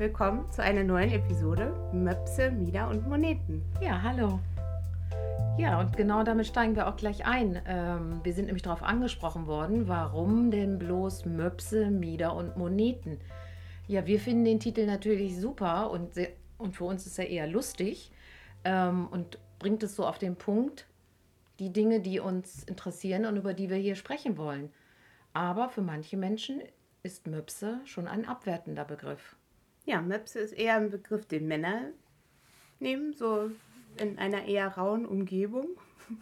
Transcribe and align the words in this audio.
Willkommen 0.00 0.50
zu 0.50 0.62
einer 0.62 0.82
neuen 0.82 1.10
Episode 1.10 1.74
Möpse, 1.92 2.50
Mieder 2.50 2.88
und 2.88 3.06
Moneten. 3.06 3.62
Ja, 3.82 4.00
hallo. 4.00 4.40
Ja, 5.58 5.78
und 5.78 5.94
genau 5.94 6.22
damit 6.22 6.46
steigen 6.46 6.74
wir 6.74 6.88
auch 6.88 6.96
gleich 6.96 7.26
ein. 7.26 7.60
Ähm, 7.66 8.20
wir 8.22 8.32
sind 8.32 8.46
nämlich 8.46 8.62
darauf 8.62 8.82
angesprochen 8.82 9.46
worden, 9.46 9.88
warum 9.88 10.50
denn 10.50 10.78
bloß 10.78 11.26
Möpse, 11.26 11.90
Mieder 11.90 12.34
und 12.34 12.56
Moneten? 12.56 13.18
Ja, 13.88 14.06
wir 14.06 14.18
finden 14.20 14.46
den 14.46 14.58
Titel 14.58 14.86
natürlich 14.86 15.38
super 15.38 15.90
und, 15.90 16.14
sehr, 16.14 16.30
und 16.56 16.74
für 16.74 16.84
uns 16.84 17.04
ist 17.04 17.18
er 17.18 17.28
eher 17.28 17.46
lustig 17.46 18.10
ähm, 18.64 19.06
und 19.10 19.38
bringt 19.58 19.82
es 19.82 19.96
so 19.96 20.06
auf 20.06 20.16
den 20.16 20.36
Punkt, 20.36 20.86
die 21.58 21.74
Dinge, 21.74 22.00
die 22.00 22.20
uns 22.20 22.64
interessieren 22.64 23.26
und 23.26 23.36
über 23.36 23.52
die 23.52 23.68
wir 23.68 23.76
hier 23.76 23.96
sprechen 23.96 24.38
wollen. 24.38 24.70
Aber 25.34 25.68
für 25.68 25.82
manche 25.82 26.16
Menschen 26.16 26.62
ist 27.02 27.26
Möpse 27.26 27.82
schon 27.84 28.08
ein 28.08 28.26
abwertender 28.26 28.86
Begriff. 28.86 29.36
Ja, 29.90 30.00
Möpse 30.00 30.38
ist 30.38 30.52
eher 30.52 30.76
ein 30.76 30.88
Begriff, 30.88 31.26
den 31.26 31.48
Männer 31.48 31.86
nehmen, 32.78 33.12
so 33.12 33.50
in 33.96 34.20
einer 34.20 34.44
eher 34.44 34.68
rauen 34.68 35.04
Umgebung. 35.04 35.66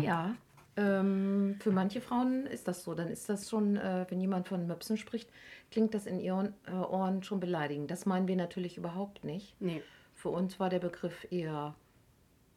Ja, 0.00 0.36
ähm, 0.76 1.56
für 1.60 1.72
manche 1.72 2.00
Frauen 2.00 2.46
ist 2.46 2.68
das 2.68 2.84
so. 2.84 2.94
Dann 2.94 3.08
ist 3.08 3.28
das 3.28 3.48
schon, 3.50 3.76
äh, 3.76 4.06
wenn 4.08 4.20
jemand 4.20 4.46
von 4.46 4.66
Möpsen 4.68 4.96
spricht, 4.96 5.28
klingt 5.72 5.92
das 5.92 6.06
in 6.06 6.20
ihren 6.20 6.54
äh, 6.66 6.72
Ohren 6.72 7.24
schon 7.24 7.40
beleidigend. 7.40 7.90
Das 7.90 8.06
meinen 8.06 8.28
wir 8.28 8.36
natürlich 8.36 8.76
überhaupt 8.76 9.24
nicht. 9.24 9.60
Nee. 9.60 9.82
Für 10.14 10.28
uns 10.28 10.60
war 10.60 10.68
der 10.68 10.78
Begriff 10.78 11.26
eher 11.32 11.74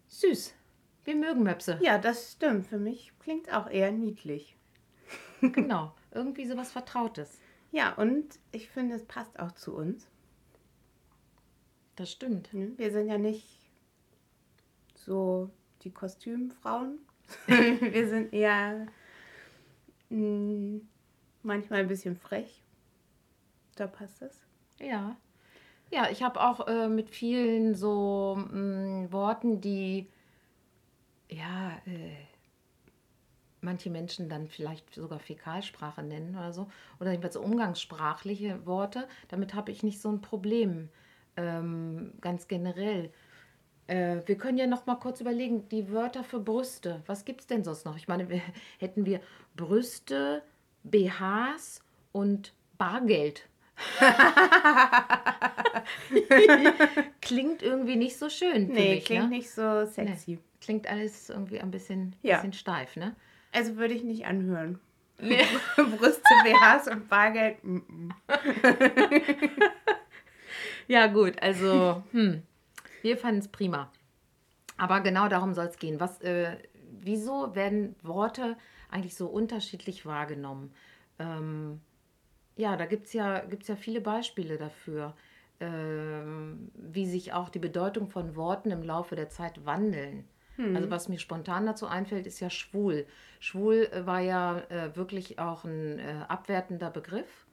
süß. 0.09 0.53
Wir 1.05 1.15
mögen 1.15 1.41
Möpse. 1.41 1.79
Ja, 1.81 1.97
das 1.97 2.33
stimmt. 2.33 2.67
Für 2.67 2.77
mich 2.77 3.11
klingt 3.19 3.51
auch 3.51 3.67
eher 3.67 3.91
niedlich. 3.91 4.55
Genau, 5.41 5.91
irgendwie 6.11 6.45
sowas 6.45 6.71
Vertrautes. 6.71 7.39
Ja, 7.71 7.93
und 7.93 8.39
ich 8.51 8.69
finde, 8.69 8.95
es 8.95 9.05
passt 9.05 9.39
auch 9.39 9.53
zu 9.53 9.73
uns. 9.75 10.07
Das 11.95 12.11
stimmt. 12.11 12.53
Ne? 12.53 12.73
Wir 12.77 12.91
sind 12.91 13.07
ja 13.07 13.17
nicht 13.17 13.45
so 14.95 15.49
die 15.83 15.91
Kostümfrauen. 15.91 16.99
Wir 17.47 18.07
sind 18.09 18.33
eher 18.33 18.87
mh, 20.09 20.81
manchmal 21.43 21.79
ein 21.81 21.87
bisschen 21.87 22.17
frech. 22.17 22.61
Da 23.75 23.87
passt 23.87 24.21
es. 24.21 24.41
Ja. 24.79 25.15
Ja, 25.91 26.09
ich 26.09 26.23
habe 26.23 26.41
auch 26.41 26.67
äh, 26.67 26.87
mit 26.87 27.09
vielen 27.09 27.75
so 27.75 28.37
mh, 28.51 29.11
Worten, 29.11 29.61
die 29.61 30.09
ja 31.29 31.77
äh, 31.85 32.15
manche 33.61 33.89
Menschen 33.89 34.29
dann 34.29 34.47
vielleicht 34.47 34.93
sogar 34.93 35.19
Fäkalsprache 35.19 36.03
nennen 36.03 36.35
oder 36.35 36.53
so, 36.53 36.69
oder 36.99 37.11
jedenfalls 37.11 37.37
umgangssprachliche 37.37 38.65
Worte, 38.65 39.07
damit 39.29 39.53
habe 39.53 39.71
ich 39.71 39.83
nicht 39.83 40.01
so 40.01 40.11
ein 40.11 40.21
Problem, 40.21 40.89
ähm, 41.37 42.13
ganz 42.21 42.47
generell. 42.47 43.11
Äh, 43.87 44.17
wir 44.25 44.37
können 44.37 44.57
ja 44.57 44.67
noch 44.67 44.85
mal 44.85 44.95
kurz 44.95 45.21
überlegen, 45.21 45.67
die 45.69 45.91
Wörter 45.91 46.23
für 46.23 46.39
Brüste, 46.39 47.01
was 47.07 47.25
gibt 47.25 47.41
es 47.41 47.47
denn 47.47 47.63
sonst 47.63 47.85
noch? 47.85 47.97
Ich 47.97 48.07
meine, 48.07 48.29
wir, 48.29 48.41
hätten 48.79 49.05
wir 49.05 49.21
Brüste, 49.55 50.43
BHs 50.83 51.81
und 52.11 52.53
Bargeld. 52.77 53.47
klingt 57.21 57.63
irgendwie 57.63 57.95
nicht 57.95 58.17
so 58.17 58.29
schön. 58.29 58.67
Nee, 58.67 58.95
mich, 58.95 59.05
klingt 59.05 59.29
ne? 59.29 59.37
nicht 59.37 59.51
so 59.51 59.85
sexy. 59.85 60.39
Klingt 60.59 60.87
alles 60.87 61.29
irgendwie 61.29 61.59
ein 61.59 61.71
bisschen, 61.71 62.15
Ja. 62.21 62.37
bisschen 62.37 62.53
steif, 62.53 62.95
ne? 62.95 63.15
Also 63.51 63.77
würde 63.77 63.93
ich 63.93 64.03
nicht 64.03 64.25
anhören. 64.25 64.79
Brüste, 65.19 66.21
BHs 66.43 66.87
und 66.87 67.07
Bargeld. 67.09 67.63
mm, 67.63 67.77
mm. 67.77 68.13
Ja, 70.87 71.07
gut, 71.07 71.41
also, 71.41 72.03
hm, 72.11 72.43
wir 73.01 73.17
fanden 73.17 73.39
es 73.39 73.47
prima. 73.47 73.89
Aber 74.77 74.99
genau 74.99 75.29
darum 75.29 75.53
soll 75.53 75.67
es 75.67 75.77
gehen. 75.77 75.99
Was, 75.99 76.19
äh, 76.21 76.57
wieso 76.99 77.55
werden 77.55 77.95
Worte 78.03 78.57
eigentlich 78.89 79.15
so 79.15 79.27
unterschiedlich 79.27 80.05
wahrgenommen? 80.05 80.73
Ähm, 81.19 81.79
ja, 82.57 82.75
da 82.75 82.85
gibt 82.85 83.07
es 83.07 83.13
ja, 83.13 83.39
gibt's 83.39 83.67
ja 83.67 83.75
viele 83.75 84.01
Beispiele 84.01 84.57
dafür, 84.57 85.15
ähm, 85.59 86.71
wie 86.75 87.05
sich 87.05 87.31
auch 87.31 87.49
die 87.49 87.59
Bedeutung 87.59 88.09
von 88.09 88.35
Worten 88.35 88.71
im 88.71 88.83
Laufe 88.83 89.15
der 89.15 89.29
Zeit 89.29 89.65
wandeln. 89.65 90.25
Also 90.75 90.89
was 90.89 91.09
mir 91.09 91.19
spontan 91.19 91.65
dazu 91.65 91.87
einfällt, 91.87 92.27
ist 92.27 92.39
ja 92.39 92.49
schwul. 92.49 93.05
Schwul 93.39 93.89
äh, 93.91 94.05
war 94.05 94.19
ja 94.19 94.59
äh, 94.69 94.95
wirklich 94.95 95.39
auch 95.39 95.63
ein 95.63 95.99
äh, 95.99 96.25
abwertender 96.27 96.89
Begriff. 96.89 97.47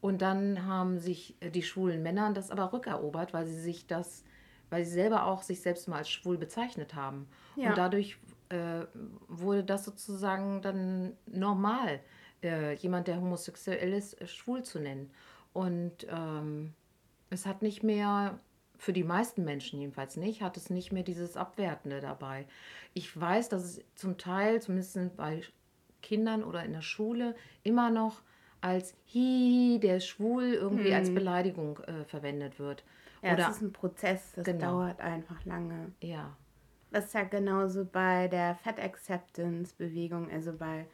Und 0.00 0.20
dann 0.20 0.66
haben 0.66 0.98
sich 0.98 1.36
äh, 1.40 1.50
die 1.50 1.62
schwulen 1.62 2.02
Männer 2.02 2.32
das 2.32 2.50
aber 2.50 2.72
rückerobert, 2.72 3.32
weil 3.32 3.46
sie 3.46 3.60
sich 3.60 3.86
das, 3.86 4.24
weil 4.70 4.84
sie 4.84 4.92
selber 4.92 5.26
auch 5.26 5.42
sich 5.42 5.60
selbst 5.60 5.88
mal 5.88 5.98
als 5.98 6.10
schwul 6.10 6.38
bezeichnet 6.38 6.94
haben. 6.94 7.28
Ja. 7.56 7.70
Und 7.70 7.78
dadurch 7.78 8.18
äh, 8.48 8.86
wurde 9.28 9.64
das 9.64 9.84
sozusagen 9.84 10.60
dann 10.60 11.16
normal, 11.26 12.00
äh, 12.42 12.74
jemand, 12.74 13.08
der 13.08 13.20
homosexuell 13.20 13.92
ist, 13.92 14.20
äh, 14.20 14.26
schwul 14.26 14.62
zu 14.62 14.78
nennen. 14.78 15.10
Und 15.52 16.06
ähm, 16.10 16.74
es 17.30 17.46
hat 17.46 17.62
nicht 17.62 17.82
mehr, 17.82 18.38
für 18.82 18.92
die 18.92 19.04
meisten 19.04 19.44
Menschen 19.44 19.78
jedenfalls 19.78 20.16
nicht, 20.16 20.42
hat 20.42 20.56
es 20.56 20.68
nicht 20.68 20.90
mehr 20.90 21.04
dieses 21.04 21.36
Abwertende 21.36 22.00
dabei. 22.00 22.46
Ich 22.94 23.18
weiß, 23.18 23.48
dass 23.48 23.62
es 23.62 23.80
zum 23.94 24.18
Teil, 24.18 24.60
zumindest 24.60 25.16
bei 25.16 25.42
Kindern 26.02 26.42
oder 26.42 26.64
in 26.64 26.72
der 26.72 26.82
Schule, 26.82 27.36
immer 27.62 27.90
noch 27.90 28.22
als 28.60 28.96
Hihi, 29.04 29.78
der 29.78 29.98
ist 29.98 30.08
schwul, 30.08 30.54
irgendwie 30.54 30.92
als 30.94 31.14
Beleidigung 31.14 31.78
äh, 31.78 32.04
verwendet 32.06 32.58
wird. 32.58 32.82
Ja, 33.22 33.34
oder, 33.34 33.50
es 33.50 33.56
ist 33.56 33.62
ein 33.62 33.72
Prozess, 33.72 34.32
das 34.34 34.44
Genau. 34.46 34.72
dauert 34.72 35.00
einfach 35.00 35.44
lange. 35.44 35.92
ja, 36.00 36.36
Das 36.90 37.04
ist 37.04 37.14
ja 37.14 37.22
genauso 37.22 37.84
bei 37.84 38.26
der 38.26 38.56
Fat 38.56 38.80
Acceptance 38.80 39.76
Bewegung. 39.78 40.28
Also 40.28 40.52
bei, 40.52 40.86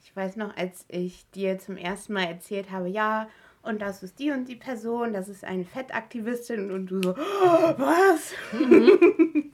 ich 0.00 0.14
weiß 0.14 0.36
noch, 0.36 0.56
als 0.56 0.84
ich 0.86 1.28
dir 1.32 1.58
zum 1.58 1.76
ersten 1.76 2.12
Mal 2.12 2.26
erzählt 2.26 2.70
habe, 2.70 2.88
ja, 2.88 3.28
und 3.64 3.80
das 3.80 4.02
ist 4.02 4.18
die 4.18 4.30
und 4.30 4.48
die 4.48 4.56
Person, 4.56 5.12
das 5.12 5.28
ist 5.28 5.44
eine 5.44 5.64
Fettaktivistin 5.64 6.70
und 6.70 6.86
du 6.86 7.02
so, 7.02 7.14
oh, 7.16 7.74
was? 7.78 8.32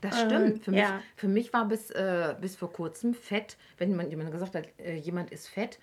Das 0.00 0.20
Äh, 0.20 0.26
stimmt. 0.26 0.64
Für, 0.64 0.70
mich, 0.70 0.80
ja. 0.80 1.02
für 1.16 1.28
mich 1.28 1.52
war 1.54 1.66
bis, 1.66 1.90
äh, 1.90 2.34
bis 2.38 2.56
vor 2.56 2.70
kurzem 2.70 3.14
Fett, 3.14 3.56
wenn 3.78 3.96
man 3.96 4.10
jemand 4.10 4.32
gesagt 4.32 4.54
hat, 4.54 4.66
äh, 4.78 4.96
jemand 4.96 5.30
ist 5.30 5.48
fett, 5.48 5.78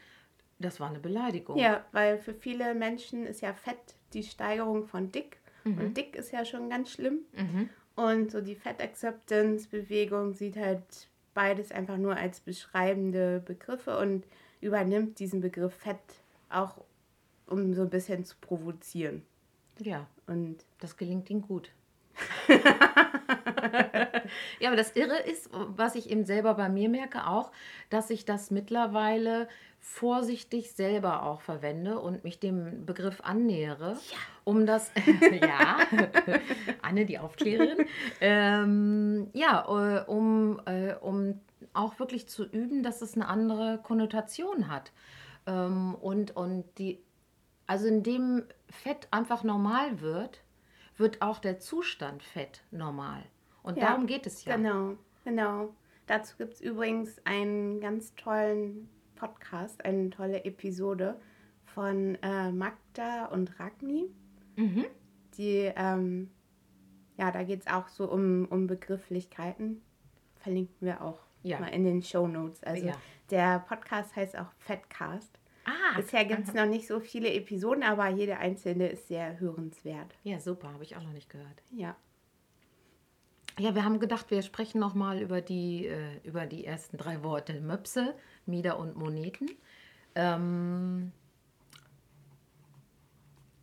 das 0.59 0.79
war 0.79 0.89
eine 0.89 0.99
Beleidigung. 0.99 1.57
Ja, 1.57 1.83
weil 1.91 2.19
für 2.19 2.35
viele 2.35 2.75
Menschen 2.75 3.25
ist 3.25 3.41
ja 3.41 3.51
Fett 3.53 3.79
die 4.13 4.21
Steigerung 4.21 4.85
von 4.85 5.11
dick. 5.11 5.37
Und 5.63 5.97
dick 5.97 6.15
ist 6.15 6.31
ja 6.31 6.45
schon 6.45 6.69
ganz 6.69 6.91
schlimm. 6.91 7.19
Und 7.95 8.31
so 8.31 8.41
die 8.41 8.55
Fat 8.55 8.81
Acceptance 8.81 9.67
Bewegung 9.69 10.33
sieht 10.33 10.55
halt 10.55 10.83
beides 11.33 11.71
einfach 11.71 11.97
nur 11.97 12.15
als 12.15 12.39
beschreibende 12.41 13.41
Begriffe 13.43 13.97
und 13.97 14.23
übernimmt 14.59 15.17
diesen 15.19 15.41
Begriff 15.41 15.73
Fett 15.73 15.97
auch, 16.49 16.83
um 17.51 17.73
so 17.73 17.83
ein 17.83 17.89
bisschen 17.89 18.25
zu 18.25 18.35
provozieren. 18.39 19.23
ja, 19.79 20.07
Und 20.27 20.57
das 20.79 20.97
gelingt 20.97 21.29
ihnen 21.29 21.41
gut. 21.41 21.71
ja, 24.59 24.67
aber 24.67 24.75
das 24.75 24.95
Irre 24.95 25.19
ist, 25.19 25.49
was 25.51 25.95
ich 25.95 26.09
eben 26.09 26.25
selber 26.25 26.53
bei 26.55 26.69
mir 26.69 26.89
merke, 26.89 27.27
auch, 27.27 27.51
dass 27.89 28.09
ich 28.09 28.25
das 28.25 28.51
mittlerweile 28.51 29.47
vorsichtig 29.79 30.73
selber 30.73 31.23
auch 31.23 31.41
verwende 31.41 31.99
und 31.99 32.23
mich 32.23 32.39
dem 32.39 32.85
Begriff 32.85 33.21
annähere, 33.21 33.97
um 34.43 34.65
das, 34.65 34.91
ja, 35.41 35.77
Anne, 36.81 37.05
die 37.05 37.17
Aufklärerin, 37.17 37.87
ähm, 38.19 39.29
ja, 39.33 39.65
äh, 39.67 40.03
um, 40.05 40.61
äh, 40.65 40.93
um 40.95 41.39
auch 41.73 41.99
wirklich 41.99 42.27
zu 42.27 42.45
üben, 42.45 42.83
dass 42.83 43.01
es 43.01 43.15
eine 43.15 43.27
andere 43.27 43.79
Konnotation 43.81 44.67
hat. 44.69 44.91
Ähm, 45.47 45.95
und, 45.95 46.35
und 46.35 46.65
die, 46.77 46.99
also 47.71 47.87
indem 47.87 48.43
Fett 48.69 49.07
einfach 49.11 49.45
normal 49.45 50.01
wird, 50.01 50.43
wird 50.97 51.21
auch 51.21 51.39
der 51.39 51.57
Zustand 51.59 52.21
Fett 52.21 52.63
normal. 52.69 53.23
Und 53.63 53.77
Ja, 53.77 53.91
darum 53.91 54.07
geht 54.07 54.27
es 54.27 54.43
ja. 54.43 54.57
Genau, 54.57 54.97
genau. 55.23 55.73
Dazu 56.05 56.35
gibt 56.37 56.55
es 56.55 56.59
übrigens 56.61 57.25
einen 57.25 57.79
ganz 57.79 58.13
tollen 58.15 58.89
Podcast, 59.15 59.85
eine 59.85 60.09
tolle 60.09 60.43
Episode 60.43 61.17
von 61.63 62.15
äh, 62.21 62.51
Magda 62.51 63.27
und 63.27 63.57
Ragni. 63.57 64.09
Mhm. 64.57 64.85
Die, 65.37 65.71
ähm, 65.73 66.29
ja, 67.17 67.31
da 67.31 67.43
geht 67.43 67.61
es 67.61 67.67
auch 67.67 67.87
so 67.87 68.11
um, 68.11 68.47
um 68.49 68.67
Begrifflichkeiten. 68.67 69.81
Verlinken 70.35 70.75
wir 70.85 71.01
auch 71.01 71.19
Ja. 71.43 71.57
mal 71.59 71.67
in 71.69 71.85
den 71.85 72.01
Show 72.03 72.27
Notes. 72.27 72.61
Also 72.63 72.85
Ja. 72.87 72.95
der 73.29 73.59
Podcast 73.59 74.13
heißt 74.17 74.37
auch 74.37 74.51
Fatcast. 74.57 75.39
Bisher 75.95 76.25
gibt 76.25 76.47
es 76.47 76.53
noch 76.53 76.65
nicht 76.65 76.87
so 76.87 76.99
viele 76.99 77.31
Episoden, 77.33 77.83
aber 77.83 78.09
jede 78.09 78.37
einzelne 78.37 78.87
ist 78.87 79.07
sehr 79.07 79.39
hörenswert. 79.39 80.15
ja, 80.23 80.39
super, 80.39 80.73
habe 80.73 80.83
ich 80.83 80.95
auch 80.95 81.03
noch 81.03 81.13
nicht 81.13 81.29
gehört. 81.29 81.61
Ja. 81.71 81.95
Ja, 83.59 83.75
wir 83.75 83.83
haben 83.83 83.99
gedacht, 83.99 84.31
wir 84.31 84.41
sprechen 84.41 84.79
noch 84.79 84.95
mal 84.95 85.21
über 85.21 85.41
die, 85.41 85.85
äh, 85.85 86.19
über 86.23 86.45
die 86.45 86.65
ersten 86.65 86.97
drei 86.97 87.21
Worte 87.23 87.59
Möpse, 87.61 88.15
Mieder 88.45 88.79
und 88.79 88.95
Moneten. 88.95 89.49
Ähm, 90.15 91.11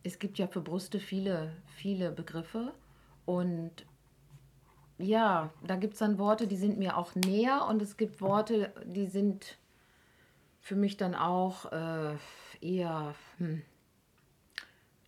es 0.03 0.19
gibt 0.19 0.37
ja 0.37 0.47
für 0.47 0.61
Brüste 0.61 0.99
viele, 0.99 1.51
viele 1.75 2.11
Begriffe. 2.11 2.73
Und 3.25 3.85
ja, 4.97 5.51
da 5.65 5.75
gibt 5.75 5.93
es 5.93 5.99
dann 5.99 6.17
Worte, 6.17 6.47
die 6.47 6.57
sind 6.57 6.77
mir 6.77 6.97
auch 6.97 7.15
näher 7.15 7.65
und 7.69 7.81
es 7.81 7.95
gibt 7.95 8.21
Worte, 8.21 8.73
die 8.85 9.07
sind 9.07 9.58
für 10.61 10.75
mich 10.75 10.97
dann 10.97 11.15
auch 11.15 11.71
äh, 11.71 12.15
eher, 12.61 13.15
hm, 13.37 13.61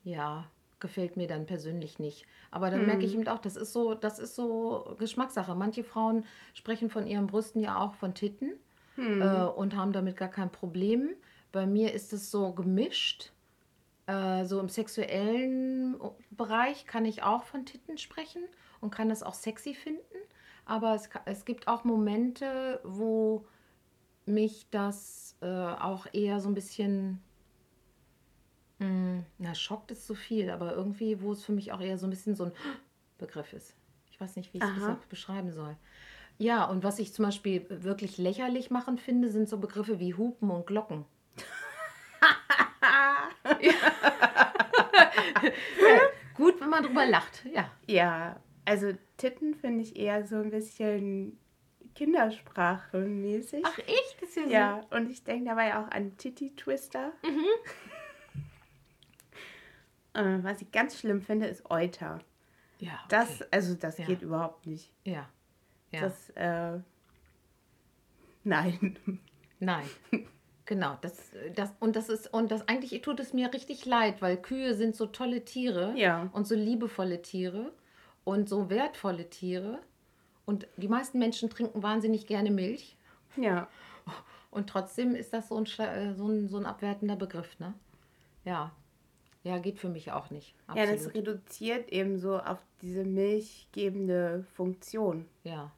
ja, 0.03 0.45
gefällt 0.79 1.15
mir 1.15 1.27
dann 1.27 1.45
persönlich 1.45 1.99
nicht. 1.99 2.25
Aber 2.49 2.71
dann 2.71 2.85
merke 2.85 3.05
ich 3.05 3.13
eben 3.13 3.27
auch, 3.27 3.39
das 3.39 3.55
ist 3.55 3.71
so, 3.71 3.93
das 3.93 4.19
ist 4.19 4.35
so 4.35 4.95
Geschmackssache. 4.97 5.55
Manche 5.55 5.83
Frauen 5.83 6.25
sprechen 6.53 6.89
von 6.89 7.07
ihren 7.07 7.27
Brüsten 7.27 7.61
ja 7.61 7.77
auch 7.79 7.93
von 7.93 8.13
Titten 8.13 8.53
äh, 8.97 9.43
und 9.45 9.75
haben 9.75 9.93
damit 9.93 10.17
gar 10.17 10.29
kein 10.29 10.51
Problem. 10.51 11.09
Bei 11.51 11.65
mir 11.65 11.93
ist 11.93 12.13
es 12.13 12.31
so 12.31 12.51
gemischt. 12.53 13.31
Äh, 14.07 14.45
so 14.45 14.59
im 14.59 14.69
sexuellen 14.69 15.95
Bereich 16.31 16.87
kann 16.87 17.05
ich 17.05 17.23
auch 17.23 17.43
von 17.43 17.65
Titten 17.65 17.97
sprechen 17.97 18.41
und 18.81 18.89
kann 18.89 19.09
das 19.09 19.23
auch 19.23 19.35
sexy 19.35 19.73
finden. 19.73 20.01
Aber 20.65 20.95
es, 20.95 21.09
es 21.25 21.45
gibt 21.45 21.67
auch 21.67 21.83
Momente, 21.83 22.79
wo 22.83 23.45
mich 24.25 24.67
das 24.71 25.35
äh, 25.41 25.45
auch 25.45 26.07
eher 26.13 26.39
so 26.39 26.49
ein 26.49 26.53
bisschen, 26.53 27.21
mh, 28.79 29.23
na, 29.37 29.55
schockt 29.55 29.91
ist 29.91 30.05
zu 30.05 30.15
viel, 30.15 30.49
aber 30.49 30.73
irgendwie, 30.73 31.21
wo 31.21 31.31
es 31.31 31.43
für 31.43 31.51
mich 31.51 31.71
auch 31.71 31.81
eher 31.81 31.97
so 31.97 32.07
ein 32.07 32.11
bisschen 32.11 32.35
so 32.35 32.45
ein 32.45 32.51
Begriff 33.17 33.53
ist. 33.53 33.75
Ich 34.11 34.19
weiß 34.19 34.35
nicht, 34.35 34.53
wie 34.53 34.59
ich 34.59 34.63
es 34.63 35.07
beschreiben 35.09 35.51
soll. 35.51 35.75
Ja, 36.37 36.65
und 36.65 36.83
was 36.83 36.99
ich 36.99 37.13
zum 37.13 37.25
Beispiel 37.25 37.65
wirklich 37.69 38.17
lächerlich 38.17 38.71
machen 38.71 38.97
finde, 38.97 39.29
sind 39.29 39.47
so 39.47 39.59
Begriffe 39.59 39.99
wie 39.99 40.15
Hupen 40.15 40.49
und 40.49 40.65
Glocken. 40.65 41.05
Gut, 46.35 46.59
wenn 46.59 46.69
man 46.69 46.83
drüber 46.83 47.05
lacht, 47.05 47.45
ja. 47.45 47.69
Ja, 47.85 48.39
also 48.65 48.93
Titten 49.17 49.53
finde 49.53 49.83
ich 49.83 49.95
eher 49.95 50.25
so 50.25 50.37
ein 50.37 50.49
bisschen 50.49 51.37
Kindersprache-mäßig. 51.95 53.63
Ach, 53.65 53.77
echt? 53.79 54.17
Das 54.21 54.29
ist 54.29 54.35
ja, 54.37 54.47
Ja, 54.47 54.81
und 54.91 55.09
ich 55.09 55.23
denke 55.23 55.45
dabei 55.45 55.75
auch 55.77 55.87
an 55.89 56.17
Titty 56.17 56.55
Twister. 56.55 57.11
äh, 60.13 60.37
was 60.41 60.61
ich 60.61 60.71
ganz 60.71 60.99
schlimm 60.99 61.21
finde, 61.21 61.47
ist 61.47 61.69
Euter. 61.69 62.19
so. 62.79 62.85
Ja, 62.85 62.99
Das, 63.09 63.41
okay. 63.41 63.49
also 63.51 63.75
das 63.75 63.97
Ja. 63.97 64.05
geht 64.05 64.21
überhaupt 64.21 64.65
nicht. 64.65 64.91
Ja. 65.03 65.29
ja. 65.91 66.01
Das, 66.01 66.29
äh, 66.31 66.79
nein. 68.43 68.97
Nein. 69.63 69.85
Genau, 70.65 70.97
das, 71.01 71.21
das, 71.55 71.71
und 71.79 71.95
das 71.95 72.09
ist, 72.09 72.33
und 72.33 72.49
das 72.49 72.67
eigentlich 72.67 72.99
tut 73.03 73.19
es 73.19 73.31
mir 73.31 73.53
richtig 73.53 73.85
leid, 73.85 74.23
weil 74.23 74.37
Kühe 74.41 74.73
sind 74.73 74.95
so 74.95 75.05
tolle 75.05 75.45
Tiere 75.45 75.93
Ja. 75.95 76.31
und 76.33 76.47
so 76.47 76.55
liebevolle 76.55 77.21
Tiere 77.21 77.71
und 78.23 78.49
so 78.49 78.71
wertvolle 78.71 79.29
Tiere. 79.29 79.79
Und 80.51 80.67
die 80.75 80.89
meisten 80.89 81.17
Menschen 81.17 81.49
trinken 81.49 81.81
wahnsinnig 81.81 82.27
gerne 82.27 82.51
Milch. 82.51 82.97
Ja. 83.37 83.69
Und 84.49 84.69
trotzdem 84.69 85.15
ist 85.15 85.31
das 85.31 85.47
so 85.47 85.55
ein, 85.55 85.65
äh, 85.79 86.13
so 86.13 86.27
ein, 86.27 86.49
so 86.49 86.57
ein 86.57 86.65
abwertender 86.65 87.15
Begriff, 87.15 87.57
ne? 87.57 87.73
Ja. 88.43 88.73
Ja, 89.43 89.59
geht 89.59 89.79
für 89.79 89.87
mich 89.87 90.11
auch 90.11 90.29
nicht. 90.29 90.53
Ja, 90.75 90.85
das 90.85 91.05
Absolut. 91.05 91.15
reduziert 91.15 91.87
eben 91.87 92.19
so 92.19 92.37
auf 92.37 92.57
diese 92.81 93.05
milchgebende 93.05 94.45
Funktion. 94.55 95.25
Ja. 95.45 95.71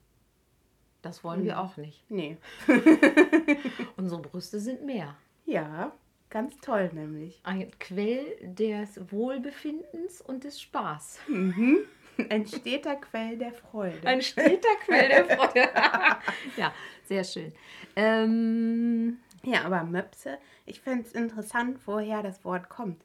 Das 1.02 1.22
wollen 1.22 1.44
wir 1.44 1.60
auch 1.60 1.76
nicht. 1.76 2.02
Nee. 2.10 2.36
Unsere 3.96 4.22
Brüste 4.22 4.58
sind 4.58 4.84
mehr. 4.84 5.14
Ja, 5.46 5.92
ganz 6.30 6.56
toll 6.62 6.90
nämlich. 6.92 7.38
Ein 7.44 7.70
Quell 7.78 8.24
des 8.42 9.12
Wohlbefindens 9.12 10.20
und 10.20 10.42
des 10.42 10.60
Spaß. 10.60 11.20
Ein 12.30 12.46
steter 12.46 12.96
Quell 12.96 13.36
der 13.38 13.52
Freude. 13.52 14.06
Ein 14.06 14.22
steter 14.22 14.68
Quell 14.84 15.08
der 15.08 15.24
Freude. 15.24 15.68
ja, 16.56 16.72
sehr 17.04 17.24
schön. 17.24 17.52
Ähm, 17.96 19.18
Ja, 19.44 19.64
aber 19.64 19.84
Möpse, 19.84 20.38
ich 20.66 20.80
finde 20.80 21.04
es 21.06 21.12
interessant, 21.12 21.78
woher 21.86 22.22
das 22.22 22.44
Wort 22.44 22.68
kommt. 22.68 23.02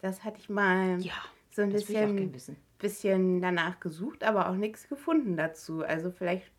Das 0.00 0.24
hatte 0.24 0.38
ich 0.38 0.48
mal 0.48 1.00
ja, 1.02 1.12
so 1.50 1.62
ein 1.62 1.70
bisschen, 1.72 2.32
bisschen 2.78 3.40
danach 3.40 3.80
gesucht, 3.80 4.24
aber 4.24 4.48
auch 4.48 4.54
nichts 4.54 4.88
gefunden 4.88 5.36
dazu. 5.36 5.84
Also 5.84 6.10
vielleicht 6.10 6.50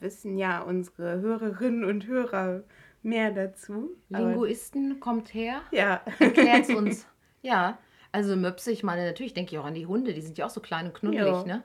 wissen 0.00 0.38
ja 0.38 0.60
unsere 0.60 1.20
Hörerinnen 1.20 1.84
und 1.84 2.06
Hörer 2.06 2.62
mehr 3.02 3.30
dazu. 3.30 3.90
Linguisten 4.08 5.00
kommt 5.00 5.32
her, 5.34 5.62
ja, 5.70 6.00
erklärt 6.18 6.68
uns. 6.70 7.06
Ja, 7.40 7.78
also 8.12 8.36
Möpse, 8.36 8.70
ich 8.72 8.82
meine, 8.82 9.04
natürlich 9.06 9.34
denke 9.34 9.54
ich 9.54 9.58
auch 9.58 9.64
an 9.64 9.74
die 9.74 9.86
Hunde, 9.86 10.14
die 10.14 10.20
sind 10.20 10.38
ja 10.38 10.46
auch 10.46 10.50
so 10.50 10.60
klein 10.60 10.86
und 10.86 10.94
knuddelig, 10.94 11.26
Ja. 11.26 11.44
ne? 11.44 11.62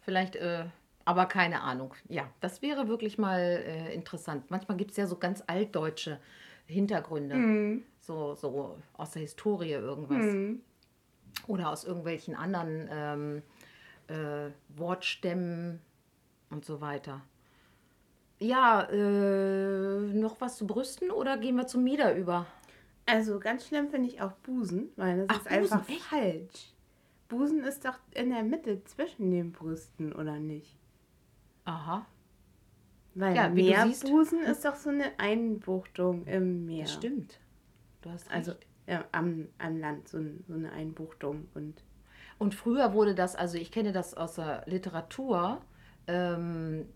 Vielleicht, 0.00 0.36
äh, 0.36 0.64
aber 1.04 1.26
keine 1.26 1.62
Ahnung. 1.62 1.94
Ja, 2.08 2.28
das 2.40 2.62
wäre 2.62 2.88
wirklich 2.88 3.18
mal 3.18 3.40
äh, 3.40 3.94
interessant. 3.94 4.50
Manchmal 4.50 4.76
gibt 4.76 4.92
es 4.92 4.96
ja 4.96 5.06
so 5.06 5.16
ganz 5.16 5.42
altdeutsche 5.46 6.18
Hintergründe, 6.66 7.80
so, 8.00 8.34
so 8.34 8.78
aus 8.94 9.12
der 9.12 9.22
Historie 9.22 9.72
irgendwas. 9.72 10.24
Hm. 10.24 10.60
Oder 11.46 11.70
aus 11.70 11.84
irgendwelchen 11.84 12.34
anderen 12.34 12.88
ähm, 12.90 13.42
äh, 14.08 14.50
Wortstämmen 14.76 15.80
und 16.50 16.64
so 16.64 16.80
weiter. 16.80 17.22
Ja, 18.38 18.82
äh, 18.82 20.00
noch 20.12 20.40
was 20.40 20.56
zu 20.56 20.66
Brüsten 20.66 21.10
oder 21.10 21.38
gehen 21.38 21.56
wir 21.56 21.66
zum 21.66 21.84
Mieder 21.84 22.14
über? 22.14 22.46
Also 23.08 23.40
ganz 23.40 23.66
schlimm 23.66 23.90
finde 23.90 24.08
ich 24.08 24.20
auch 24.22 24.32
Busen, 24.32 24.90
weil 24.96 25.18
das 25.18 25.26
Ach, 25.28 25.40
ist 25.40 25.48
einfach 25.48 25.80
Busen, 25.80 25.88
echt? 25.88 26.02
falsch. 26.02 26.74
Busen 27.28 27.64
ist 27.64 27.84
doch 27.84 27.98
in 28.14 28.30
der 28.30 28.42
Mitte 28.42 28.84
zwischen 28.84 29.30
den 29.30 29.52
Brüsten, 29.52 30.12
oder 30.12 30.38
nicht? 30.38 30.78
Aha, 31.66 32.06
Weil 33.14 33.34
Ja. 33.34 33.48
Meerbusen 33.48 34.40
ist 34.42 34.64
doch 34.64 34.76
so 34.76 34.90
eine 34.90 35.18
Einbuchtung 35.18 36.26
im 36.26 36.64
Meer. 36.66 36.84
das 36.84 36.92
stimmt. 36.94 37.40
Du 38.02 38.10
hast 38.10 38.32
recht. 38.34 38.36
Also 38.36 38.52
ja, 38.86 39.04
am, 39.12 39.48
am 39.58 39.78
Land, 39.78 40.08
so, 40.08 40.18
so 40.46 40.54
eine 40.54 40.72
Einbuchtung. 40.72 41.48
Und 41.54 41.84
Und 42.38 42.54
früher 42.54 42.92
wurde 42.94 43.14
das, 43.14 43.36
also 43.36 43.58
ich 43.58 43.70
kenne 43.72 43.92
das 43.92 44.14
aus 44.14 44.34
der 44.36 44.64
Literatur, 44.66 45.60
ähm, 46.06 46.86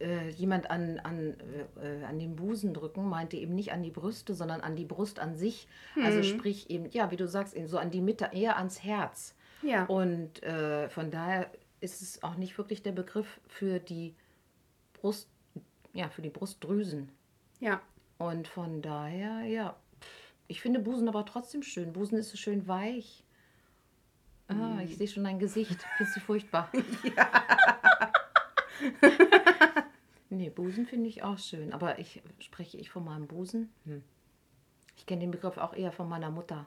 äh, 0.00 0.28
jemand 0.30 0.70
an, 0.70 0.98
an, 1.00 1.36
äh, 1.82 2.04
an 2.04 2.18
den 2.18 2.36
Busen 2.36 2.74
drücken 2.74 3.08
meinte 3.08 3.36
eben 3.36 3.54
nicht 3.54 3.72
an 3.72 3.82
die 3.82 3.90
Brüste, 3.90 4.34
sondern 4.34 4.60
an 4.60 4.76
die 4.76 4.84
Brust 4.84 5.18
an 5.18 5.36
sich. 5.36 5.68
Also 6.02 6.22
sprich 6.22 6.70
eben, 6.70 6.90
ja, 6.90 7.10
wie 7.10 7.16
du 7.16 7.28
sagst, 7.28 7.54
eben 7.54 7.68
so 7.68 7.78
an 7.78 7.90
die 7.90 8.00
Mitte, 8.00 8.30
eher 8.32 8.56
ans 8.56 8.82
Herz. 8.82 9.34
ja, 9.62 9.84
Und 9.86 10.42
äh, 10.42 10.88
von 10.88 11.10
daher 11.10 11.50
ist 11.80 12.02
es 12.02 12.22
auch 12.22 12.36
nicht 12.36 12.56
wirklich 12.58 12.82
der 12.82 12.92
Begriff 12.92 13.40
für 13.46 13.78
die 13.78 14.14
Brust, 14.94 15.28
ja, 15.92 16.08
für 16.08 16.22
die 16.22 16.30
Brustdrüsen. 16.30 17.10
ja. 17.60 17.80
Und 18.16 18.46
von 18.46 18.80
daher, 18.80 19.42
ja, 19.42 19.74
ich 20.46 20.60
finde 20.60 20.78
Busen 20.78 21.08
aber 21.08 21.26
trotzdem 21.26 21.64
schön. 21.64 21.92
Busen 21.92 22.16
ist 22.16 22.30
so 22.30 22.36
schön 22.36 22.68
weich. 22.68 23.24
Ah, 24.46 24.78
ich 24.84 24.96
sehe 24.96 25.08
schon 25.08 25.24
dein 25.24 25.40
Gesicht. 25.40 25.84
Findest 25.96 26.16
du 26.16 26.20
furchtbar? 26.20 26.70
nee, 30.34 30.50
Busen 30.50 30.86
finde 30.86 31.08
ich 31.08 31.22
auch 31.22 31.38
schön. 31.38 31.72
Aber 31.72 31.98
ich 31.98 32.22
spreche 32.38 32.76
ich 32.76 32.90
von 32.90 33.04
meinem 33.04 33.26
Busen? 33.26 33.72
Hm. 33.84 34.02
Ich 34.96 35.06
kenne 35.06 35.20
den 35.20 35.30
Begriff 35.30 35.58
auch 35.58 35.74
eher 35.74 35.92
von 35.92 36.08
meiner 36.08 36.30
Mutter. 36.30 36.66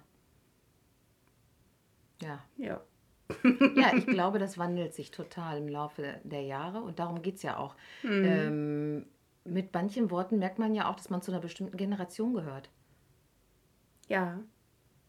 Ja. 2.21 2.43
Ja. 2.57 2.81
Ja, 3.75 3.93
ich 3.95 4.05
glaube, 4.07 4.39
das 4.39 4.57
wandelt 4.57 4.93
sich 4.93 5.11
total 5.11 5.57
im 5.57 5.67
Laufe 5.67 6.19
der 6.23 6.41
Jahre 6.41 6.81
und 6.81 6.99
darum 6.99 7.21
geht 7.21 7.35
es 7.35 7.43
ja 7.43 7.57
auch. 7.57 7.75
Ähm, 8.03 9.05
mit 9.43 9.73
manchen 9.73 10.09
Worten 10.11 10.39
merkt 10.39 10.59
man 10.59 10.73
ja 10.73 10.89
auch, 10.89 10.95
dass 10.95 11.09
man 11.09 11.21
zu 11.21 11.31
einer 11.31 11.41
bestimmten 11.41 11.77
Generation 11.77 12.33
gehört. 12.33 12.69
Ja. 14.07 14.39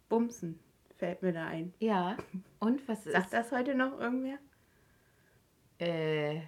Bumsen 0.08 0.58
fällt 0.96 1.22
mir 1.22 1.32
da 1.32 1.46
ein. 1.46 1.72
Ja, 1.78 2.16
und 2.58 2.86
was 2.88 3.04
Sagt 3.04 3.26
ist? 3.26 3.32
das 3.32 3.52
heute 3.52 3.74
noch 3.74 3.98
irgendwer? 4.00 4.38
Äh, 5.78 6.40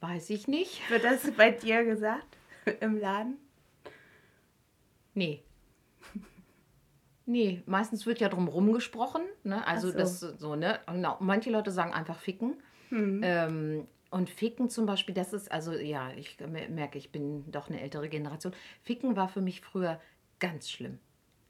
weiß 0.00 0.30
ich 0.30 0.48
nicht. 0.48 0.80
Wird 0.90 1.04
das 1.04 1.30
bei 1.32 1.50
dir 1.50 1.84
gesagt? 1.84 2.36
Im 2.80 2.98
Laden? 2.98 3.38
Nee. 5.14 5.42
Nee, 7.26 7.62
meistens 7.66 8.06
wird 8.06 8.18
ja 8.18 8.28
drumherum 8.28 8.72
gesprochen. 8.72 9.22
Ne? 9.44 9.64
Also 9.64 9.92
so. 9.92 9.98
das 9.98 10.18
so, 10.20 10.56
ne? 10.56 10.80
Genau. 10.88 11.16
Manche 11.20 11.50
Leute 11.50 11.70
sagen 11.70 11.92
einfach 11.92 12.18
ficken. 12.18 12.60
Ähm, 12.90 13.86
und 14.10 14.28
Ficken 14.28 14.68
zum 14.68 14.86
Beispiel, 14.86 15.14
das 15.14 15.32
ist, 15.32 15.52
also 15.52 15.72
ja, 15.72 16.10
ich 16.16 16.38
merke, 16.40 16.98
ich 16.98 17.12
bin 17.12 17.50
doch 17.50 17.68
eine 17.68 17.80
ältere 17.80 18.08
Generation. 18.08 18.52
Ficken 18.82 19.14
war 19.14 19.28
für 19.28 19.40
mich 19.40 19.60
früher 19.60 20.00
ganz 20.40 20.68
schlimm. 20.68 20.98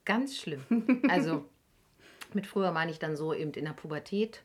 Ganz 0.05 0.37
schlimm. 0.37 0.63
Also 1.09 1.45
mit 2.33 2.47
früher 2.47 2.71
meine 2.71 2.91
ich 2.91 2.99
dann 2.99 3.17
so 3.17 3.33
eben 3.33 3.51
in 3.53 3.65
der 3.65 3.73
Pubertät. 3.73 4.43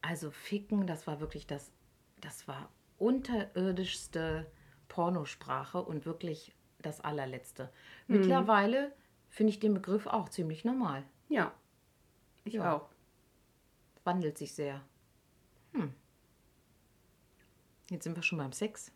Also 0.00 0.30
Ficken, 0.30 0.86
das 0.86 1.06
war 1.06 1.20
wirklich 1.20 1.46
das, 1.46 1.70
das 2.20 2.48
war 2.48 2.70
unterirdischste 3.00 4.50
Pornosprache 4.88 5.82
und 5.82 6.04
wirklich 6.06 6.54
das 6.80 7.00
allerletzte. 7.00 7.70
Mittlerweile 8.06 8.92
finde 9.28 9.50
ich 9.50 9.60
den 9.60 9.74
Begriff 9.74 10.06
auch 10.06 10.28
ziemlich 10.28 10.64
normal. 10.64 11.04
Ja. 11.28 11.52
Ich 12.44 12.54
Ja. 12.54 12.74
auch. 12.76 12.88
Wandelt 14.04 14.38
sich 14.38 14.54
sehr. 14.54 14.80
Hm. 15.72 15.92
Jetzt 17.90 18.04
sind 18.04 18.16
wir 18.16 18.22
schon 18.22 18.38
beim 18.38 18.52
Sex. 18.52 18.92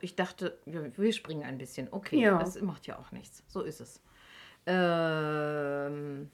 Ich 0.00 0.14
dachte, 0.16 0.58
wir, 0.64 0.96
wir 0.96 1.12
springen 1.12 1.42
ein 1.44 1.58
bisschen. 1.58 1.88
Okay, 1.92 2.20
Ja. 2.20 2.38
das 2.38 2.60
macht 2.60 2.86
ja 2.86 2.98
auch 2.98 3.12
nichts. 3.12 3.42
So 3.48 3.62
ist 3.62 3.80
es. 3.80 4.00
Ähm, 4.66 6.30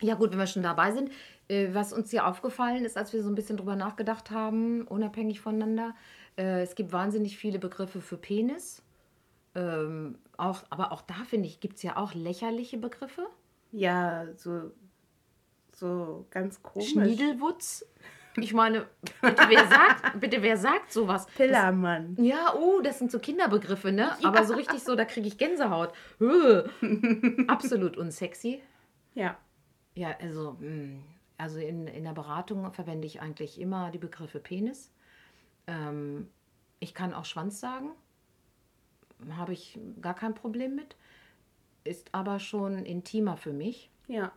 ja 0.00 0.14
gut, 0.14 0.32
wenn 0.32 0.38
wir 0.38 0.46
schon 0.46 0.62
dabei 0.62 0.92
sind, 0.92 1.10
was 1.48 1.92
uns 1.92 2.10
hier 2.10 2.26
aufgefallen 2.26 2.84
ist, 2.84 2.96
als 2.96 3.12
wir 3.12 3.22
so 3.22 3.28
ein 3.28 3.34
bisschen 3.34 3.56
drüber 3.56 3.76
nachgedacht 3.76 4.30
haben, 4.30 4.82
unabhängig 4.86 5.40
voneinander, 5.40 5.94
äh, 6.36 6.62
es 6.62 6.74
gibt 6.74 6.92
wahnsinnig 6.92 7.36
viele 7.36 7.58
Begriffe 7.58 8.00
für 8.00 8.16
Penis. 8.16 8.82
Ähm, 9.54 10.18
auch, 10.36 10.62
aber 10.70 10.92
auch 10.92 11.02
da, 11.02 11.14
finde 11.26 11.48
ich, 11.48 11.60
gibt 11.60 11.76
es 11.76 11.82
ja 11.82 11.96
auch 11.96 12.14
lächerliche 12.14 12.78
Begriffe. 12.78 13.26
Ja, 13.70 14.26
so, 14.36 14.72
so 15.74 16.26
ganz 16.30 16.62
komisch. 16.62 16.90
Schniedelwutz. 16.90 17.84
Ich 18.36 18.54
meine, 18.54 18.86
bitte 19.20 19.42
wer 19.48 19.66
sagt, 19.66 20.20
bitte 20.20 20.42
wer 20.42 20.56
sagt 20.56 20.90
sowas? 20.90 21.26
Pillermann. 21.36 22.16
Ja, 22.18 22.54
oh, 22.54 22.80
das 22.80 22.98
sind 22.98 23.10
so 23.10 23.18
Kinderbegriffe, 23.18 23.92
ne? 23.92 24.16
Aber 24.24 24.44
so 24.46 24.54
richtig 24.54 24.82
so, 24.82 24.94
da 24.94 25.04
kriege 25.04 25.28
ich 25.28 25.36
Gänsehaut. 25.36 25.92
Höh. 26.18 26.64
Absolut 27.48 27.98
unsexy. 27.98 28.62
Ja. 29.14 29.36
Ja, 29.94 30.16
also, 30.18 30.56
mh, 30.60 31.02
also 31.42 31.58
in, 31.58 31.88
in 31.88 32.04
der 32.04 32.12
Beratung 32.12 32.72
verwende 32.72 33.04
ich 33.04 33.20
eigentlich 33.20 33.60
immer 33.60 33.90
die 33.90 33.98
Begriffe 33.98 34.38
Penis. 34.38 34.92
Ähm, 35.66 36.28
ich 36.78 36.94
kann 36.94 37.12
auch 37.12 37.24
Schwanz 37.24 37.58
sagen. 37.58 37.90
Habe 39.32 39.52
ich 39.52 39.76
gar 40.00 40.14
kein 40.14 40.34
Problem 40.34 40.76
mit. 40.76 40.94
Ist 41.82 42.14
aber 42.14 42.38
schon 42.38 42.84
intimer 42.84 43.36
für 43.36 43.52
mich. 43.52 43.90
Ja. 44.06 44.30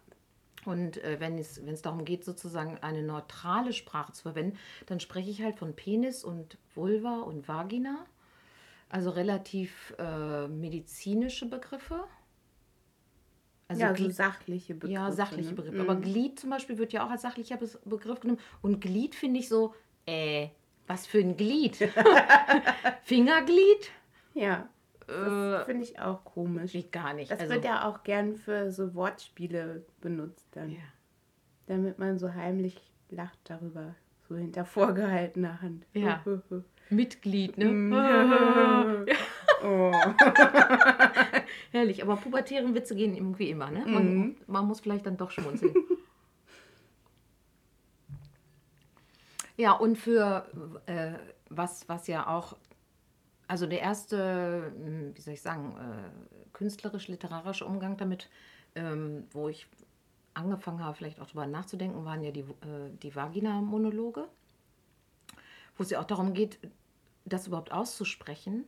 Und 0.66 0.98
äh, 1.04 1.20
wenn, 1.20 1.38
es, 1.38 1.62
darum 1.84 2.06
geht, 2.06 2.26
sozusagen 2.26 2.80
eine 2.80 3.04
neutrale 3.04 3.72
Sprache 3.72 4.14
zu 4.14 4.24
verwenden, 4.24 4.58
dann 4.88 5.00
spreche 5.00 5.30
ich 5.30 5.44
halt 5.44 5.60
von 5.60 5.76
Penis 5.76 6.24
und 6.24 6.58
Vulva 6.74 7.20
und 7.20 7.48
Vagina. 7.48 8.08
Also 8.90 9.12
relativ 9.12 9.94
äh, 10.00 10.48
medizinische 10.48 11.48
Begriffe. 11.48 12.04
Also 13.68 13.82
ja, 13.82 13.96
so 13.96 14.04
Gli- 14.04 14.12
sachliche 14.12 14.74
Begriffe. 14.76 14.94
ja, 14.94 15.12
sachliche 15.12 15.50
ne? 15.50 15.56
Begriffe. 15.56 15.76
Mhm. 15.84 15.90
Aber 15.90 15.96
Glied 16.00 16.40
zum 16.40 16.50
Beispiel 16.52 16.78
wird 16.78 16.94
ja 16.94 17.06
auch 17.06 17.10
als 17.10 17.24
sachlicher 17.24 17.58
Begriff 17.86 18.20
genommen. 18.20 18.40
Und 18.62 18.80
Glied 18.80 19.16
finde 19.16 19.40
ich 19.40 19.50
so, 19.50 19.74
äh, 20.06 20.50
was 20.88 21.08
für 21.08 21.18
ein 21.20 21.36
Glied? 21.36 21.78
Fingerglied? 23.04 23.92
Ja, 24.34 24.70
Äh, 25.08 25.12
das 25.14 25.66
finde 25.66 25.84
ich 25.84 26.00
auch 26.00 26.24
komisch. 26.26 26.72
geht 26.74 26.92
gar 26.92 27.14
nicht. 27.14 27.32
Das 27.32 27.40
also, 27.40 27.54
wird 27.54 27.66
ja 27.66 27.88
auch 27.88 28.04
gern 28.04 28.36
für 28.36 28.72
so 28.72 28.94
Wortspiele 28.96 29.86
benutzt 30.02 30.48
dann. 30.52 30.72
ja. 30.72 30.78
Damit 31.68 31.98
man 31.98 32.20
so 32.20 32.32
heimlich 32.34 32.80
lacht 33.10 33.40
darüber. 33.46 33.96
So 34.30 34.36
hinter 34.36 34.66
vorgehaltener 34.66 35.62
Hand. 35.62 35.86
Ja. 35.94 36.24
Mitglied, 36.92 37.58
ne? 37.58 37.66
Mhm. 37.66 39.06
oh. 39.64 39.92
Herrlich, 41.75 42.01
aber 42.01 42.15
pubertären 42.15 42.74
Witze 42.74 42.96
gehen 42.96 43.13
irgendwie 43.13 43.50
immer, 43.50 43.70
ne? 43.70 43.86
Man, 43.86 44.15
Mhm. 44.15 44.36
man 44.48 44.65
muss 44.65 44.79
vielleicht 44.79 45.05
dann 45.05 45.17
doch 45.17 45.29
schmunzeln. 45.29 45.75
ja, 49.58 49.74
und 49.74 49.98
für 49.98 50.48
äh, 50.86 51.15
was, 51.50 51.89
was 51.89 52.08
ja 52.08 52.27
auch, 52.27 52.55
also 53.50 53.65
der 53.67 53.82
erste, 53.82 54.72
mh, 54.77 55.15
wie 55.17 55.22
soll 55.22 55.34
ich 55.34 55.41
sagen, 55.41 55.75
äh, 55.77 56.10
künstlerisch-literarische 56.53 57.65
Umgang 57.65 57.98
damit, 57.98 58.29
ähm, 58.75 59.25
wo 59.32 59.50
ich 59.50 59.67
angefangen 60.34 60.82
habe, 60.82 60.96
vielleicht 60.96 61.20
auch 61.20 61.25
darüber 61.25 61.46
nachzudenken, 61.46 62.05
waren 62.05 62.22
ja 62.24 62.32
die, 62.32 62.39
äh, 62.39 62.89
die 63.03 63.13
Vagina-Monologe, 63.13 64.29
wo 65.75 65.84
es 65.84 65.89
ja 65.89 66.00
auch 66.00 66.05
darum 66.05 66.34
geht, 66.34 66.58
das 67.25 67.48
überhaupt 67.48 67.74
auszusprechen. 67.74 68.63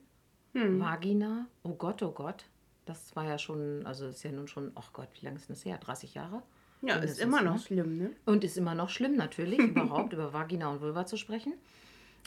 Vagina, 0.82 1.48
oh 1.64 1.74
Gott, 1.74 2.04
oh 2.04 2.12
Gott. 2.12 2.44
Das 2.88 3.16
war 3.16 3.26
ja 3.26 3.38
schon, 3.38 3.86
also 3.86 4.08
ist 4.08 4.24
ja 4.24 4.32
nun 4.32 4.48
schon, 4.48 4.72
oh 4.76 4.84
Gott, 4.94 5.10
wie 5.20 5.26
lange 5.26 5.38
ist 5.38 5.50
das 5.50 5.66
her? 5.66 5.78
30 5.78 6.14
Jahre? 6.14 6.42
Ja, 6.82 6.96
ist 6.96 7.00
Mindestens, 7.00 7.20
immer 7.20 7.42
noch 7.42 7.54
ne? 7.54 7.60
schlimm, 7.60 7.98
ne? 7.98 8.12
Und 8.26 8.44
ist 8.44 8.58
immer 8.58 8.76
noch 8.76 8.90
schlimm, 8.90 9.16
natürlich, 9.16 9.60
überhaupt 9.60 10.14
über 10.14 10.32
Vagina 10.34 10.70
und 10.70 10.82
Vulva 10.82 11.06
zu 11.06 11.18
sprechen. 11.18 11.54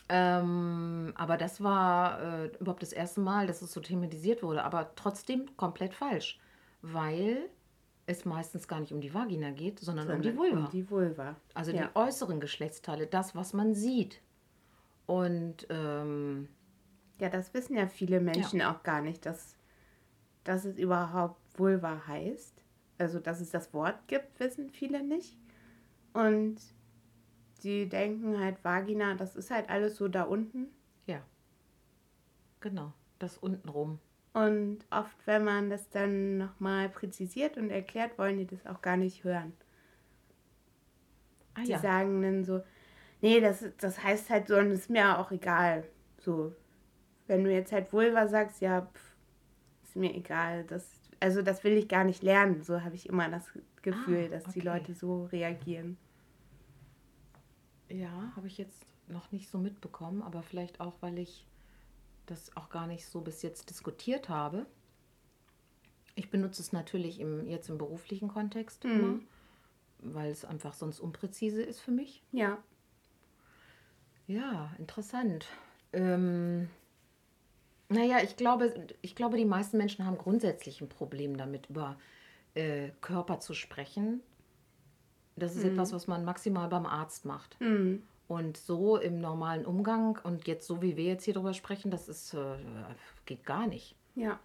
Ähm, 0.08 1.12
aber 1.14 1.36
das 1.36 1.62
war 1.62 2.20
äh, 2.20 2.46
überhaupt 2.58 2.82
das 2.82 2.92
erste 2.92 3.20
Mal, 3.20 3.46
dass 3.46 3.62
es 3.62 3.72
so 3.72 3.80
thematisiert 3.80 4.42
wurde. 4.42 4.64
Aber 4.64 4.92
trotzdem 4.96 5.56
komplett 5.56 5.94
falsch, 5.94 6.40
weil 6.82 7.48
es 8.06 8.24
meistens 8.24 8.66
gar 8.66 8.80
nicht 8.80 8.92
um 8.92 9.00
die 9.00 9.14
Vagina 9.14 9.50
geht, 9.50 9.78
sondern 9.78 10.10
um 10.10 10.20
die 10.20 10.36
Vulva. 10.36 10.64
Um 10.64 10.70
die 10.70 10.90
Vulva. 10.90 11.36
Also 11.54 11.70
ja. 11.70 11.86
die 11.86 11.96
äußeren 11.96 12.40
Geschlechtsteile, 12.40 13.06
das, 13.06 13.36
was 13.36 13.52
man 13.52 13.74
sieht. 13.74 14.20
Und 15.06 15.66
ähm, 15.70 16.48
Ja, 17.20 17.28
das 17.28 17.54
wissen 17.54 17.76
ja 17.76 17.86
viele 17.86 18.20
Menschen 18.20 18.62
auch 18.62 18.82
gar 18.82 19.00
nicht, 19.02 19.26
dass, 19.26 19.54
dass 20.44 20.64
es 20.64 20.78
überhaupt 20.78 21.40
Vulva 21.58 22.06
heißt. 22.06 22.64
Also, 22.98 23.18
dass 23.20 23.40
es 23.40 23.50
das 23.50 23.72
Wort 23.72 24.08
gibt, 24.08 24.38
wissen 24.40 24.70
viele 24.70 25.02
nicht. 25.02 25.38
Und 26.12 26.60
die 27.62 27.88
denken 27.88 28.38
halt, 28.40 28.64
Vagina, 28.64 29.14
das 29.14 29.36
ist 29.36 29.50
halt 29.50 29.70
alles 29.70 29.96
so 29.96 30.08
da 30.08 30.24
unten. 30.24 30.68
ja, 31.06 31.22
genau, 32.60 32.92
das 33.18 33.36
untenrum. 33.38 34.00
Und 34.32 34.80
oft, 34.90 35.16
wenn 35.26 35.44
man 35.44 35.70
das 35.70 35.88
dann 35.90 36.36
nochmal 36.38 36.88
präzisiert 36.88 37.56
und 37.56 37.70
erklärt, 37.70 38.18
wollen 38.18 38.38
die 38.38 38.46
das 38.46 38.66
auch 38.66 38.82
gar 38.82 38.96
nicht 38.96 39.22
hören. 39.24 39.52
Ah 41.54 41.62
Die 41.66 41.70
ja, 41.70 41.78
sagen 41.78 42.22
dann 42.22 42.44
so, 42.44 42.62
nee, 43.20 43.40
das, 43.40 43.64
das 43.78 44.02
heißt 44.02 44.30
halt 44.30 44.48
so 44.48 44.56
und 44.56 44.70
ist 44.70 44.90
mir 44.90 45.18
auch 45.18 45.30
egal. 45.30 45.84
So, 46.18 46.54
wenn 47.26 47.44
du 47.44 47.52
jetzt 47.52 47.72
halt 47.72 47.92
Vulva 47.92 48.28
sagst, 48.28 48.60
ja, 48.62 48.82
pff, 48.82 49.09
ist 49.90 49.96
mir 49.96 50.14
egal. 50.14 50.64
Das, 50.64 50.88
also 51.20 51.42
das 51.42 51.64
will 51.64 51.72
ich 51.72 51.88
gar 51.88 52.04
nicht 52.04 52.22
lernen. 52.22 52.62
So 52.62 52.82
habe 52.82 52.94
ich 52.94 53.08
immer 53.08 53.28
das 53.28 53.46
Gefühl, 53.82 54.26
Ah, 54.26 54.28
dass 54.38 54.44
die. 54.54 54.60
Leute 54.60 54.94
so 54.94 55.24
reagieren. 55.26 55.96
ja 57.88 58.32
habe 58.36 58.46
ich 58.46 58.56
jetzt 58.58 58.86
noch 59.08 59.32
nicht 59.32 59.50
so 59.50 59.58
mitbekommen, 59.58 60.22
aber 60.22 60.42
vielleicht 60.42 60.80
auch, 60.80 60.94
weil 61.00 61.18
ich 61.18 61.44
das 62.26 62.56
auch 62.56 62.70
gar 62.70 62.86
nicht 62.86 63.04
so 63.06 63.20
bis 63.20 63.42
jetzt 63.42 63.68
diskutiert 63.70 64.28
habe. 64.28 64.66
Ich 66.14 66.30
benutze 66.30 66.62
es 66.62 66.72
natürlich 66.72 67.18
im, 67.18 67.46
jetzt 67.48 67.68
im 67.68 67.78
beruflichen 67.78 68.28
Kontext 68.28 68.84
immer, 68.84 69.18
weil 69.98 70.30
es 70.30 70.44
einfach 70.44 70.74
sonst 70.74 71.00
unpräzise 71.00 71.62
ist 71.62 71.80
für 71.80 71.90
mich. 71.90 72.22
Ja, 72.30 72.58
Ja, 74.28 74.72
interessant. 74.78 75.46
Ähm, 75.92 76.68
naja, 77.90 78.18
ich 78.22 78.36
glaube, 78.36 78.72
ich 79.02 79.14
glaube, 79.14 79.36
die 79.36 79.44
meisten 79.44 79.76
Menschen 79.76 80.06
haben 80.06 80.16
grundsätzlich 80.16 80.80
ein 80.80 80.88
Problem 80.88 81.36
damit, 81.36 81.68
über 81.68 81.98
äh, 82.54 82.90
Körper 83.00 83.40
zu 83.40 83.52
sprechen. 83.54 84.20
Das 85.36 85.56
ist 85.56 85.64
etwas, 85.64 85.92
was 85.92 86.06
man 86.06 86.24
maximal 86.24 86.68
beim 86.68 86.86
Arzt 86.86 87.24
macht. 87.24 87.60
Mhm. 87.60 88.02
Und 88.28 88.56
so 88.56 88.96
im 88.96 89.20
normalen 89.20 89.66
Umgang 89.66 90.18
und 90.22 90.46
jetzt 90.46 90.66
so 90.66 90.82
wie 90.82 90.96
wir 90.96 91.04
jetzt 91.04 91.24
hier 91.24 91.34
drüber 91.34 91.52
sprechen, 91.52 91.90
das 91.90 92.08
ist, 92.08 92.34
äh, 92.34 92.56
geht 93.26 93.44
gar 93.44 93.66
nicht. 93.66 93.96
ja, 94.14 94.38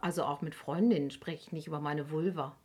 Also 0.00 0.24
auch 0.24 0.40
mit 0.40 0.54
Freundinnen 0.54 1.10
spreche 1.10 1.42
ich 1.42 1.52
nicht 1.52 1.66
über 1.66 1.80
meine 1.80 2.10
Vulva. 2.10 2.56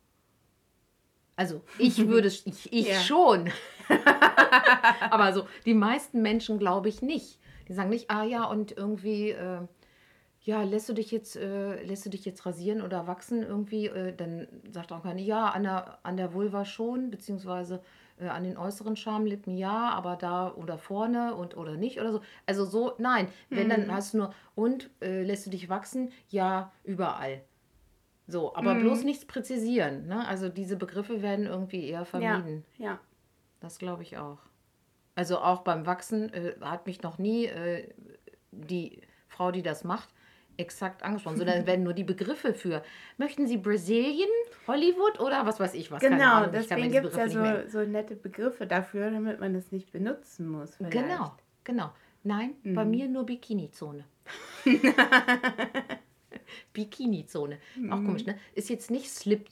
Also 1.36 1.62
ich 1.78 2.06
würde, 2.08 2.28
ich, 2.28 2.72
ich 2.72 3.00
schon. 3.02 3.50
Aber 5.10 5.32
so 5.32 5.46
die 5.66 5.74
meisten 5.74 6.22
Menschen 6.22 6.58
glaube 6.58 6.88
ich 6.88 7.02
nicht. 7.02 7.38
Die 7.68 7.74
sagen 7.74 7.90
nicht, 7.90 8.10
ah 8.10 8.24
ja, 8.24 8.44
und 8.44 8.76
irgendwie, 8.76 9.30
äh, 9.30 9.60
ja, 10.44 10.62
lässt 10.62 10.88
du 10.88 10.92
dich 10.92 11.10
jetzt, 11.10 11.36
äh, 11.36 11.82
lässt 11.84 12.04
du 12.04 12.10
dich 12.10 12.24
jetzt 12.24 12.44
rasieren 12.44 12.82
oder 12.82 13.06
wachsen 13.06 13.42
irgendwie? 13.42 13.86
Äh, 13.86 14.14
dann 14.14 14.48
sagt 14.70 14.92
auch 14.92 15.02
keiner, 15.02 15.20
ja, 15.20 15.48
an 15.48 15.62
der, 15.62 15.98
an 16.02 16.16
der 16.16 16.34
Vulva 16.34 16.64
schon, 16.64 17.10
beziehungsweise 17.10 17.80
äh, 18.18 18.26
an 18.26 18.42
den 18.42 18.56
äußeren 18.56 18.96
Schamlippen 18.96 19.56
ja, 19.56 19.90
aber 19.90 20.16
da 20.16 20.52
oder 20.52 20.78
vorne 20.78 21.34
und 21.36 21.56
oder 21.56 21.76
nicht 21.76 22.00
oder 22.00 22.12
so. 22.12 22.20
Also 22.46 22.64
so, 22.64 22.94
nein. 22.98 23.28
Wenn 23.50 23.68
dann 23.68 23.92
hast 23.92 24.14
du 24.14 24.18
nur, 24.18 24.34
und 24.56 24.90
äh, 25.00 25.22
lässt 25.22 25.46
du 25.46 25.50
dich 25.50 25.68
wachsen? 25.68 26.10
Ja, 26.28 26.72
überall. 26.82 27.42
So, 28.26 28.54
aber 28.54 28.74
bloß 28.74 29.04
nichts 29.04 29.24
präzisieren. 29.24 30.06
Ne? 30.06 30.26
Also 30.26 30.48
diese 30.48 30.76
Begriffe 30.76 31.22
werden 31.22 31.46
irgendwie 31.46 31.86
eher 31.88 32.00
ja, 32.00 32.04
vermieden. 32.04 32.64
ja. 32.78 32.98
Das 33.60 33.78
glaube 33.78 34.02
ich 34.02 34.18
auch. 34.18 34.38
Also 35.14 35.38
auch 35.38 35.60
beim 35.60 35.86
Wachsen 35.86 36.32
äh, 36.32 36.54
hat 36.62 36.86
mich 36.86 37.02
noch 37.02 37.18
nie 37.18 37.46
äh, 37.46 37.88
die 38.50 39.02
Frau, 39.28 39.52
die 39.52 39.62
das 39.62 39.84
macht, 39.84 40.08
exakt 40.56 41.02
angesprochen, 41.02 41.36
sondern 41.36 41.58
es 41.58 41.66
werden 41.66 41.84
nur 41.84 41.92
die 41.92 42.04
Begriffe 42.04 42.54
für. 42.54 42.82
Möchten 43.18 43.46
Sie 43.46 43.56
Brasilien, 43.56 44.28
Hollywood 44.66 45.20
oder 45.20 45.46
was 45.46 45.60
weiß 45.60 45.74
ich 45.74 45.90
was? 45.90 46.00
Genau, 46.00 46.36
Ahnung, 46.36 46.50
deswegen 46.52 46.90
gibt 46.90 47.06
es 47.06 47.16
ja 47.16 47.28
so, 47.28 47.68
so 47.68 47.84
nette 47.84 48.16
Begriffe 48.16 48.66
dafür, 48.66 49.10
damit 49.10 49.40
man 49.40 49.54
das 49.54 49.72
nicht 49.72 49.92
benutzen 49.92 50.48
muss. 50.48 50.76
Vielleicht. 50.76 50.92
Genau, 50.92 51.32
genau. 51.64 51.92
Nein, 52.24 52.54
bei 52.62 52.84
mir 52.84 53.08
nur 53.08 53.26
Bikini-Zone. 53.26 54.04
Bikini-Zone. 56.72 57.58
Auch 57.90 57.96
komisch, 57.96 58.24
ne? 58.26 58.38
Ist 58.54 58.70
jetzt 58.70 58.92
nicht 58.92 59.10
Slip, 59.10 59.48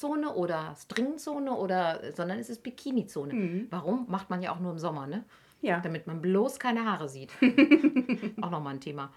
Stretchzone 0.00 0.34
oder 0.34 0.74
Stringzone 0.76 1.52
oder, 1.52 2.00
sondern 2.12 2.38
es 2.38 2.48
ist 2.48 2.62
Bikini-Zone. 2.62 3.34
Mhm. 3.34 3.66
Warum? 3.70 4.06
Macht 4.08 4.30
man 4.30 4.42
ja 4.42 4.52
auch 4.52 4.60
nur 4.60 4.72
im 4.72 4.78
Sommer, 4.78 5.06
ne? 5.06 5.24
Ja. 5.60 5.80
Damit 5.80 6.06
man 6.06 6.22
bloß 6.22 6.58
keine 6.58 6.86
Haare 6.86 7.08
sieht. 7.08 7.30
auch 8.40 8.50
nochmal 8.50 8.74
ein 8.74 8.80
Thema. 8.80 9.12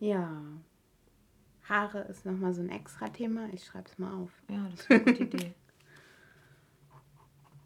Ja. 0.00 0.42
Haare 1.68 2.00
ist 2.02 2.24
nochmal 2.24 2.54
so 2.54 2.62
ein 2.62 2.70
extra 2.70 3.08
Thema. 3.08 3.48
Ich 3.52 3.64
schreibe 3.64 3.88
es 3.88 3.98
mal 3.98 4.12
auf. 4.14 4.30
Ja, 4.48 4.68
das 4.70 4.80
ist 4.80 4.90
eine 4.90 5.00
gute 5.04 5.22
Idee. 5.24 5.54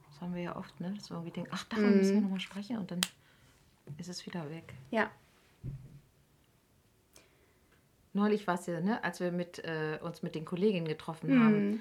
Das 0.09 0.21
haben 0.21 0.35
wir 0.35 0.43
ja 0.43 0.57
oft, 0.57 0.81
ne? 0.81 0.93
Dass 0.95 1.11
wir 1.11 1.17
irgendwie 1.17 1.33
denken, 1.33 1.51
ach, 1.53 1.65
darüber 1.65 1.89
mhm. 1.89 1.97
müssen 1.99 2.15
wir 2.15 2.21
nochmal 2.23 2.41
sprechen 2.41 2.79
und 2.79 2.91
dann 2.91 3.01
ist 3.99 4.09
es 4.09 4.27
wieder 4.27 4.49
weg. 4.51 4.75
Ja. 4.91 5.11
Neulich 8.15 8.47
war 8.47 8.57
es 8.57 8.67
ja, 8.67 8.81
ne, 8.81 9.03
als 9.03 9.21
wir 9.21 9.33
mit, 9.33 9.59
äh, 9.65 9.99
uns 10.03 10.23
mit 10.23 10.35
den 10.35 10.45
Kolleginnen 10.45 10.87
getroffen 10.87 11.35
mhm. 11.35 11.45
haben, 11.45 11.81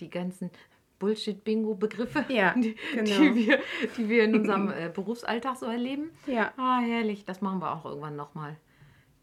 die 0.00 0.08
ganzen 0.08 0.50
Bullshit-Bingo-Begriffe, 0.98 2.24
ja, 2.28 2.54
die, 2.56 2.76
genau. 2.94 3.04
die, 3.04 3.34
wir, 3.34 3.60
die 3.96 4.08
wir 4.08 4.24
in 4.24 4.34
unserem 4.34 4.70
äh, 4.76 4.90
Berufsalltag 4.92 5.56
so 5.56 5.66
erleben. 5.66 6.10
Ja. 6.26 6.52
Ah, 6.56 6.80
herrlich. 6.80 7.24
Das 7.24 7.40
machen 7.40 7.60
wir 7.60 7.72
auch 7.72 7.84
irgendwann 7.84 8.16
nochmal. 8.16 8.56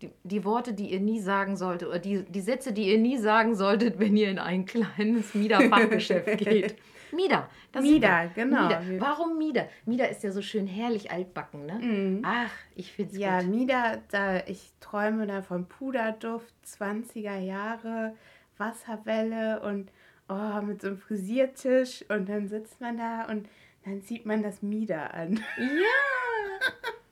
Die, 0.02 0.12
die 0.24 0.44
Worte, 0.44 0.74
die 0.74 0.92
ihr 0.92 1.00
nie 1.00 1.20
sagen 1.22 1.56
solltet, 1.56 1.88
oder 1.88 2.00
die, 2.00 2.24
die 2.24 2.42
Sätze, 2.42 2.74
die 2.74 2.90
ihr 2.90 2.98
nie 2.98 3.18
sagen 3.18 3.56
solltet, 3.56 4.00
wenn 4.00 4.18
ihr 4.18 4.30
in 4.30 4.40
ein 4.40 4.66
kleines 4.66 5.34
Mieder-Fachgeschäft 5.34 6.38
geht. 6.38 6.76
Mieder. 7.12 7.50
Mieder, 7.80 8.30
genau. 8.36 8.64
Mieder. 8.64 8.82
Warum 9.00 9.38
Mieder? 9.38 9.70
Mieder 9.86 10.10
ist 10.10 10.24
ja 10.24 10.32
so 10.32 10.42
schön 10.42 10.68
herrlich 10.68 11.12
altbacken, 11.12 11.66
ne? 11.66 11.74
Mhm. 11.76 12.22
Ach, 12.26 12.52
ich 12.76 12.92
finde 12.92 13.14
es 13.14 13.18
Ja, 13.18 13.40
gut. 13.40 13.50
Mieder, 13.50 14.02
da, 14.12 14.46
ich 14.48 14.72
träume 14.82 15.26
da 15.28 15.42
von 15.42 15.66
Puderduft, 15.68 16.54
20er 16.66 17.38
Jahre, 17.40 18.16
Wasserwelle 18.58 19.62
und 19.62 19.92
oh, 20.28 20.62
mit 20.62 20.82
so 20.82 20.88
einem 20.88 20.98
Frisiertisch 20.98 22.04
und 22.10 22.28
dann 22.28 22.48
sitzt 22.48 22.82
man 22.82 22.98
da 22.98 23.26
und 23.26 23.48
dann 23.86 24.02
sieht 24.02 24.26
man 24.26 24.44
das 24.44 24.62
Mieder 24.62 25.14
an. 25.14 25.40
Ja! 25.58 26.66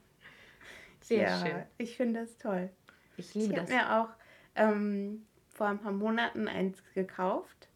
Sehr 1.04 1.28
ja, 1.28 1.38
schön. 1.38 1.62
ich 1.78 1.96
finde 1.96 2.20
das 2.20 2.36
toll. 2.38 2.70
Ich 3.16 3.34
liebe 3.34 3.52
ich 3.54 3.60
das. 3.60 3.70
habe 3.70 3.74
mir 3.74 4.00
auch 4.00 4.08
ähm, 4.56 5.26
vor 5.52 5.66
ein 5.68 5.78
paar 5.78 5.92
Monaten 5.92 6.48
eins 6.48 6.82
gekauft. 6.94 7.68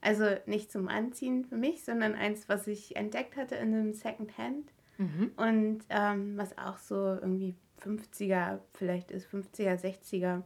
Also 0.00 0.24
nicht 0.46 0.70
zum 0.70 0.88
Anziehen 0.88 1.44
für 1.44 1.56
mich, 1.56 1.84
sondern 1.84 2.14
eins, 2.14 2.48
was 2.48 2.66
ich 2.66 2.94
entdeckt 2.96 3.36
hatte 3.36 3.56
in 3.56 3.74
einem 3.74 3.92
Secondhand. 3.92 4.70
Mhm. 4.98 5.32
Und 5.36 5.80
ähm, 5.90 6.38
was 6.38 6.56
auch 6.58 6.78
so 6.78 6.94
irgendwie 6.94 7.54
50er 7.82 8.60
vielleicht 8.74 9.10
ist, 9.10 9.28
50er, 9.28 9.74
60er. 9.80 10.42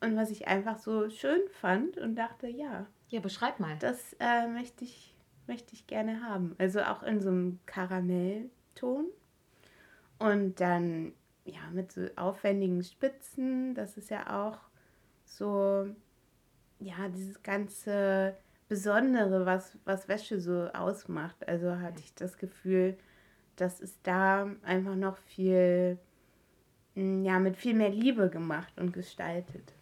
Und 0.00 0.16
was 0.16 0.30
ich 0.30 0.46
einfach 0.46 0.78
so 0.78 1.10
schön 1.10 1.40
fand 1.50 1.98
und 1.98 2.14
dachte, 2.14 2.46
ja, 2.46 2.86
Ja, 3.08 3.20
beschreib 3.20 3.58
mal. 3.58 3.76
das 3.80 4.14
äh, 4.20 4.46
möchte, 4.46 4.84
ich, 4.84 5.14
möchte 5.48 5.74
ich 5.74 5.86
gerne 5.88 6.22
haben. 6.22 6.54
Also 6.58 6.82
auch 6.82 7.02
in 7.02 7.20
so 7.20 7.30
einem 7.30 7.58
Karamellton. 7.66 9.06
Und 10.20 10.60
dann, 10.60 11.12
ja, 11.48 11.70
mit 11.72 11.92
so 11.92 12.06
aufwendigen 12.16 12.82
Spitzen. 12.82 13.74
Das 13.74 13.96
ist 13.96 14.10
ja 14.10 14.46
auch 14.46 14.58
so, 15.24 15.86
ja, 16.78 17.08
dieses 17.08 17.42
ganze 17.42 18.36
Besondere, 18.68 19.46
was, 19.46 19.78
was 19.84 20.08
Wäsche 20.08 20.40
so 20.40 20.68
ausmacht. 20.74 21.48
Also 21.48 21.78
hatte 21.80 22.00
ich 22.00 22.14
das 22.14 22.38
Gefühl, 22.38 22.96
dass 23.56 23.80
es 23.80 24.00
da 24.02 24.50
einfach 24.62 24.94
noch 24.94 25.16
viel, 25.18 25.98
mm, 26.94 27.24
ja, 27.24 27.38
mit 27.38 27.56
viel 27.56 27.74
mehr 27.74 27.90
Liebe 27.90 28.30
gemacht 28.30 28.78
und 28.78 28.92
gestaltet. 28.92 29.74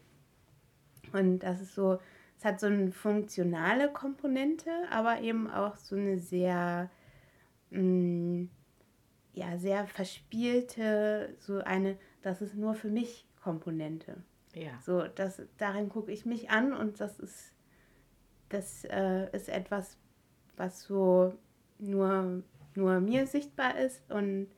Und 1.13 1.41
das 1.41 1.61
ist 1.61 1.75
so, 1.75 1.99
es 2.39 2.45
hat 2.45 2.61
so 2.61 2.67
eine 2.67 2.93
funktionale 2.93 3.91
Komponente, 3.93 4.71
aber 4.91 5.21
eben 5.21 5.51
auch 5.51 5.77
so 5.77 5.97
eine 5.97 6.19
sehr, 6.19 6.91
mh, 7.71 8.49
ja, 9.37 9.59
sehr 9.59 9.87
verspielte, 9.87 11.37
so 11.39 11.59
eine, 11.59 11.99
das 12.23 12.41
ist 12.41 12.55
nur 12.55 12.75
für 12.75 12.89
mich 12.89 13.27
Komponente. 13.41 14.23
Ja. 14.55 14.81
So, 14.81 15.07
das, 15.07 15.43
darin 15.59 15.91
gucke 15.91 16.11
ich 16.11 16.25
mich 16.25 16.51
an 16.51 16.73
und 16.73 17.01
das 17.01 17.21
ist, 17.21 17.53
das 18.49 18.85
äh, 18.87 19.31
ist 19.37 19.51
etwas, 19.51 19.99
was 20.57 20.83
so 20.83 21.35
nur, 21.79 22.43
nur 22.75 23.01
mir 23.01 23.27
sichtbar 23.27 23.79
ist 23.79 24.11
und 24.11 24.49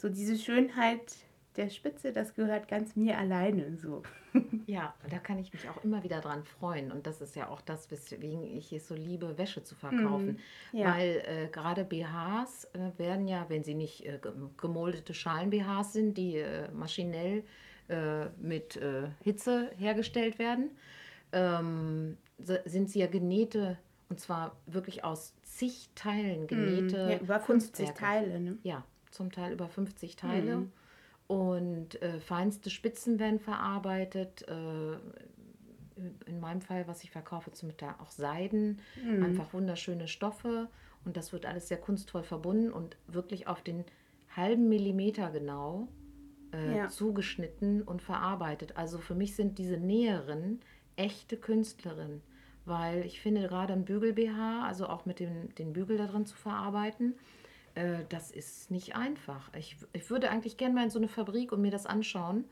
so 0.00 0.08
diese 0.08 0.38
Schönheit 0.38 1.12
der 1.60 1.70
Spitze, 1.70 2.12
das 2.12 2.34
gehört 2.34 2.68
ganz 2.68 2.96
mir 2.96 3.18
alleine 3.18 3.76
so. 3.76 4.02
Ja, 4.66 4.94
da 5.10 5.18
kann 5.18 5.38
ich 5.40 5.52
mich 5.52 5.68
auch 5.68 5.82
immer 5.82 6.04
wieder 6.04 6.20
dran 6.20 6.44
freuen. 6.44 6.92
Und 6.92 7.04
das 7.08 7.20
ist 7.20 7.34
ja 7.34 7.48
auch 7.48 7.60
das, 7.60 7.90
weswegen 7.90 8.44
ich 8.44 8.72
es 8.72 8.86
so 8.86 8.94
liebe, 8.94 9.36
Wäsche 9.36 9.64
zu 9.64 9.74
verkaufen. 9.74 10.38
Mhm, 10.72 10.78
ja. 10.78 10.94
Weil 10.94 11.22
äh, 11.26 11.48
gerade 11.50 11.84
BHs 11.84 12.66
äh, 12.74 12.96
werden 12.96 13.26
ja, 13.26 13.46
wenn 13.48 13.64
sie 13.64 13.74
nicht 13.74 14.06
äh, 14.06 14.18
ge- 14.22 14.32
gemoldete 14.56 15.12
Schalen-BHs 15.14 15.92
sind, 15.94 16.16
die 16.16 16.36
äh, 16.36 16.70
maschinell 16.70 17.42
äh, 17.88 18.26
mit 18.40 18.76
äh, 18.76 19.08
Hitze 19.24 19.72
hergestellt 19.76 20.38
werden, 20.38 20.70
ähm, 21.32 22.16
sind 22.38 22.90
sie 22.90 23.00
ja 23.00 23.06
genähte, 23.08 23.76
und 24.08 24.20
zwar 24.20 24.56
wirklich 24.66 25.02
aus 25.04 25.34
zig 25.42 25.88
Teilen 25.96 26.46
genähte 26.46 27.04
Mhm. 27.06 27.10
ja, 27.10 27.18
über 27.18 27.40
50 27.40 27.86
Kunstwerke. 27.86 27.98
Teile, 27.98 28.40
ne? 28.40 28.58
Ja, 28.62 28.84
zum 29.10 29.32
Teil 29.32 29.52
über 29.52 29.68
50 29.68 30.14
Teile. 30.14 30.56
Mhm. 30.58 30.72
Und 31.30 32.02
äh, 32.02 32.18
feinste 32.20 32.70
Spitzen 32.70 33.18
werden 33.20 33.38
verarbeitet. 33.38 34.46
Äh, 34.48 34.96
in 36.26 36.40
meinem 36.40 36.60
Fall, 36.62 36.88
was 36.88 37.04
ich 37.04 37.10
verkaufe, 37.10 37.52
zum 37.52 37.76
Teil 37.76 37.94
auch 38.02 38.10
Seiden. 38.10 38.80
Mhm. 39.04 39.22
Einfach 39.22 39.52
wunderschöne 39.52 40.08
Stoffe. 40.08 40.68
Und 41.04 41.16
das 41.16 41.32
wird 41.32 41.46
alles 41.46 41.68
sehr 41.68 41.78
kunstvoll 41.78 42.22
verbunden 42.22 42.72
und 42.72 42.96
wirklich 43.06 43.46
auf 43.48 43.62
den 43.62 43.84
halben 44.34 44.68
Millimeter 44.68 45.30
genau 45.30 45.88
äh, 46.52 46.76
Ja. 46.78 46.88
zugeschnitten 46.88 47.82
und 47.82 48.02
verarbeitet. 48.02 48.76
Also 48.76 48.98
für 48.98 49.14
mich 49.14 49.36
sind 49.36 49.58
diese 49.58 49.76
Näheren 49.76 50.60
echte 50.96 51.36
Künstlerinnen. 51.36 52.22
Weil 52.64 53.04
ich 53.06 53.20
finde, 53.20 53.46
gerade 53.48 53.72
ein 53.72 53.84
Bügel-BH, 53.84 54.66
also 54.66 54.86
auch 54.88 55.06
mit 55.06 55.20
dem, 55.20 55.54
den 55.54 55.72
Bügel 55.72 55.96
da 55.96 56.06
drin 56.06 56.26
zu 56.26 56.36
verarbeiten, 56.36 57.14
äh, 57.74 58.04
das 58.08 58.30
ist 58.30 58.70
nicht 58.70 58.96
einfach. 58.96 59.50
Ich, 59.54 59.76
ich 59.92 60.10
würde 60.10 60.30
eigentlich 60.30 60.56
gerne 60.56 60.74
mal 60.74 60.84
in 60.84 60.90
so 60.90 60.98
eine 60.98 61.08
Fabrik 61.08 61.52
und 61.52 61.60
mir 61.60 61.70
das 61.70 61.86
anschauen, 61.86 62.44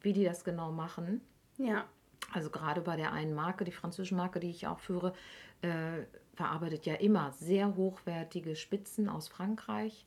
wie 0.00 0.12
die 0.12 0.24
das 0.24 0.44
genau 0.44 0.72
machen. 0.72 1.20
Ja. 1.58 1.86
Also 2.32 2.50
gerade 2.50 2.80
bei 2.80 2.96
der 2.96 3.12
einen 3.12 3.34
Marke, 3.34 3.64
die 3.64 3.72
französische 3.72 4.14
Marke, 4.14 4.40
die 4.40 4.50
ich 4.50 4.66
auch 4.66 4.80
führe, 4.80 5.12
äh, 5.62 6.04
verarbeitet 6.34 6.86
ja 6.86 6.94
immer 6.94 7.32
sehr 7.32 7.76
hochwertige 7.76 8.56
Spitzen 8.56 9.08
aus 9.08 9.28
Frankreich 9.28 10.06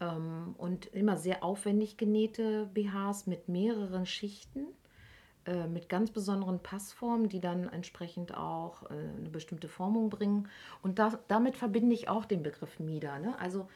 ähm, 0.00 0.54
und 0.58 0.86
immer 0.86 1.16
sehr 1.16 1.42
aufwendig 1.42 1.96
genähte 1.96 2.68
BHs 2.74 3.26
mit 3.26 3.48
mehreren 3.48 4.06
Schichten, 4.06 4.66
äh, 5.46 5.66
mit 5.66 5.88
ganz 5.88 6.10
besonderen 6.10 6.60
Passformen, 6.60 7.28
die 7.28 7.40
dann 7.40 7.68
entsprechend 7.68 8.36
auch 8.36 8.90
äh, 8.90 8.94
eine 8.94 9.30
bestimmte 9.30 9.68
Formung 9.68 10.10
bringen. 10.10 10.48
Und 10.82 10.98
da, 10.98 11.18
damit 11.28 11.56
verbinde 11.56 11.94
ich 11.94 12.08
auch 12.08 12.24
den 12.24 12.42
Begriff 12.42 12.78
Mieder. 12.80 13.18
Ne? 13.18 13.38
Also 13.38 13.68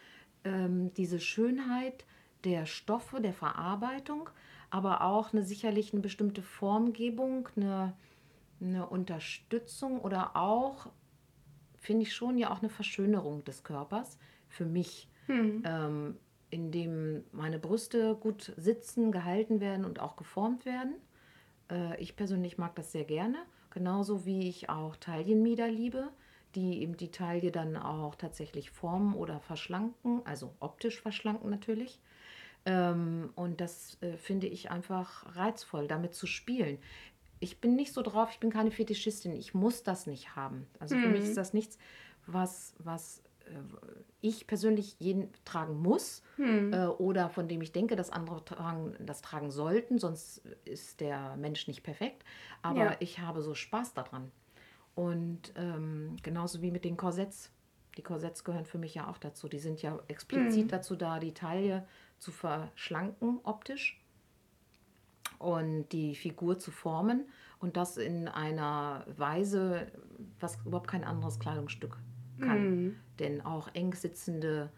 ähm, 0.47 0.95
diese 0.95 1.21
Schönheit 1.21 2.07
der 2.45 2.67
Stoffe, 2.67 3.21
der 3.21 3.35
Verarbeitung, 3.35 4.31
aber 4.71 5.03
auch 5.03 5.33
eine 5.33 5.43
sicherlich 5.43 5.93
eine 5.93 6.03
bestimmte 6.03 6.43
Formgebung, 6.43 7.49
eine, 7.57 7.95
eine 8.61 8.87
Unterstützung 8.89 10.01
oder 10.01 10.37
auch, 10.37 10.89
finde 11.77 12.03
ich 12.05 12.15
schon, 12.15 12.39
ja 12.39 12.51
auch 12.53 12.61
eine 12.61 12.71
Verschönerung 12.71 13.45
des 13.45 13.65
Körpers 13.65 14.19
für 14.49 14.65
mich, 14.67 15.09
Hm. 15.27 15.63
ähm, 15.67 16.17
indem 16.51 17.25
meine 17.33 17.59
Brüste 17.59 18.15
gut 18.15 18.53
sitzen, 18.57 19.11
gehalten 19.11 19.61
werden 19.61 19.85
und 19.85 19.99
auch 19.99 20.15
geformt 20.17 20.65
werden. 20.65 20.95
Äh, 21.69 22.01
ich 22.01 22.15
persönlich 22.15 22.59
mag 22.59 22.77
das 22.77 22.93
sehr 22.93 23.05
gerne, 23.05 23.39
genauso 23.71 24.25
wie 24.25 24.49
ich 24.49 24.71
auch 24.71 24.95
Taillenmieder 24.97 25.69
liebe, 25.69 26.11
die 26.57 26.83
eben 26.83 26.97
die 26.97 27.11
Taille 27.13 27.53
dann 27.53 27.77
auch 27.77 28.17
tatsächlich 28.17 28.71
formen 28.71 29.15
oder 29.15 29.41
verschlanken, 29.41 30.23
also 30.25 30.55
optisch 30.61 31.01
verschlanken 31.01 31.51
natürlich. 31.51 32.01
Ähm, 32.65 33.31
und 33.37 33.61
das 33.61 33.99
äh, 34.03 34.17
finde 34.17 34.47
ich 34.49 34.71
einfach 34.71 35.37
reizvoll, 35.37 35.87
damit 35.89 36.15
zu 36.15 36.27
spielen. 36.27 36.79
Ich 37.41 37.61
bin 37.61 37.77
nicht 37.77 37.93
so 37.93 38.03
drauf, 38.03 38.31
ich 38.33 38.41
bin 38.41 38.51
keine 38.51 38.71
Fetischistin, 38.71 39.37
ich 39.37 39.55
muss 39.55 39.83
das 39.83 40.07
nicht 40.07 40.37
haben. 40.37 40.67
Also 40.79 40.97
für 40.97 41.09
mich 41.09 41.25
Mhm. 41.25 41.27
ist 41.27 41.37
das 41.37 41.53
nichts, 41.53 41.79
was, 42.27 42.75
was 42.79 43.23
äh, 43.47 43.53
ich 44.21 44.47
persönlich 44.47 44.97
jeden 44.99 45.31
tragen 45.45 45.79
muss 45.81 46.23
Hm. 46.37 46.73
äh, 46.73 46.87
oder 46.87 47.29
von 47.31 47.49
dem 47.49 47.61
ich 47.63 47.73
denke, 47.73 47.95
dass 47.97 48.11
andere 48.11 48.45
tragen, 48.45 48.97
das 49.01 49.23
tragen 49.23 49.51
sollten, 49.51 49.99
sonst 49.99 50.39
ist 50.65 51.01
der 51.01 51.37
Mensch 51.37 51.69
nicht 51.69 51.83
perfekt. 51.83 52.25
Aber 52.63 52.87
Ja. 52.87 53.01
ich 53.01 53.21
habe 53.21 53.43
so 53.43 53.55
Spaß 53.55 53.95
daran. 53.95 54.33
Und 54.97 55.53
ähm, 55.57 56.17
genauso 56.23 56.63
wie 56.63 56.73
mit 56.73 56.85
den 56.85 56.97
Korsetts. 56.97 57.53
Die 57.97 58.03
Korsetts 58.03 58.43
gehören 58.45 58.67
für 58.67 58.79
mich 58.79 58.95
ja 58.95 59.09
auch 59.09 59.19
dazu. 59.19 59.49
Die 59.49 59.59
sind 59.59 59.81
ja 59.83 59.99
explizit 60.09 60.65
Mhm. 60.65 60.69
dazu 60.69 60.97
da, 60.97 61.19
die 61.21 61.33
Taille 61.33 61.87
zu 62.19 62.33
verschlanken 62.33 63.39
optisch 63.45 64.03
und 65.39 65.89
die 65.93 66.15
Figur 66.15 66.59
zu 66.59 66.71
formen. 66.71 67.29
Und 67.59 67.77
das 67.77 67.97
in 67.99 68.29
einer 68.29 69.05
Weise, 69.17 69.93
was 70.41 70.59
überhaupt 70.65 70.89
kein 70.89 71.05
anderes 71.05 71.39
Kleidungsstück 71.39 71.99
kann. 72.41 72.71
Mhm. 72.71 72.97
Denn 73.19 73.41
auch 73.43 73.69
eng 73.75 73.95
sitzende 73.95 74.71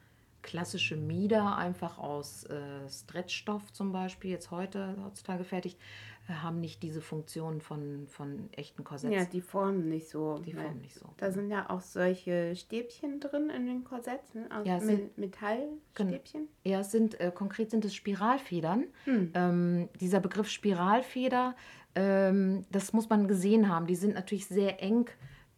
klassische 0.42 0.96
Mieder, 0.96 1.56
einfach 1.56 1.98
aus 1.98 2.44
äh, 2.44 2.88
Stretchstoff 2.88 3.72
zum 3.72 3.92
Beispiel, 3.92 4.30
jetzt 4.30 4.50
heute 4.50 4.96
heutzutage 5.04 5.44
fertigt, 5.44 5.78
äh, 5.78 6.17
haben 6.28 6.60
nicht 6.60 6.82
diese 6.82 7.00
Funktion 7.00 7.60
von, 7.60 8.06
von 8.06 8.50
echten 8.52 8.84
Korsetts. 8.84 9.14
Ja, 9.14 9.24
die 9.24 9.40
formen 9.40 9.88
nicht 9.88 10.08
so. 10.08 10.38
Die 10.38 10.52
formen 10.52 10.80
nicht 10.80 10.94
so. 10.94 11.06
Da 11.16 11.30
sind 11.30 11.50
ja 11.50 11.70
auch 11.70 11.80
solche 11.80 12.54
Stäbchen 12.54 13.18
drin 13.18 13.50
in 13.50 13.66
den 13.66 13.84
Korsetts, 13.84 14.34
ne? 14.34 14.46
aus 14.50 14.66
ja, 14.66 14.78
sind, 14.78 15.16
Metallstäbchen. 15.16 16.48
Ja, 16.64 16.80
es 16.80 16.90
sind, 16.90 17.18
äh, 17.20 17.32
konkret 17.34 17.70
sind 17.70 17.84
es 17.84 17.94
Spiralfedern. 17.94 18.84
Hm. 19.04 19.32
Ähm, 19.34 19.88
dieser 20.00 20.20
Begriff 20.20 20.48
Spiralfeder, 20.48 21.56
ähm, 21.94 22.66
das 22.70 22.92
muss 22.92 23.08
man 23.08 23.26
gesehen 23.26 23.68
haben. 23.68 23.86
Die 23.86 23.96
sind 23.96 24.14
natürlich 24.14 24.46
sehr 24.46 24.82
eng 24.82 25.08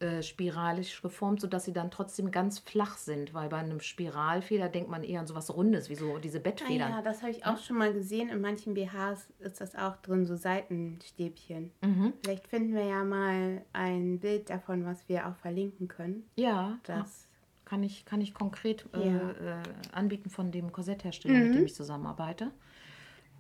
äh, 0.01 0.23
spiralisch 0.23 1.03
geformt, 1.03 1.43
sodass 1.43 1.67
sie 1.67 1.75
dann 1.75 1.91
trotzdem 1.91 2.31
ganz 2.31 2.59
flach 2.59 2.97
sind, 2.97 3.35
weil 3.35 3.51
bei 3.51 3.59
einem 3.59 3.81
Spiralfeder 3.81 4.71
denkt 4.71 4.91
man 4.91 5.05
eher 5.05 5.21
an 5.21 5.27
so 5.27 5.35
was 5.35 5.55
Rundes, 5.55 5.91
wie 5.91 5.95
so 5.95 6.17
diese 6.17 6.41
Bettfedern. 6.41 6.93
Ah 6.93 6.97
ja, 6.97 7.03
das 7.03 7.21
habe 7.21 7.33
ich 7.33 7.45
auch 7.45 7.59
schon 7.59 7.77
mal 7.77 7.93
gesehen. 7.93 8.31
In 8.31 8.41
manchen 8.41 8.73
BHs 8.73 9.29
ist 9.41 9.61
das 9.61 9.77
auch 9.77 9.97
drin, 9.97 10.25
so 10.25 10.37
Seitenstäbchen. 10.37 11.71
Mhm. 11.83 12.15
Vielleicht 12.25 12.49
finden 12.49 12.75
wir 12.75 12.85
ja 12.85 13.05
mal 13.05 13.63
ein 13.75 14.21
Bild 14.21 14.49
davon, 14.49 14.87
was 14.87 15.07
wir 15.09 15.29
auch 15.29 15.37
verlinken 15.37 15.87
können. 15.87 16.25
Ja, 16.37 16.79
das 16.85 17.29
kann 17.67 17.83
ich, 17.83 18.07
kann 18.07 18.23
ich 18.23 18.33
konkret 18.33 18.87
äh, 18.95 19.07
ja. 19.07 19.31
äh, 19.31 19.63
anbieten 19.93 20.31
von 20.31 20.51
dem 20.51 20.73
Korsetthersteller, 20.73 21.35
mhm. 21.35 21.47
mit 21.47 21.55
dem 21.57 21.65
ich 21.67 21.75
zusammenarbeite. 21.75 22.53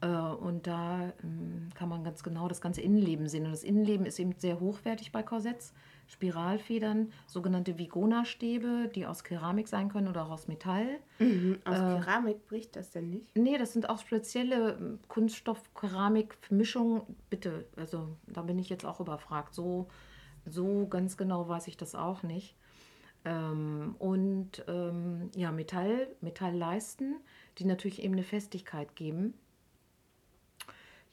Äh, 0.03 0.07
und 0.07 0.66
da 0.66 1.12
ähm, 1.23 1.68
kann 1.75 1.88
man 1.88 2.05
ganz 2.05 2.23
genau 2.23 2.49
das 2.49 2.61
ganze 2.61 2.81
Innenleben 2.81 3.29
sehen. 3.29 3.46
Und 3.46 3.53
das 3.53 3.64
Innenleben 3.64 4.07
ist 4.07 4.18
eben 4.18 4.35
sehr 4.38 4.61
hochwertig 4.61 5.11
bei 5.11 5.23
Korsetts. 5.23 5.73
Spiralfedern, 6.11 7.12
sogenannte 7.27 7.79
Vigona-Stäbe, 7.79 8.90
die 8.92 9.07
aus 9.07 9.23
Keramik 9.23 9.68
sein 9.68 9.88
können 9.88 10.09
oder 10.09 10.27
auch 10.27 10.31
aus 10.31 10.49
Metall. 10.49 10.99
Mhm, 11.20 11.61
aus 11.64 11.79
äh, 11.79 11.81
Keramik 11.81 12.46
bricht 12.46 12.75
das 12.75 12.90
denn 12.90 13.11
nicht? 13.11 13.37
Nee, 13.37 13.59
das 13.59 13.73
sind 13.73 13.88
auch 13.88 14.01
spezielle 14.01 14.73
ähm, 14.73 14.99
Kunststoff-Keramik-Mischungen. 15.07 17.03
Bitte, 17.31 17.66
also 17.77 18.16
da 18.27 18.42
bin 18.42 18.59
ich 18.59 18.68
jetzt 18.68 18.85
auch 18.85 18.99
überfragt. 18.99 19.55
So, 19.55 19.87
so 20.44 20.88
ganz 20.88 21.16
genau 21.16 21.49
weiß 21.49 21.68
ich 21.68 21.77
das 21.77 21.94
auch 21.94 22.25
nicht. 22.25 22.57
Ähm, 23.25 23.94
und 24.01 24.64
ähm, 24.66 25.31
ja, 25.37 25.53
Metall, 25.53 26.09
Metallleisten, 26.20 27.20
die 27.59 27.66
natürlich 27.66 28.03
eben 28.03 28.14
eine 28.14 28.25
Festigkeit 28.25 28.96
geben. 28.96 29.35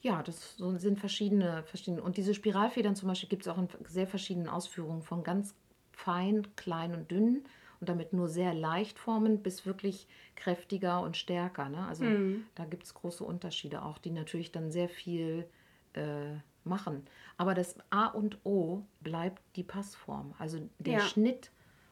Ja, 0.00 0.22
das 0.22 0.56
sind 0.56 0.98
verschiedene, 0.98 1.64
verschiedene. 1.64 2.02
Und 2.02 2.16
diese 2.16 2.34
Spiralfedern 2.34 2.94
zum 2.94 3.08
Beispiel 3.08 3.28
gibt 3.28 3.42
es 3.42 3.48
auch 3.48 3.58
in 3.58 3.68
sehr 3.86 4.06
verschiedenen 4.06 4.48
Ausführungen, 4.48 5.02
von 5.02 5.24
ganz 5.24 5.54
fein, 5.92 6.46
klein 6.54 6.94
und 6.94 7.10
dünn 7.10 7.44
und 7.80 7.88
damit 7.88 8.12
nur 8.12 8.28
sehr 8.28 8.54
leicht 8.54 8.98
formen 8.98 9.42
bis 9.42 9.66
wirklich 9.66 10.06
kräftiger 10.36 11.00
und 11.02 11.16
stärker. 11.16 11.68
Ne? 11.68 11.86
Also 11.86 12.04
mhm. 12.04 12.44
da 12.54 12.64
gibt 12.64 12.84
es 12.84 12.94
große 12.94 13.24
Unterschiede 13.24 13.82
auch, 13.82 13.98
die 13.98 14.10
natürlich 14.10 14.52
dann 14.52 14.70
sehr 14.70 14.88
viel 14.88 15.48
äh, 15.94 16.36
machen. 16.64 17.04
Aber 17.36 17.54
das 17.54 17.76
A 17.90 18.06
und 18.06 18.38
O 18.44 18.82
bleibt 19.00 19.42
die 19.56 19.64
Passform, 19.64 20.34
also 20.38 20.58
der 20.78 20.94
ja. 20.94 21.00
Schnitt. 21.00 21.50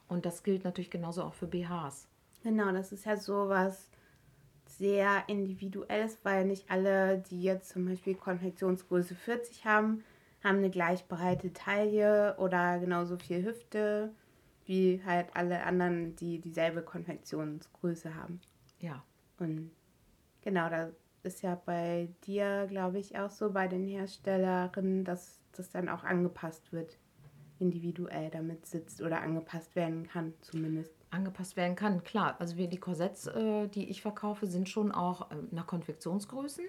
Und 0.09 0.25
das 0.25 0.45
gilt 0.45 0.63
natürlich 0.63 0.91
genauso 0.91 1.25
auch 1.25 1.35
für 1.35 1.49
BHs. 1.49 2.09
Genau, 2.45 2.71
das 2.71 2.93
ist 2.93 3.05
ja 3.07 3.17
so 3.17 3.49
was 3.49 3.91
sehr 4.79 5.25
individuell 5.29 6.07
ist, 6.07 6.25
weil 6.25 6.45
nicht 6.45 6.71
alle, 6.71 7.19
die 7.31 7.43
jetzt 7.43 7.71
zum 7.71 7.87
Beispiel 7.87 8.15
Konfektionsgröße 8.15 9.15
40 9.15 9.65
haben, 9.65 10.05
haben 10.43 10.59
eine 10.59 10.71
gleich 10.71 11.07
breite 11.09 11.53
Taille 11.53 12.37
oder 12.39 12.79
genauso 12.79 13.17
viel 13.17 13.45
Hüfte 13.45 14.13
wie 14.67 15.01
halt 15.07 15.29
alle 15.35 15.63
anderen, 15.63 16.17
die 16.17 16.41
dieselbe 16.41 16.83
Konfektionsgröße 16.83 18.15
haben. 18.15 18.41
Ja. 18.81 19.05
Und 19.39 19.71
genau, 20.43 20.69
da 20.69 20.91
ist 21.23 21.43
ja 21.43 21.61
bei 21.65 22.09
dir, 22.27 22.67
glaube 22.69 22.99
ich, 22.99 23.19
auch 23.19 23.31
so 23.31 23.53
bei 23.53 23.69
den 23.69 23.87
Herstellerinnen, 23.87 25.05
dass 25.05 25.41
das 25.53 25.71
dann 25.71 25.89
auch 25.89 26.05
angepasst 26.05 26.73
wird, 26.73 26.99
individuell 27.59 28.31
damit 28.31 28.67
sitzt 28.67 29.01
oder 29.01 29.21
angepasst 29.23 29.77
werden 29.77 30.07
kann 30.07 30.35
zumindest 30.41 30.95
angepasst 31.11 31.57
werden 31.57 31.77
kann. 31.77 32.05
Klar, 32.05 32.37
also 32.39 32.57
wir, 32.57 32.69
die 32.69 32.79
Korsetts, 32.79 33.27
äh, 33.27 33.69
die 33.69 33.89
ich 33.89 34.03
verkaufe, 34.03 34.47
sind 34.47 34.69
schon 34.69 34.93
auch 34.93 35.31
äh, 35.31 35.37
nach 35.51 35.67
Konfektionsgrößen 35.67 36.65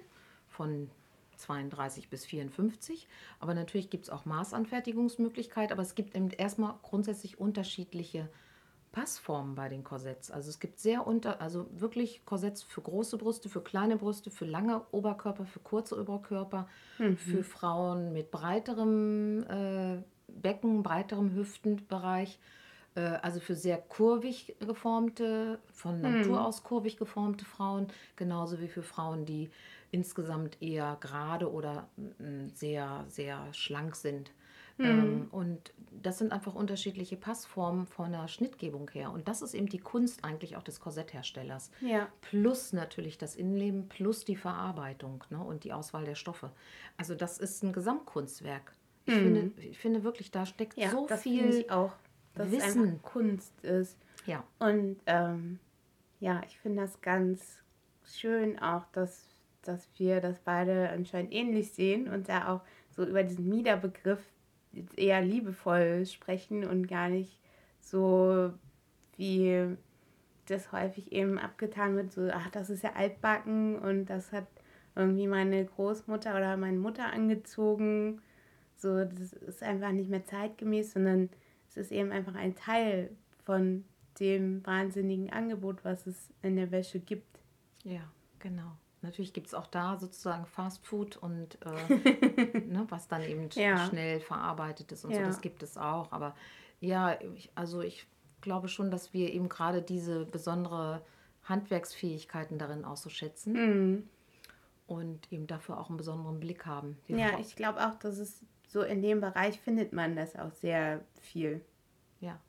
von 0.47 0.89
32 1.38 2.10
bis 2.10 2.26
54. 2.26 3.08
Aber 3.39 3.54
natürlich 3.54 3.89
gibt 3.89 4.06
es 4.06 4.10
auch 4.10 4.26
Maßanfertigungsmöglichkeiten. 4.26 5.71
Aber 5.71 5.82
es 5.82 5.95
gibt 5.95 6.15
eben 6.15 6.30
erstmal 6.30 6.76
grundsätzlich 6.82 7.39
unterschiedliche 7.39 8.30
Passformen 8.91 9.54
bei 9.54 9.69
den 9.69 9.84
Korsetts. 9.84 10.32
Also 10.32 10.50
es 10.50 10.60
gibt 10.60 10.80
sehr 10.80 11.06
unter, 11.06 11.41
also 11.41 11.67
wirklich 11.71 12.26
Korsetts 12.26 12.63
für 12.63 12.82
große 12.82 13.17
Brüste, 13.17 13.50
für 13.50 13.62
kleine 13.62 13.97
Brüste, 13.97 14.32
für 14.32 14.45
lange 14.45 14.82
Oberkörper, 14.91 15.45
für 15.45 15.60
kurze 15.60 16.00
Oberkörper, 16.00 16.67
mhm. 16.97 17.17
für 17.17 17.43
Frauen 17.43 18.13
mit 18.13 18.32
breiterem 18.32 19.43
äh, 19.50 20.02
Becken, 20.28 20.84
breiterem 20.84 21.34
Hüftenbereich 21.34 22.39
äh, 22.97 23.19
also 23.21 23.39
für 23.39 23.55
sehr 23.55 23.77
kurvig 23.77 24.55
geformte, 24.60 25.60
von 25.71 26.01
hm. 26.01 26.01
Natur 26.01 26.45
aus 26.45 26.63
kurvig 26.63 26.97
geformte 26.97 27.45
Frauen, 27.45 27.88
genauso 28.15 28.60
wie 28.60 28.67
für 28.67 28.83
Frauen, 28.83 29.25
die 29.25 29.49
insgesamt 29.91 30.62
eher 30.62 30.97
gerade 30.99 31.51
oder 31.51 31.88
mm, 31.95 32.49
sehr, 32.53 33.05
sehr 33.07 33.53
schlank 33.53 33.95
sind. 33.95 34.31
Mhm. 34.79 35.29
und 35.31 35.73
das 36.03 36.19
sind 36.19 36.31
einfach 36.31 36.53
unterschiedliche 36.53 37.17
Passformen 37.17 37.88
von 37.88 38.12
der 38.12 38.27
Schnittgebung 38.27 38.88
her. 38.91 39.12
Und 39.12 39.27
das 39.27 39.41
ist 39.41 39.55
eben 39.55 39.65
die 39.65 39.79
Kunst 39.79 40.23
eigentlich 40.23 40.55
auch 40.55 40.62
des 40.62 40.79
Korsettherstellers. 40.79 41.71
Ja. 41.81 42.10
Plus 42.21 42.73
natürlich 42.73 43.17
das 43.17 43.36
Innenleben, 43.36 43.89
plus 43.89 44.23
die 44.23 44.36
Verarbeitung 44.36 45.23
ne, 45.31 45.39
und 45.39 45.63
die 45.63 45.73
Auswahl 45.73 46.05
der 46.05 46.13
Stoffe. 46.13 46.51
Also 46.95 47.15
das 47.15 47.39
ist 47.39 47.63
ein 47.63 47.73
Gesamtkunstwerk. 47.73 48.71
Ich, 49.05 49.15
mhm. 49.15 49.19
finde, 49.19 49.62
ich 49.63 49.79
finde 49.79 50.03
wirklich, 50.03 50.29
da 50.29 50.45
steckt 50.45 50.77
ja, 50.77 50.91
so 50.91 51.07
viel 51.07 51.65
auch 51.71 51.93
dass 52.38 52.52
Wissen. 52.52 52.67
es 52.67 52.78
einfach 52.78 53.02
Kunst 53.04 53.63
ist. 53.63 53.97
Ja. 54.26 54.43
Und 54.60 54.97
ähm, 55.06 55.60
ja, 56.19 56.41
ich 56.45 56.58
finde 56.60 56.82
das 56.82 57.02
ganz 57.02 57.63
schön 58.04 58.60
auch, 58.60 58.86
dass, 58.91 59.26
dass 59.62 59.88
wir 59.97 60.21
das 60.21 60.39
beide 60.39 60.89
anscheinend 60.89 61.34
ähnlich 61.34 61.73
sehen 61.73 62.08
und 62.08 62.30
da 62.30 62.50
auch 62.50 62.62
so 62.89 63.06
über 63.06 63.23
diesen 63.23 63.47
Miederbegriff 63.50 64.21
eher 64.95 65.21
liebevoll 65.21 66.06
sprechen 66.06 66.63
und 66.65 66.88
gar 66.88 67.10
nicht 67.10 67.39
so 67.80 68.54
wie 69.15 69.78
das 70.45 70.71
häufig 70.71 71.12
eben 71.12 71.38
abgetan 71.38 71.95
wird, 71.95 72.12
so, 72.12 72.30
ach, 72.32 72.50
das 72.52 72.69
ist 72.69 72.84
ja 72.84 72.93
altbacken 72.93 73.78
und 73.78 74.06
das 74.06 74.32
hat 74.32 74.47
irgendwie 74.95 75.28
meine 75.28 75.65
Großmutter 75.65 76.36
oder 76.36 76.58
meine 76.58 76.78
Mutter 76.78 77.12
angezogen. 77.12 78.21
So, 78.76 79.04
das 79.04 79.34
ist 79.34 79.63
einfach 79.63 79.91
nicht 79.91 80.10
mehr 80.10 80.26
zeitgemäß, 80.26 80.93
sondern 80.93 81.30
es 81.67 81.77
ist 81.77 81.91
eben 81.91 82.12
einfach 82.12 82.36
ein 82.36 82.56
Teil 82.56 83.15
von 83.43 83.86
dem 84.19 84.65
wahnsinnigen 84.65 85.32
Angebot, 85.32 85.84
was 85.84 86.08
es 86.08 86.30
in 86.41 86.56
der 86.56 86.71
Wäsche 86.71 86.99
gibt. 86.99 87.39
Ja, 87.84 88.01
genau. 88.39 88.71
Natürlich 89.01 89.32
gibt 89.32 89.47
es 89.47 89.53
auch 89.53 89.67
da 89.67 89.97
sozusagen 89.97 90.45
Fast 90.45 90.86
Food 90.86 91.17
und 91.17 91.60
äh, 91.63 92.60
ne, 92.67 92.86
was 92.89 93.08
dann 93.08 93.21
eben 93.23 93.49
ja. 93.53 93.88
schnell 93.88 94.19
verarbeitet 94.19 94.91
ist 94.91 95.06
und 95.06 95.12
ja. 95.12 95.19
so, 95.19 95.25
das 95.25 95.41
gibt 95.41 95.62
es 95.62 95.77
auch. 95.77 96.12
Aber 96.12 96.36
ja, 96.80 97.19
ich, 97.21 97.51
also 97.56 97.82
ich 97.82 98.08
glaube 98.41 98.67
schon, 98.67 98.91
dass 98.91 99.13
wir 99.13 99.34
eben 99.34 99.49
gerade 99.49 99.82
diese 99.82 100.25
besondere 100.25 101.01
Handwerksfähigkeiten 101.43 102.58
darin 102.58 102.86
auch 102.86 102.97
so 102.97 103.10
schätzen. 103.10 103.53
Mhm. 103.53 104.10
Und 104.88 105.32
eben 105.34 105.47
dafür 105.47 105.80
auch 105.80 105.89
einen 105.89 105.97
besonderen 105.97 106.39
Blick 106.39 106.65
haben. 106.65 106.97
ja, 107.08 107.38
ich 107.39 107.58
glaube 107.58 107.86
auch, 107.86 107.95
dass 107.95 108.17
es 108.19 108.41
so 108.67 108.82
in 108.82 109.01
dem 109.01 109.21
Bereich 109.21 109.60
findet 109.60 109.93
man 109.93 110.15
das 110.15 110.36
auch 110.36 110.51
sehr 110.51 111.03
viel. 111.21 111.63
Ja. 112.19 112.39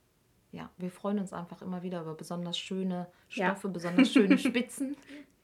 Ja, 0.50 0.70
wir 0.78 0.90
freuen 0.90 1.18
uns 1.18 1.32
einfach 1.32 1.62
immer 1.62 1.82
wieder 1.82 2.00
über 2.00 2.14
besonders 2.14 2.58
schöne 2.58 3.06
Stoffe, 3.28 3.68
ja. 3.68 3.72
besonders 3.72 4.12
schöne 4.12 4.38
Spitzen. 4.38 4.96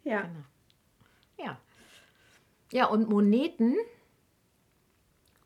ja. 0.02 0.22
Genau. 0.22 0.44
Ja. 1.38 1.58
Ja, 2.72 2.86
und 2.86 3.08
Moneten 3.08 3.76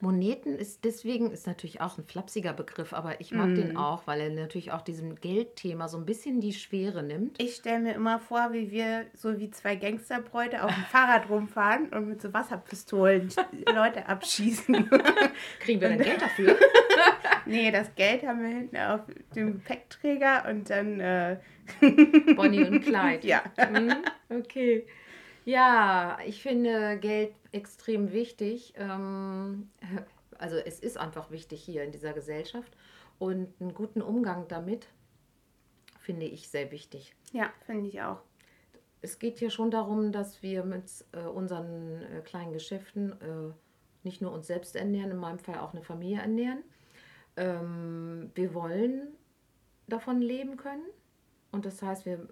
Moneten 0.00 0.54
ist 0.54 0.84
deswegen, 0.84 1.32
ist 1.32 1.46
natürlich 1.46 1.80
auch 1.80 1.98
ein 1.98 2.04
flapsiger 2.04 2.52
Begriff, 2.52 2.92
aber 2.92 3.20
ich 3.20 3.32
mag 3.32 3.48
mm. 3.48 3.54
den 3.56 3.76
auch, 3.76 4.06
weil 4.06 4.20
er 4.20 4.30
natürlich 4.30 4.70
auch 4.70 4.82
diesem 4.82 5.16
Geldthema 5.16 5.88
so 5.88 5.98
ein 5.98 6.06
bisschen 6.06 6.40
die 6.40 6.52
Schwere 6.52 7.02
nimmt. 7.02 7.42
Ich 7.42 7.56
stelle 7.56 7.80
mir 7.80 7.94
immer 7.94 8.20
vor, 8.20 8.52
wie 8.52 8.70
wir 8.70 9.06
so 9.14 9.40
wie 9.40 9.50
zwei 9.50 9.74
Gangsterbräute 9.74 10.62
auf 10.62 10.72
dem 10.72 10.84
Fahrrad 10.84 11.28
rumfahren 11.28 11.88
und 11.88 12.08
mit 12.08 12.22
so 12.22 12.32
Wasserpistolen 12.32 13.28
Leute 13.74 14.06
abschießen. 14.06 14.88
Kriegen 15.60 15.80
wir 15.80 15.88
dann 15.88 15.98
Geld 15.98 16.22
dafür? 16.22 16.56
nee, 17.46 17.72
das 17.72 17.92
Geld 17.96 18.24
haben 18.24 18.42
wir 18.42 18.50
hinten 18.50 18.76
auf 18.76 19.00
dem 19.34 19.54
Gepäckträger 19.54 20.44
und 20.48 20.70
dann 20.70 21.00
äh 21.00 21.36
Bonnie 22.36 22.64
und 22.64 22.80
Clyde. 22.80 23.20
Ja. 23.26 23.42
Mhm, 23.70 23.96
okay. 24.30 24.86
Ja, 25.48 26.18
ich 26.26 26.42
finde 26.42 26.98
Geld 26.98 27.32
extrem 27.52 28.12
wichtig. 28.12 28.74
Ähm, 28.76 29.70
Also 30.38 30.56
es 30.56 30.78
ist 30.78 30.96
einfach 30.96 31.30
wichtig 31.30 31.62
hier 31.64 31.82
in 31.82 31.90
dieser 31.90 32.12
Gesellschaft 32.12 32.72
und 33.18 33.48
einen 33.60 33.74
guten 33.74 34.00
Umgang 34.00 34.46
damit 34.46 34.86
finde 35.98 36.26
ich 36.26 36.48
sehr 36.48 36.70
wichtig. 36.70 37.14
Ja, 37.32 37.50
finde 37.66 37.88
ich 37.88 38.00
auch. 38.00 38.22
Es 39.00 39.18
geht 39.18 39.40
hier 39.40 39.50
schon 39.50 39.72
darum, 39.72 40.12
dass 40.12 40.42
wir 40.42 40.64
mit 40.64 40.84
äh, 41.12 41.26
unseren 41.26 42.02
äh, 42.02 42.20
kleinen 42.20 42.52
Geschäften 42.52 43.12
äh, 43.20 43.52
nicht 44.04 44.22
nur 44.22 44.32
uns 44.32 44.46
selbst 44.46 44.76
ernähren, 44.76 45.10
in 45.10 45.16
meinem 45.16 45.40
Fall 45.40 45.58
auch 45.58 45.72
eine 45.72 45.82
Familie 45.82 46.20
ernähren. 46.20 46.62
Ähm, 47.36 48.30
wir 48.36 48.54
wollen 48.54 49.08
davon 49.88 50.22
leben 50.22 50.56
können 50.56 50.86
und 51.50 51.66
das 51.66 51.82
heißt, 51.82 52.06
wir 52.06 52.28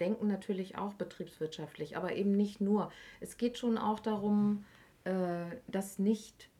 denken 0.00 0.26
natürlich 0.26 0.76
auch 0.78 0.94
betriebswirtschaftlich, 0.94 1.96
aber 1.96 2.14
eben 2.14 2.32
nicht 2.32 2.60
nur. 2.60 2.90
Es 3.20 3.36
geht 3.36 3.58
schon 3.58 3.78
auch 3.78 4.00
darum, 4.00 4.64
äh, 5.04 5.44
das 5.68 5.98
nicht 5.98 6.50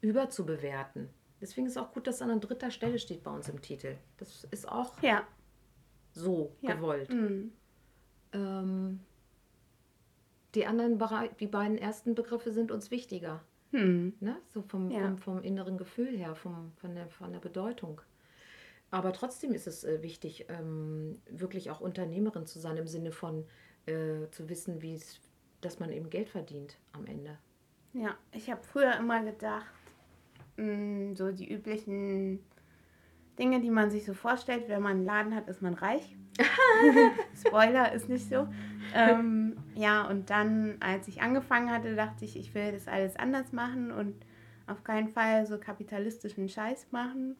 überzubewerten. 0.00 1.08
Deswegen 1.40 1.66
ist 1.66 1.74
es 1.74 1.78
auch 1.78 1.92
gut, 1.92 2.06
dass 2.06 2.22
an 2.22 2.40
dritter 2.40 2.70
Stelle 2.70 2.98
steht 2.98 3.22
bei 3.22 3.30
uns 3.30 3.48
im 3.48 3.60
Titel. 3.60 3.96
Das 4.16 4.44
ist 4.50 4.68
auch 4.68 5.00
ja. 5.02 5.26
so 6.12 6.56
ja. 6.60 6.74
gewollt. 6.74 7.10
Mhm. 7.10 7.52
Ähm, 8.32 9.00
die 10.54 10.66
anderen 10.66 10.98
die 11.38 11.46
beiden 11.46 11.78
ersten 11.78 12.14
Begriffe 12.14 12.52
sind 12.52 12.72
uns 12.72 12.90
wichtiger. 12.90 13.42
Mhm. 13.70 14.14
Ne? 14.20 14.36
So 14.46 14.62
vom, 14.62 14.90
ja. 14.90 15.00
vom, 15.00 15.18
vom, 15.18 15.42
inneren 15.42 15.76
Gefühl 15.76 16.16
her, 16.16 16.34
vom, 16.34 16.72
von, 16.76 16.94
der, 16.94 17.08
von 17.08 17.32
der 17.32 17.38
Bedeutung. 17.38 18.00
Aber 18.90 19.12
trotzdem 19.12 19.52
ist 19.52 19.66
es 19.66 19.84
äh, 19.84 20.02
wichtig, 20.02 20.46
ähm, 20.48 21.20
wirklich 21.30 21.70
auch 21.70 21.80
Unternehmerin 21.80 22.46
zu 22.46 22.58
sein, 22.58 22.76
im 22.76 22.86
Sinne 22.86 23.12
von 23.12 23.44
äh, 23.86 24.28
zu 24.30 24.48
wissen, 24.48 24.80
wie 24.80 24.94
es, 24.94 25.20
dass 25.60 25.78
man 25.78 25.92
eben 25.92 26.08
Geld 26.10 26.28
verdient 26.28 26.78
am 26.92 27.06
Ende. 27.06 27.38
Ja, 27.92 28.16
ich 28.32 28.50
habe 28.50 28.62
früher 28.62 28.96
immer 28.96 29.22
gedacht, 29.22 29.66
mh, 30.56 30.64
mm, 30.64 31.16
so 31.16 31.32
die 31.32 31.52
üblichen 31.52 32.40
Dinge, 33.38 33.60
die 33.60 33.70
man 33.70 33.90
sich 33.90 34.04
so 34.04 34.14
vorstellt, 34.14 34.68
wenn 34.68 34.82
man 34.82 34.92
einen 34.92 35.04
Laden 35.04 35.34
hat, 35.34 35.48
ist 35.48 35.62
man 35.62 35.74
reich. 35.74 36.16
Spoiler 37.46 37.92
ist 37.92 38.08
nicht 38.08 38.28
so. 38.28 38.48
Ähm, 38.94 39.58
ja, 39.74 40.08
und 40.08 40.30
dann, 40.30 40.78
als 40.80 41.08
ich 41.08 41.20
angefangen 41.20 41.70
hatte, 41.70 41.94
dachte 41.94 42.24
ich, 42.24 42.38
ich 42.38 42.54
will 42.54 42.72
das 42.72 42.88
alles 42.88 43.16
anders 43.16 43.52
machen 43.52 43.92
und 43.92 44.14
auf 44.66 44.82
keinen 44.82 45.08
Fall 45.08 45.44
so 45.44 45.58
kapitalistischen 45.58 46.48
Scheiß 46.48 46.86
machen. 46.90 47.36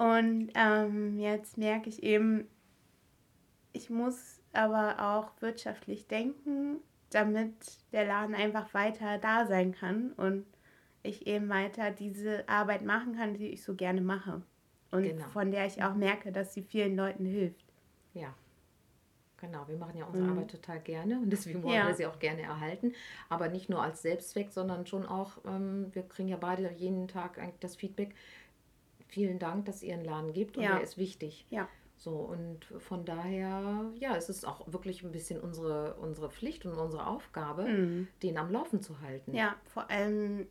Und 0.00 0.48
ähm, 0.54 1.18
jetzt 1.18 1.58
merke 1.58 1.90
ich 1.90 2.02
eben, 2.02 2.48
ich 3.74 3.90
muss 3.90 4.40
aber 4.54 4.96
auch 4.98 5.30
wirtschaftlich 5.42 6.08
denken, 6.08 6.78
damit 7.10 7.52
der 7.92 8.06
Laden 8.06 8.34
einfach 8.34 8.72
weiter 8.72 9.18
da 9.18 9.44
sein 9.44 9.72
kann 9.72 10.12
und 10.12 10.46
ich 11.02 11.26
eben 11.26 11.50
weiter 11.50 11.90
diese 11.90 12.48
Arbeit 12.48 12.82
machen 12.82 13.14
kann, 13.14 13.34
die 13.34 13.48
ich 13.48 13.62
so 13.62 13.74
gerne 13.74 14.00
mache. 14.00 14.40
Und 14.90 15.02
genau. 15.02 15.28
von 15.28 15.50
der 15.50 15.66
ich 15.66 15.84
auch 15.84 15.94
merke, 15.94 16.32
dass 16.32 16.54
sie 16.54 16.62
vielen 16.62 16.96
Leuten 16.96 17.26
hilft. 17.26 17.66
Ja. 18.14 18.34
Genau, 19.36 19.68
wir 19.68 19.76
machen 19.76 19.98
ja 19.98 20.06
unsere 20.06 20.24
mhm. 20.24 20.32
Arbeit 20.32 20.50
total 20.50 20.80
gerne 20.80 21.18
und 21.18 21.30
deswegen 21.30 21.62
wollen 21.62 21.74
ja. 21.74 21.86
wir 21.86 21.94
sie 21.94 22.06
auch 22.06 22.18
gerne 22.18 22.40
erhalten. 22.40 22.92
Aber 23.28 23.48
nicht 23.48 23.68
nur 23.68 23.82
als 23.82 24.00
Selbstzweck, 24.00 24.50
sondern 24.50 24.86
schon 24.86 25.04
auch, 25.04 25.38
ähm, 25.46 25.94
wir 25.94 26.02
kriegen 26.04 26.28
ja 26.28 26.38
beide 26.38 26.70
jeden 26.72 27.06
Tag 27.06 27.38
eigentlich 27.38 27.60
das 27.60 27.76
Feedback, 27.76 28.14
vielen 29.10 29.38
Dank, 29.38 29.66
dass 29.66 29.82
ihr 29.82 29.94
einen 29.94 30.04
Laden 30.04 30.32
gibt 30.32 30.56
und 30.56 30.62
ja. 30.62 30.74
der 30.74 30.82
ist 30.82 30.98
wichtig. 30.98 31.46
Ja. 31.50 31.68
So, 31.96 32.12
und 32.12 32.64
von 32.78 33.04
daher, 33.04 33.90
ja, 33.98 34.16
es 34.16 34.30
ist 34.30 34.46
auch 34.46 34.72
wirklich 34.72 35.02
ein 35.02 35.12
bisschen 35.12 35.38
unsere, 35.38 35.94
unsere 35.96 36.30
Pflicht 36.30 36.64
und 36.64 36.72
unsere 36.72 37.06
Aufgabe, 37.06 37.64
mhm. 37.64 38.08
den 38.22 38.38
am 38.38 38.50
Laufen 38.50 38.80
zu 38.80 39.00
halten. 39.00 39.34
Ja, 39.34 39.56
vor 39.66 39.90
allem, 39.90 40.46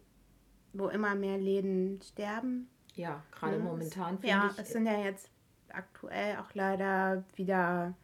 wo 0.74 0.90
immer 0.90 1.16
mehr 1.16 1.40
Läden 1.40 2.00
sterben, 2.04 2.70
ja, 2.94 3.24
gerade 3.32 3.58
ja, 3.58 3.64
momentan 3.64 4.20
ja, 4.22 4.48
ich. 4.52 4.58
Ja, 4.58 4.62
es 4.62 4.72
sind 4.72 4.86
ja 4.86 5.00
jetzt 5.04 5.32
aktuell 5.70 6.38
auch 6.38 6.54
leider 6.54 7.24
wieder 7.36 7.96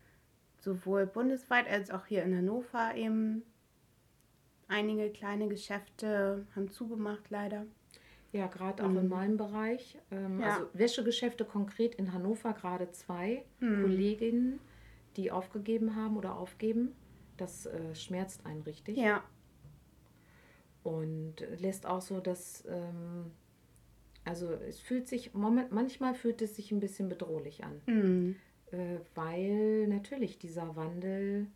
sowohl 0.57 1.05
bundesweit 1.05 1.69
als 1.69 1.91
auch 1.91 2.07
hier 2.07 2.23
in 2.23 2.35
Hannover 2.35 2.95
eben 2.95 3.43
einige 4.67 5.11
kleine 5.11 5.47
Geschäfte 5.47 6.47
haben 6.55 6.71
zugemacht, 6.71 7.29
leider. 7.29 7.65
Ja, 8.35 8.47
gerade 8.47 8.83
auch 8.83 8.89
mhm. 8.89 8.97
in 8.97 9.07
meinem 9.07 9.37
Bereich. 9.37 9.97
Ähm, 10.11 10.41
ja. 10.41 10.55
Also 10.55 10.67
Wäschegeschäfte 10.73 11.45
konkret 11.45 11.95
in 11.95 12.11
Hannover 12.11 12.53
gerade 12.53 12.91
zwei 12.91 13.45
mhm. 13.61 13.81
Kolleginnen, 13.81 14.59
die 15.15 15.31
aufgegeben 15.31 15.95
haben 15.95 16.17
oder 16.17 16.35
aufgeben. 16.35 16.95
Das 17.37 17.65
äh, 17.65 17.95
schmerzt 17.95 18.45
einen 18.45 18.61
richtig. 18.63 18.97
Ja. 18.97 19.23
Und 20.83 21.35
lässt 21.59 21.85
auch 21.85 22.01
so, 22.01 22.19
dass 22.19 22.65
ähm, 22.67 23.31
also 24.25 24.51
es 24.51 24.79
fühlt 24.79 25.07
sich, 25.07 25.33
moment, 25.33 25.71
manchmal 25.71 26.15
fühlt 26.15 26.41
es 26.41 26.55
sich 26.55 26.71
ein 26.71 26.79
bisschen 26.79 27.07
bedrohlich 27.07 27.63
an. 27.63 27.81
Mhm. 27.85 28.35
Äh, 28.71 28.97
weil 29.13 29.87
natürlich 29.87 30.39
dieser 30.39 30.75
Wandel 30.75 31.47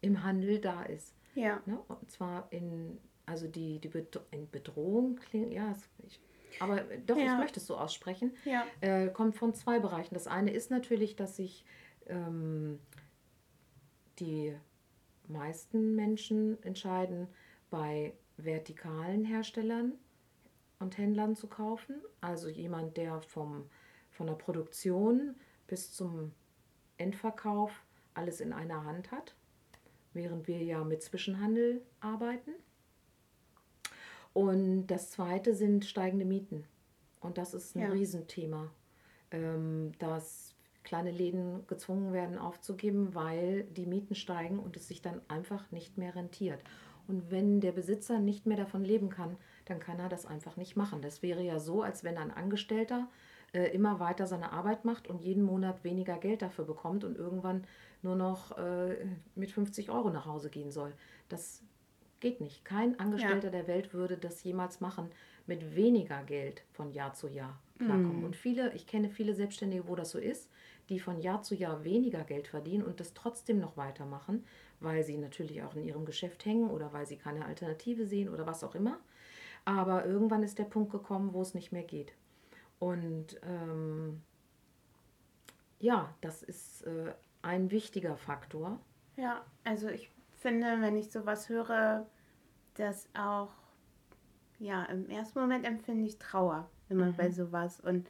im 0.00 0.22
Handel 0.22 0.60
da 0.60 0.84
ist. 0.84 1.14
Ja. 1.34 1.60
Ne? 1.66 1.78
Und 1.88 2.10
zwar 2.10 2.46
in, 2.50 2.98
also 3.26 3.46
die, 3.46 3.78
die 3.78 3.88
Bedrohung 3.88 5.16
klingt, 5.16 5.52
ja, 5.52 5.74
ich, 6.06 6.20
aber 6.60 6.82
doch, 7.06 7.16
ja. 7.16 7.32
ich 7.32 7.38
möchte 7.38 7.60
es 7.60 7.66
so 7.66 7.76
aussprechen, 7.76 8.32
ja. 8.44 8.64
äh, 8.80 9.08
kommt 9.08 9.36
von 9.36 9.54
zwei 9.54 9.78
Bereichen. 9.78 10.14
Das 10.14 10.26
eine 10.26 10.52
ist 10.52 10.70
natürlich, 10.70 11.16
dass 11.16 11.36
sich 11.36 11.64
ähm, 12.06 12.78
die 14.18 14.54
meisten 15.28 15.94
Menschen 15.94 16.62
entscheiden, 16.62 17.28
bei 17.70 18.12
vertikalen 18.36 19.24
Herstellern 19.24 19.94
und 20.78 20.98
Händlern 20.98 21.36
zu 21.36 21.46
kaufen. 21.46 22.02
Also 22.20 22.48
jemand, 22.48 22.96
der 22.96 23.22
vom, 23.22 23.68
von 24.10 24.26
der 24.26 24.34
Produktion 24.34 25.36
bis 25.66 25.92
zum 25.92 26.32
Endverkauf 26.98 27.82
alles 28.14 28.40
in 28.40 28.52
einer 28.52 28.84
Hand 28.84 29.10
hat, 29.10 29.34
während 30.12 30.46
wir 30.48 30.62
ja 30.62 30.84
mit 30.84 31.02
Zwischenhandel 31.02 31.82
arbeiten. 32.00 32.52
Und 34.32 34.86
das 34.86 35.10
zweite 35.10 35.54
sind 35.54 35.84
steigende 35.84 36.24
Mieten. 36.24 36.64
Und 37.20 37.38
das 37.38 37.54
ist 37.54 37.76
ein 37.76 37.82
ja. 37.82 37.90
Riesenthema, 37.90 38.70
ähm, 39.30 39.92
dass 39.98 40.54
kleine 40.84 41.10
Läden 41.10 41.66
gezwungen 41.66 42.12
werden 42.12 42.38
aufzugeben, 42.38 43.14
weil 43.14 43.64
die 43.64 43.86
Mieten 43.86 44.14
steigen 44.14 44.58
und 44.58 44.76
es 44.76 44.88
sich 44.88 45.02
dann 45.02 45.20
einfach 45.28 45.70
nicht 45.70 45.98
mehr 45.98 46.16
rentiert. 46.16 46.62
Und 47.06 47.30
wenn 47.30 47.60
der 47.60 47.72
Besitzer 47.72 48.18
nicht 48.18 48.46
mehr 48.46 48.56
davon 48.56 48.84
leben 48.84 49.08
kann, 49.08 49.36
dann 49.64 49.80
kann 49.80 49.98
er 49.98 50.08
das 50.08 50.26
einfach 50.26 50.56
nicht 50.56 50.76
machen. 50.76 51.02
Das 51.02 51.22
wäre 51.22 51.42
ja 51.42 51.58
so, 51.58 51.82
als 51.82 52.04
wenn 52.04 52.16
ein 52.16 52.30
Angestellter 52.30 53.08
äh, 53.52 53.66
immer 53.74 54.00
weiter 54.00 54.26
seine 54.26 54.52
Arbeit 54.52 54.84
macht 54.84 55.08
und 55.08 55.22
jeden 55.22 55.42
Monat 55.42 55.84
weniger 55.84 56.16
Geld 56.18 56.42
dafür 56.42 56.64
bekommt 56.64 57.04
und 57.04 57.16
irgendwann 57.16 57.64
nur 58.02 58.16
noch 58.16 58.56
äh, 58.56 59.06
mit 59.34 59.52
50 59.52 59.90
Euro 59.90 60.10
nach 60.10 60.26
Hause 60.26 60.50
gehen 60.50 60.70
soll. 60.70 60.92
Das 61.28 61.62
geht 62.22 62.40
nicht. 62.40 62.64
Kein 62.64 62.98
Angestellter 62.98 63.48
ja. 63.48 63.50
der 63.50 63.66
Welt 63.66 63.92
würde 63.92 64.16
das 64.16 64.42
jemals 64.42 64.80
machen, 64.80 65.10
mit 65.46 65.76
weniger 65.76 66.22
Geld 66.22 66.62
von 66.72 66.92
Jahr 66.92 67.12
zu 67.12 67.28
Jahr 67.28 67.60
klarkommen. 67.76 68.20
Mhm. 68.20 68.24
Und 68.24 68.36
viele, 68.36 68.72
ich 68.72 68.86
kenne 68.86 69.10
viele 69.10 69.34
Selbstständige, 69.34 69.88
wo 69.88 69.96
das 69.96 70.12
so 70.12 70.18
ist, 70.18 70.48
die 70.88 71.00
von 71.00 71.20
Jahr 71.20 71.42
zu 71.42 71.54
Jahr 71.54 71.84
weniger 71.84 72.24
Geld 72.24 72.48
verdienen 72.48 72.84
und 72.84 73.00
das 73.00 73.12
trotzdem 73.12 73.58
noch 73.58 73.76
weitermachen, 73.76 74.44
weil 74.80 75.02
sie 75.04 75.18
natürlich 75.18 75.62
auch 75.62 75.74
in 75.74 75.84
ihrem 75.84 76.04
Geschäft 76.04 76.46
hängen 76.46 76.70
oder 76.70 76.92
weil 76.92 77.06
sie 77.06 77.16
keine 77.16 77.44
Alternative 77.44 78.06
sehen 78.06 78.28
oder 78.28 78.46
was 78.46 78.64
auch 78.64 78.74
immer. 78.74 78.98
Aber 79.64 80.06
irgendwann 80.06 80.42
ist 80.42 80.58
der 80.58 80.64
Punkt 80.64 80.90
gekommen, 80.90 81.32
wo 81.34 81.42
es 81.42 81.54
nicht 81.54 81.72
mehr 81.72 81.84
geht. 81.84 82.12
Und 82.78 83.40
ähm, 83.42 84.22
ja, 85.78 86.14
das 86.20 86.42
ist 86.42 86.82
äh, 86.82 87.12
ein 87.42 87.70
wichtiger 87.70 88.16
Faktor. 88.16 88.80
Ja, 89.16 89.44
also 89.64 89.88
ich 89.88 90.10
finde, 90.42 90.80
wenn 90.80 90.96
ich 90.96 91.10
sowas 91.10 91.48
höre, 91.48 92.06
dass 92.74 93.08
auch, 93.14 93.50
ja, 94.58 94.84
im 94.84 95.08
ersten 95.08 95.40
Moment 95.40 95.66
empfinde 95.66 96.06
ich 96.06 96.18
Trauer 96.18 96.68
immer 96.88 97.06
mhm. 97.06 97.16
bei 97.16 97.30
sowas. 97.30 97.80
Und 97.80 98.08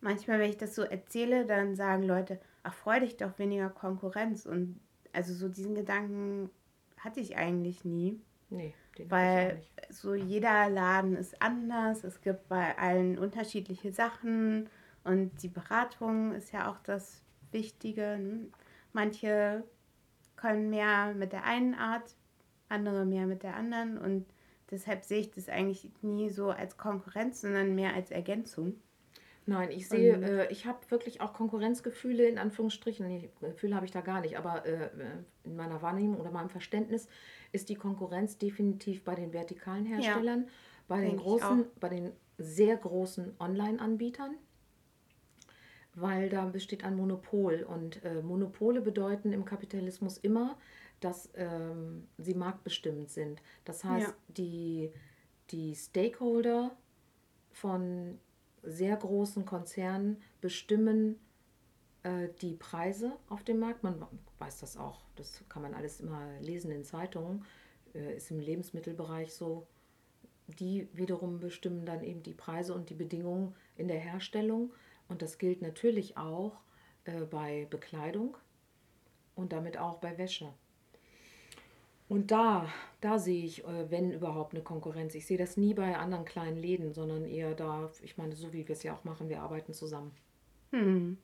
manchmal, 0.00 0.38
wenn 0.38 0.50
ich 0.50 0.56
das 0.56 0.74
so 0.74 0.82
erzähle, 0.82 1.46
dann 1.46 1.74
sagen 1.74 2.04
Leute, 2.04 2.40
ach, 2.62 2.74
freu 2.74 3.00
dich 3.00 3.16
doch 3.16 3.38
weniger 3.38 3.68
Konkurrenz. 3.68 4.46
Und 4.46 4.80
also 5.12 5.34
so 5.34 5.48
diesen 5.48 5.74
Gedanken 5.74 6.50
hatte 6.98 7.20
ich 7.20 7.36
eigentlich 7.36 7.84
nie. 7.84 8.20
Nee. 8.50 8.74
Den 8.98 9.10
Weil 9.10 9.62
so 9.90 10.14
jeder 10.14 10.70
Laden 10.70 11.16
ist 11.16 11.40
anders. 11.42 12.04
Es 12.04 12.20
gibt 12.20 12.48
bei 12.48 12.78
allen 12.78 13.18
unterschiedliche 13.18 13.92
Sachen. 13.92 14.68
Und 15.02 15.42
die 15.42 15.48
Beratung 15.48 16.32
ist 16.32 16.52
ja 16.52 16.70
auch 16.70 16.78
das 16.78 17.22
Wichtige. 17.50 18.18
Ne? 18.18 18.46
Manche 18.92 19.64
können 20.44 20.68
mehr 20.68 21.14
mit 21.14 21.32
der 21.32 21.44
einen 21.44 21.74
Art, 21.74 22.14
andere 22.68 23.06
mehr 23.06 23.26
mit 23.26 23.42
der 23.42 23.56
anderen. 23.56 23.96
Und 23.96 24.26
deshalb 24.70 25.02
sehe 25.04 25.20
ich 25.20 25.30
das 25.30 25.48
eigentlich 25.48 25.90
nie 26.02 26.28
so 26.28 26.50
als 26.50 26.76
Konkurrenz, 26.76 27.40
sondern 27.40 27.74
mehr 27.74 27.94
als 27.94 28.10
Ergänzung. 28.10 28.74
Nein, 29.46 29.70
ich 29.70 29.88
sehe, 29.88 30.14
äh, 30.16 30.52
ich 30.52 30.66
habe 30.66 30.78
wirklich 30.90 31.22
auch 31.22 31.32
Konkurrenzgefühle 31.32 32.26
in 32.26 32.38
Anführungsstrichen. 32.38 33.06
Nee, 33.06 33.30
Gefühle 33.40 33.74
habe 33.74 33.86
ich 33.86 33.92
da 33.92 34.02
gar 34.02 34.20
nicht, 34.20 34.38
aber 34.38 34.66
äh, 34.66 34.90
in 35.44 35.56
meiner 35.56 35.80
Wahrnehmung 35.80 36.20
oder 36.20 36.30
meinem 36.30 36.50
Verständnis 36.50 37.08
ist 37.52 37.70
die 37.70 37.74
Konkurrenz 37.74 38.36
definitiv 38.36 39.02
bei 39.04 39.14
den 39.14 39.32
vertikalen 39.32 39.86
Herstellern, 39.86 40.44
ja. 40.44 40.50
Bei 40.88 41.00
den 41.00 41.16
großen, 41.16 41.64
bei 41.80 41.88
den 41.88 42.12
sehr 42.36 42.76
großen 42.76 43.34
Online-Anbietern, 43.38 44.34
weil 45.94 46.28
da 46.28 46.46
besteht 46.46 46.84
ein 46.84 46.96
Monopol 46.96 47.62
und 47.62 48.04
äh, 48.04 48.22
Monopole 48.22 48.80
bedeuten 48.80 49.32
im 49.32 49.44
Kapitalismus 49.44 50.18
immer, 50.18 50.58
dass 51.00 51.30
ähm, 51.34 52.08
sie 52.18 52.34
marktbestimmend 52.34 53.10
sind. 53.10 53.42
Das 53.64 53.84
heißt, 53.84 54.08
ja. 54.08 54.14
die, 54.28 54.90
die 55.50 55.74
Stakeholder 55.74 56.76
von 57.52 58.18
sehr 58.62 58.96
großen 58.96 59.44
Konzernen 59.44 60.20
bestimmen 60.40 61.16
äh, 62.02 62.28
die 62.40 62.54
Preise 62.54 63.12
auf 63.28 63.44
dem 63.44 63.58
Markt. 63.58 63.82
Man 63.82 64.06
weiß 64.38 64.60
das 64.60 64.76
auch, 64.76 65.02
das 65.16 65.44
kann 65.48 65.62
man 65.62 65.74
alles 65.74 66.00
immer 66.00 66.22
lesen 66.40 66.70
in 66.70 66.84
Zeitungen, 66.84 67.44
äh, 67.94 68.16
ist 68.16 68.30
im 68.30 68.40
Lebensmittelbereich 68.40 69.34
so. 69.34 69.66
Die 70.46 70.88
wiederum 70.92 71.40
bestimmen 71.40 71.86
dann 71.86 72.02
eben 72.04 72.22
die 72.22 72.34
Preise 72.34 72.74
und 72.74 72.90
die 72.90 72.94
Bedingungen 72.94 73.54
in 73.76 73.88
der 73.88 73.98
Herstellung. 73.98 74.72
Und 75.08 75.22
das 75.22 75.38
gilt 75.38 75.62
natürlich 75.62 76.16
auch 76.16 76.52
äh, 77.04 77.20
bei 77.22 77.66
Bekleidung 77.70 78.36
und 79.34 79.52
damit 79.52 79.78
auch 79.78 79.98
bei 79.98 80.16
Wäsche. 80.18 80.52
Und 82.08 82.30
da, 82.30 82.68
da 83.00 83.18
sehe 83.18 83.44
ich, 83.44 83.64
äh, 83.64 83.90
wenn 83.90 84.12
überhaupt, 84.12 84.54
eine 84.54 84.62
Konkurrenz. 84.62 85.14
Ich 85.14 85.26
sehe 85.26 85.38
das 85.38 85.56
nie 85.56 85.74
bei 85.74 85.96
anderen 85.96 86.24
kleinen 86.24 86.56
Läden, 86.56 86.92
sondern 86.92 87.24
eher 87.24 87.54
da, 87.54 87.90
ich 88.02 88.18
meine, 88.18 88.36
so 88.36 88.52
wie 88.52 88.66
wir 88.68 88.74
es 88.74 88.82
ja 88.82 88.94
auch 88.94 89.04
machen, 89.04 89.28
wir 89.28 89.40
arbeiten 89.40 89.72
zusammen. 89.72 90.12
Hm. 90.72 91.18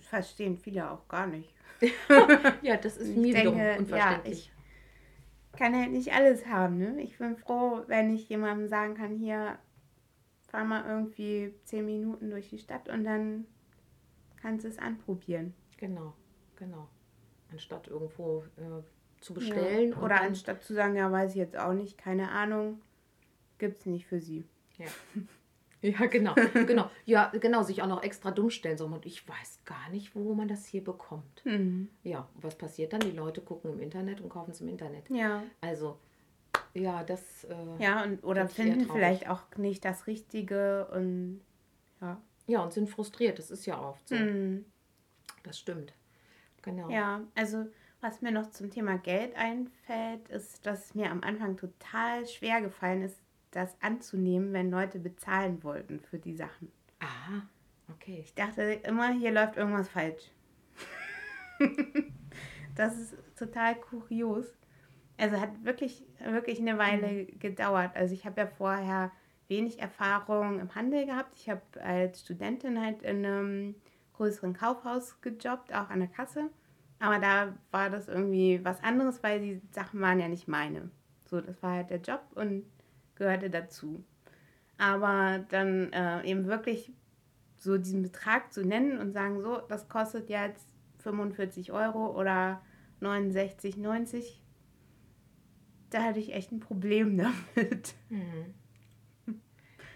Verstehen 0.00 0.56
viele 0.56 0.90
auch 0.90 1.06
gar 1.08 1.26
nicht. 1.26 1.52
ja, 2.62 2.76
das 2.76 2.96
ist 2.96 3.16
mir 3.16 3.34
denke, 3.34 3.76
unverständlich. 3.78 4.46
Ja, 4.46 4.52
ich 5.52 5.58
kann 5.58 5.76
halt 5.76 5.90
nicht 5.90 6.12
alles 6.12 6.46
haben. 6.46 6.78
Ne? 6.78 7.02
Ich 7.02 7.18
bin 7.18 7.36
froh, 7.36 7.82
wenn 7.86 8.14
ich 8.14 8.28
jemandem 8.28 8.68
sagen 8.68 8.94
kann, 8.94 9.16
hier, 9.16 9.58
fahr 10.50 10.64
mal 10.64 10.84
irgendwie 10.86 11.54
zehn 11.64 11.86
Minuten 11.86 12.30
durch 12.30 12.50
die 12.50 12.58
Stadt 12.58 12.88
und 12.88 13.04
dann 13.04 13.46
kannst 14.42 14.64
du 14.64 14.68
es 14.68 14.78
anprobieren. 14.78 15.54
Genau, 15.76 16.14
genau. 16.56 16.88
Anstatt 17.50 17.88
irgendwo 17.88 18.44
äh, 18.56 18.82
zu 19.20 19.34
bestellen. 19.34 19.90
Ja. 19.90 20.02
Oder 20.02 20.20
anstatt 20.20 20.62
zu 20.62 20.74
sagen, 20.74 20.96
ja, 20.96 21.10
weiß 21.10 21.32
ich 21.32 21.36
jetzt 21.36 21.56
auch 21.56 21.72
nicht, 21.72 21.98
keine 21.98 22.30
Ahnung, 22.30 22.80
gibt 23.58 23.80
es 23.80 23.86
nicht 23.86 24.06
für 24.06 24.20
sie. 24.20 24.44
Ja. 24.78 24.86
Ja, 25.82 26.04
genau, 26.06 26.34
genau. 26.66 26.90
Ja, 27.06 27.32
genau, 27.40 27.62
sich 27.62 27.80
auch 27.80 27.86
noch 27.86 28.02
extra 28.02 28.30
dumm 28.32 28.50
stellen. 28.50 28.76
So, 28.76 28.84
und 28.84 29.06
ich 29.06 29.26
weiß 29.26 29.60
gar 29.64 29.88
nicht, 29.88 30.14
wo 30.14 30.34
man 30.34 30.46
das 30.46 30.66
hier 30.66 30.84
bekommt. 30.84 31.42
Mhm. 31.44 31.88
Ja, 32.02 32.28
was 32.34 32.58
passiert 32.58 32.92
dann? 32.92 33.00
Die 33.00 33.12
Leute 33.12 33.40
gucken 33.40 33.72
im 33.72 33.80
Internet 33.80 34.20
und 34.20 34.28
kaufen 34.28 34.50
es 34.50 34.60
im 34.60 34.68
Internet. 34.68 35.08
Ja. 35.08 35.42
Also, 35.62 35.98
ja, 36.74 37.02
das. 37.04 37.44
Äh, 37.44 37.82
ja, 37.82 38.02
und, 38.04 38.22
oder 38.24 38.48
finden 38.48 38.88
vielleicht 38.90 39.28
auch 39.28 39.42
nicht 39.56 39.84
das 39.84 40.06
Richtige 40.06 40.86
und 40.88 41.40
ja. 42.00 42.20
Ja, 42.46 42.62
und 42.62 42.72
sind 42.72 42.88
frustriert. 42.88 43.38
Das 43.38 43.50
ist 43.50 43.66
ja 43.66 43.80
oft 43.80 44.08
so. 44.08 44.16
Mhm. 44.16 44.64
Das 45.42 45.58
stimmt. 45.58 45.94
Genau. 46.62 46.90
Ja, 46.90 47.22
also 47.34 47.66
was 48.00 48.22
mir 48.22 48.32
noch 48.32 48.50
zum 48.50 48.70
Thema 48.70 48.98
Geld 48.98 49.36
einfällt, 49.36 50.28
ist, 50.28 50.64
dass 50.66 50.86
es 50.86 50.94
mir 50.94 51.10
am 51.10 51.22
Anfang 51.22 51.56
total 51.56 52.26
schwer 52.26 52.60
gefallen 52.60 53.02
ist, 53.02 53.20
das 53.50 53.76
anzunehmen, 53.82 54.52
wenn 54.52 54.70
Leute 54.70 54.98
bezahlen 54.98 55.62
wollten 55.64 56.00
für 56.00 56.18
die 56.18 56.34
Sachen. 56.34 56.70
Aha, 57.00 57.42
okay. 57.88 58.20
Ich 58.24 58.34
dachte 58.34 58.62
immer, 58.62 59.12
hier 59.12 59.32
läuft 59.32 59.56
irgendwas 59.56 59.88
falsch. 59.88 60.30
das 62.74 62.96
ist 62.96 63.14
total 63.36 63.74
kurios. 63.74 64.46
Also 65.20 65.40
hat 65.40 65.64
wirklich, 65.64 66.02
wirklich 66.24 66.60
eine 66.60 66.78
Weile 66.78 67.08
mhm. 67.08 67.38
gedauert. 67.38 67.94
Also 67.94 68.14
ich 68.14 68.24
habe 68.24 68.40
ja 68.40 68.46
vorher 68.46 69.12
wenig 69.48 69.80
Erfahrung 69.80 70.60
im 70.60 70.74
Handel 70.74 71.04
gehabt. 71.06 71.36
Ich 71.36 71.50
habe 71.50 71.62
als 71.82 72.20
Studentin 72.20 72.80
halt 72.80 73.02
in 73.02 73.26
einem 73.26 73.74
größeren 74.14 74.54
Kaufhaus 74.54 75.20
gejobbt, 75.20 75.74
auch 75.74 75.90
an 75.90 76.00
der 76.00 76.08
Kasse. 76.08 76.50
Aber 77.00 77.18
da 77.18 77.54
war 77.70 77.90
das 77.90 78.08
irgendwie 78.08 78.60
was 78.62 78.82
anderes, 78.82 79.22
weil 79.22 79.40
die 79.40 79.62
Sachen 79.72 80.00
waren 80.00 80.20
ja 80.20 80.28
nicht 80.28 80.48
meine. 80.48 80.90
So, 81.26 81.40
das 81.40 81.62
war 81.62 81.72
halt 81.72 81.90
der 81.90 82.00
Job 82.00 82.22
und 82.34 82.64
gehörte 83.14 83.50
dazu. 83.50 84.04
Aber 84.78 85.44
dann 85.48 85.92
äh, 85.92 86.24
eben 86.24 86.46
wirklich 86.46 86.92
so 87.56 87.76
diesen 87.76 88.02
Betrag 88.02 88.52
zu 88.52 88.62
nennen 88.62 88.98
und 88.98 89.12
sagen, 89.12 89.40
so, 89.42 89.58
das 89.68 89.88
kostet 89.88 90.30
jetzt 90.30 90.66
45 90.98 91.72
Euro 91.72 92.18
oder 92.18 92.62
69,90, 93.00 94.40
da 95.90 96.04
hatte 96.04 96.18
ich 96.20 96.32
echt 96.32 96.52
ein 96.52 96.60
Problem 96.60 97.16
damit. 97.56 97.94
Mhm. 98.08 98.54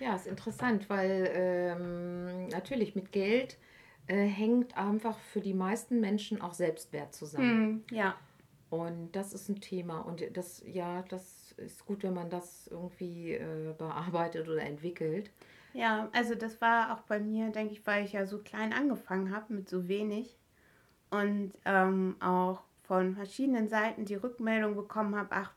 Ja, 0.01 0.17
ist 0.17 0.27
interessant, 0.27 0.91
weil 0.91 1.31
ähm, 1.33 2.49
natürlich 2.49 2.95
mit 2.95 3.13
Geld 3.13 3.59
äh, 4.07 4.27
hängt 4.27 4.77
einfach 4.77 5.19
für 5.19 5.41
die 5.41 5.55
meisten 5.55 6.01
Menschen 6.01 6.43
auch 6.43 6.53
Selbstwert 6.53 7.15
zusammen. 7.15 7.85
Hm, 7.91 7.97
ja. 7.97 8.17
Und 8.71 9.13
das 9.13 9.33
ist 9.33 9.49
ein 9.49 9.61
Thema. 9.61 10.01
Und 10.01 10.23
das, 10.37 10.63
ja, 10.67 11.03
das 11.09 11.53
ist 11.57 11.87
gut, 11.87 12.03
wenn 12.03 12.13
man 12.13 12.29
das 12.29 12.67
irgendwie 12.67 13.35
äh, 13.35 13.73
bearbeitet 13.79 14.49
oder 14.49 14.63
entwickelt. 14.63 15.31
Ja, 15.75 16.09
also 16.13 16.35
das 16.35 16.61
war 16.61 16.95
auch 16.95 17.03
bei 17.03 17.19
mir, 17.19 17.51
denke 17.51 17.73
ich, 17.75 17.87
weil 17.87 18.05
ich 18.05 18.13
ja 18.13 18.27
so 18.27 18.39
klein 18.39 18.73
angefangen 18.73 19.35
habe 19.35 19.55
mit 19.55 19.69
so 19.69 19.89
wenig 19.89 20.37
und 21.11 21.53
ähm, 21.65 22.17
auch 22.21 22.63
von 22.83 23.15
verschiedenen 23.15 23.69
Seiten 23.69 24.05
die 24.05 24.15
Rückmeldung 24.15 24.75
bekommen 24.75 25.17
habe, 25.17 25.29
ach, 25.31 25.53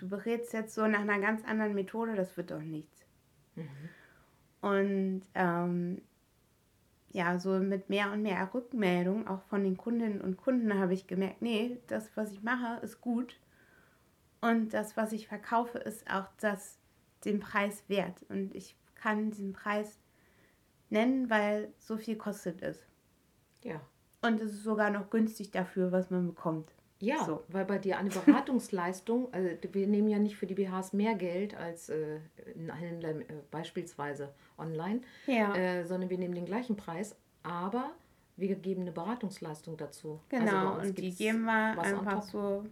du 0.00 0.08
berätst 0.08 0.52
jetzt 0.52 0.74
so 0.74 0.86
nach 0.86 1.00
einer 1.00 1.20
ganz 1.20 1.44
anderen 1.44 1.74
Methode, 1.74 2.14
das 2.14 2.36
wird 2.36 2.50
doch 2.50 2.60
nichts. 2.60 3.04
Mhm. 3.54 3.68
Und 4.62 5.22
ähm, 5.34 6.02
ja, 7.12 7.38
so 7.38 7.58
mit 7.58 7.88
mehr 7.90 8.12
und 8.12 8.22
mehr 8.22 8.52
Rückmeldung, 8.54 9.26
auch 9.26 9.42
von 9.42 9.64
den 9.64 9.76
Kundinnen 9.76 10.20
und 10.20 10.36
Kunden, 10.36 10.74
habe 10.74 10.94
ich 10.94 11.06
gemerkt, 11.06 11.42
nee, 11.42 11.78
das, 11.88 12.10
was 12.16 12.32
ich 12.32 12.42
mache, 12.42 12.80
ist 12.84 13.00
gut. 13.00 13.38
Und 14.40 14.72
das, 14.72 14.96
was 14.96 15.12
ich 15.12 15.28
verkaufe, 15.28 15.78
ist 15.78 16.08
auch 16.10 16.28
das, 16.40 16.78
den 17.24 17.40
Preis 17.40 17.84
wert. 17.88 18.24
Und 18.28 18.54
ich 18.54 18.76
kann 18.94 19.30
diesen 19.30 19.52
Preis 19.52 19.98
nennen, 20.88 21.28
weil 21.28 21.72
so 21.78 21.96
viel 21.96 22.16
kostet 22.16 22.62
es. 22.62 22.86
Ja. 23.62 23.80
Und 24.22 24.40
es 24.40 24.52
ist 24.52 24.62
sogar 24.62 24.90
noch 24.90 25.10
günstig 25.10 25.50
dafür, 25.50 25.92
was 25.92 26.10
man 26.10 26.28
bekommt. 26.28 26.72
Ja, 27.00 27.24
so. 27.24 27.42
weil 27.48 27.64
bei 27.64 27.78
dir 27.78 27.98
eine 27.98 28.10
Beratungsleistung, 28.10 29.28
also 29.32 29.48
wir 29.72 29.86
nehmen 29.86 30.08
ja 30.08 30.18
nicht 30.18 30.36
für 30.36 30.46
die 30.46 30.54
BHs 30.54 30.92
mehr 30.92 31.14
Geld 31.14 31.56
als 31.56 31.88
äh, 31.88 32.18
ein 32.56 32.72
Händler 32.72 33.10
äh, 33.10 33.24
beispielsweise 33.50 34.32
online, 34.58 35.00
ja. 35.26 35.54
äh, 35.54 35.84
sondern 35.84 36.10
wir 36.10 36.18
nehmen 36.18 36.34
den 36.34 36.44
gleichen 36.44 36.76
Preis, 36.76 37.16
aber 37.42 37.90
wir 38.36 38.54
geben 38.56 38.82
eine 38.82 38.92
Beratungsleistung 38.92 39.76
dazu. 39.76 40.20
Also 40.30 40.44
genau, 40.44 40.72
also 40.74 40.88
und 40.88 40.98
die 40.98 41.14
geben 41.14 41.44
wir 41.44 41.78
einfach 41.78 42.22
so 42.22 42.64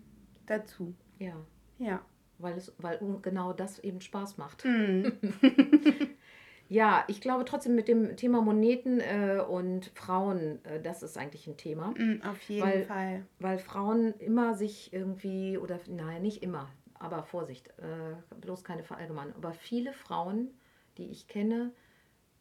dazu. 0.47 0.95
Ja. 1.19 1.35
Ja. 1.79 2.01
Weil, 2.39 2.57
es, 2.57 2.73
weil 2.79 3.01
genau 3.23 3.53
das 3.53 3.79
eben 3.81 4.01
Spaß 4.01 4.39
macht. 4.39 4.65
Mm. 4.65 5.07
Ja, 6.69 7.05
ich 7.09 7.23
glaube 7.23 7.47
trotzdem 7.47 7.75
mit 7.75 7.89
dem 7.89 8.17
Thema 8.17 8.43
Moneten 8.43 9.01
äh, 9.01 9.41
und 9.41 9.87
Frauen, 9.95 10.63
äh, 10.67 10.81
das 10.81 11.03
ist 11.03 11.17
eigentlich 11.17 11.47
ein 11.47 11.57
Thema. 11.57 11.95
Mm, 11.97 12.21
auf 12.23 12.41
jeden 12.43 12.67
weil, 12.67 12.85
Fall. 12.85 13.27
Weil 13.39 13.59
Frauen 13.59 14.13
immer 14.19 14.55
sich 14.55 14.93
irgendwie, 14.93 15.57
oder 15.57 15.81
nein, 15.87 16.21
nicht 16.21 16.43
immer, 16.43 16.69
aber 16.99 17.23
Vorsicht, 17.23 17.69
äh, 17.79 18.37
bloß 18.41 18.65
keine 18.65 18.85
Verallgemeinung. 18.85 19.35
Aber 19.37 19.55
viele 19.55 19.95
Frauen, 19.95 20.51
die 20.99 21.11
ich 21.11 21.27
kenne, 21.27 21.73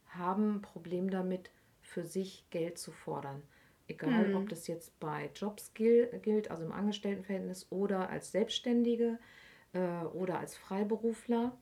haben 0.10 0.56
ein 0.56 0.62
Problem 0.62 1.10
damit, 1.10 1.49
für 1.82 2.04
sich 2.04 2.45
Geld 2.49 2.78
zu 2.78 2.91
fordern. 2.91 3.41
Egal, 3.88 4.28
mm. 4.28 4.36
ob 4.36 4.49
das 4.49 4.68
jetzt 4.68 4.99
bei 4.99 5.30
Jobs 5.34 5.74
gilt, 5.74 6.51
also 6.51 6.66
im 6.66 6.74
Angestelltenverhältnis 6.74 7.68
oder 7.70 8.10
als 8.10 8.34
Selbstständige 8.34 9.20
äh, 9.72 10.04
oder 10.08 10.39
als 10.39 10.58
Freiberufler 10.58 11.58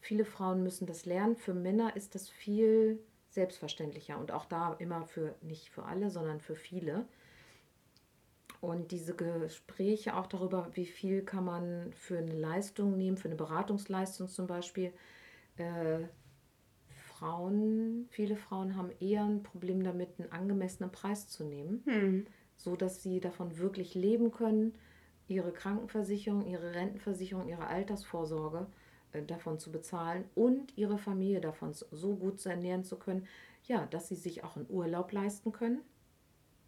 Viele 0.00 0.24
Frauen 0.24 0.62
müssen 0.62 0.86
das 0.86 1.04
lernen. 1.04 1.36
Für 1.36 1.54
Männer 1.54 1.94
ist 1.94 2.14
das 2.14 2.28
viel 2.28 2.98
selbstverständlicher 3.28 4.18
und 4.18 4.32
auch 4.32 4.44
da 4.46 4.74
immer 4.74 5.06
für, 5.06 5.34
nicht 5.42 5.70
für 5.70 5.84
alle, 5.84 6.10
sondern 6.10 6.40
für 6.40 6.56
viele. 6.56 7.06
Und 8.60 8.90
diese 8.90 9.14
Gespräche 9.14 10.16
auch 10.16 10.26
darüber, 10.26 10.68
wie 10.74 10.86
viel 10.86 11.22
kann 11.22 11.44
man 11.44 11.92
für 11.94 12.18
eine 12.18 12.34
Leistung 12.34 12.96
nehmen, 12.96 13.16
für 13.16 13.28
eine 13.28 13.36
Beratungsleistung 13.36 14.28
zum 14.28 14.46
Beispiel. 14.46 14.92
Äh, 15.56 16.00
Frauen, 16.88 18.06
viele 18.10 18.36
Frauen 18.36 18.76
haben 18.76 18.90
eher 18.98 19.24
ein 19.24 19.42
Problem 19.42 19.82
damit, 19.82 20.18
einen 20.18 20.32
angemessenen 20.32 20.90
Preis 20.90 21.28
zu 21.28 21.44
nehmen, 21.44 21.82
hm. 21.84 22.26
so 22.56 22.76
dass 22.76 23.02
sie 23.02 23.20
davon 23.20 23.58
wirklich 23.58 23.94
leben 23.94 24.30
können, 24.30 24.74
ihre 25.28 25.52
Krankenversicherung, 25.52 26.46
ihre 26.46 26.74
Rentenversicherung, 26.74 27.46
ihre 27.46 27.66
Altersvorsorge 27.66 28.66
davon 29.26 29.58
zu 29.58 29.70
bezahlen 29.72 30.24
und 30.34 30.76
ihre 30.76 30.98
Familie 30.98 31.40
davon 31.40 31.72
so 31.72 32.16
gut 32.16 32.40
zu 32.40 32.48
ernähren 32.48 32.84
zu 32.84 32.98
können, 32.98 33.26
ja, 33.64 33.86
dass 33.86 34.08
sie 34.08 34.16
sich 34.16 34.44
auch 34.44 34.56
einen 34.56 34.66
Urlaub 34.68 35.12
leisten 35.12 35.52
können. 35.52 35.80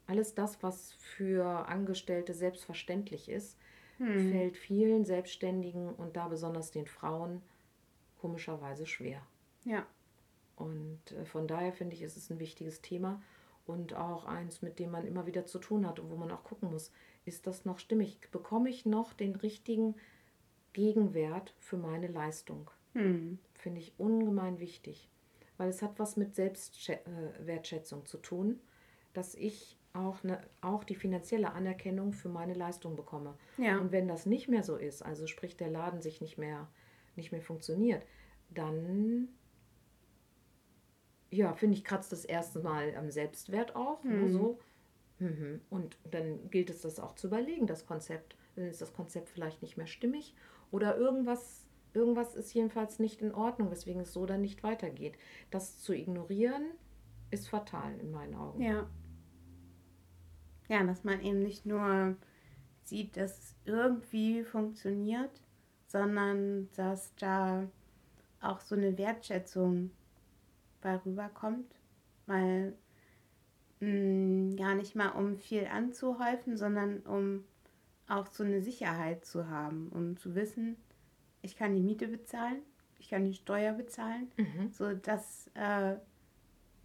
Alles 0.06 0.34
das, 0.34 0.62
was 0.62 0.92
für 0.94 1.68
Angestellte 1.68 2.34
selbstverständlich 2.34 3.28
ist, 3.28 3.56
hm. 3.98 4.30
fällt 4.30 4.56
vielen 4.56 5.04
Selbstständigen 5.04 5.94
und 5.94 6.16
da 6.16 6.28
besonders 6.28 6.70
den 6.70 6.86
Frauen 6.86 7.42
komischerweise 8.20 8.86
schwer. 8.86 9.22
Ja. 9.64 9.86
Und 10.56 11.00
äh, 11.12 11.24
von 11.24 11.46
daher 11.46 11.72
finde 11.72 11.94
ich, 11.94 12.02
ist 12.02 12.16
es 12.16 12.30
ein 12.30 12.38
wichtiges 12.38 12.80
Thema 12.80 13.22
und 13.66 13.94
auch 13.94 14.24
eins, 14.24 14.62
mit 14.62 14.78
dem 14.78 14.90
man 14.90 15.06
immer 15.06 15.26
wieder 15.26 15.46
zu 15.46 15.58
tun 15.58 15.86
hat 15.86 16.00
und 16.00 16.10
wo 16.10 16.16
man 16.16 16.30
auch 16.30 16.44
gucken 16.44 16.70
muss, 16.70 16.92
ist 17.24 17.46
das 17.46 17.64
noch 17.64 17.78
stimmig? 17.78 18.18
Bekomme 18.32 18.68
ich 18.68 18.84
noch 18.84 19.12
den 19.12 19.36
richtigen 19.36 19.94
Gegenwert 20.72 21.54
für 21.58 21.76
meine 21.76 22.06
Leistung? 22.08 22.70
Hm. 22.94 23.38
Finde 23.54 23.80
ich 23.80 23.94
ungemein 23.98 24.58
wichtig, 24.60 25.10
weil 25.56 25.68
es 25.68 25.82
hat 25.82 25.98
was 25.98 26.16
mit 26.16 26.34
Selbstwertschätzung 26.34 28.06
zu 28.06 28.18
tun, 28.18 28.60
dass 29.12 29.34
ich 29.34 29.78
auch, 29.92 30.22
ne, 30.22 30.40
auch 30.62 30.84
die 30.84 30.94
finanzielle 30.94 31.52
Anerkennung 31.52 32.12
für 32.12 32.28
meine 32.28 32.54
Leistung 32.54 32.96
bekomme. 32.96 33.36
Ja. 33.58 33.78
Und 33.78 33.92
wenn 33.92 34.08
das 34.08 34.26
nicht 34.26 34.48
mehr 34.48 34.62
so 34.62 34.76
ist, 34.76 35.02
also 35.02 35.26
sprich 35.26 35.56
der 35.56 35.68
Laden 35.68 36.00
sich 36.00 36.20
nicht 36.20 36.38
mehr, 36.38 36.68
nicht 37.14 37.32
mehr 37.32 37.42
funktioniert, 37.42 38.04
dann 38.50 39.28
ja, 41.30 41.54
finde 41.54 41.76
ich, 41.76 41.84
kratzt 41.84 42.12
das 42.12 42.24
erste 42.24 42.60
Mal 42.60 42.94
am 42.94 43.10
Selbstwert 43.10 43.74
auch. 43.74 44.04
Ne, 44.04 44.12
Mhm. 44.12 44.32
so. 44.32 44.58
Mhm. 45.18 45.60
Und 45.70 45.98
dann 46.10 46.50
gilt 46.50 46.68
es, 46.68 46.82
das 46.82 47.00
auch 47.00 47.14
zu 47.14 47.28
überlegen, 47.28 47.66
das 47.66 47.86
Konzept. 47.86 48.36
Dann 48.54 48.66
ist 48.66 48.82
das 48.82 48.92
Konzept 48.92 49.30
vielleicht 49.30 49.62
nicht 49.62 49.76
mehr 49.76 49.86
stimmig 49.86 50.34
oder 50.72 50.96
irgendwas, 50.96 51.64
irgendwas 51.94 52.34
ist 52.34 52.52
jedenfalls 52.52 52.98
nicht 52.98 53.22
in 53.22 53.32
Ordnung, 53.32 53.70
weswegen 53.70 54.02
es 54.02 54.12
so 54.12 54.26
dann 54.26 54.40
nicht 54.40 54.64
weitergeht. 54.64 55.16
Das 55.52 55.78
zu 55.78 55.94
ignorieren 55.94 56.72
ist 57.30 57.48
fatal 57.48 57.94
in 58.00 58.10
meinen 58.10 58.34
Augen. 58.34 58.60
Ja. 58.60 58.90
Ja, 60.68 60.82
dass 60.84 61.04
man 61.04 61.20
eben 61.20 61.42
nicht 61.42 61.66
nur 61.66 62.16
sieht, 62.82 63.16
dass 63.16 63.38
es 63.38 63.56
irgendwie 63.64 64.42
funktioniert, 64.42 65.30
sondern 65.86 66.68
dass 66.74 67.14
da 67.16 67.68
auch 68.40 68.60
so 68.60 68.74
eine 68.74 68.96
Wertschätzung 68.96 69.90
bei 70.80 70.96
rüberkommt, 70.96 71.74
weil 72.26 72.74
mh, 73.80 74.56
gar 74.56 74.74
nicht 74.74 74.96
mal 74.96 75.10
um 75.10 75.36
viel 75.36 75.66
anzuhäufen, 75.66 76.56
sondern 76.56 77.00
um 77.00 77.44
auch 78.08 78.26
so 78.26 78.44
eine 78.44 78.60
Sicherheit 78.62 79.24
zu 79.24 79.48
haben, 79.48 79.88
um 79.90 80.16
zu 80.16 80.34
wissen, 80.34 80.76
ich 81.42 81.56
kann 81.56 81.74
die 81.74 81.82
Miete 81.82 82.08
bezahlen, 82.08 82.62
ich 82.98 83.08
kann 83.08 83.24
die 83.24 83.34
Steuer 83.34 83.72
bezahlen, 83.72 84.30
Mhm. 84.36 84.70
so 84.72 84.92
das, 84.94 85.50
äh, 85.54 85.96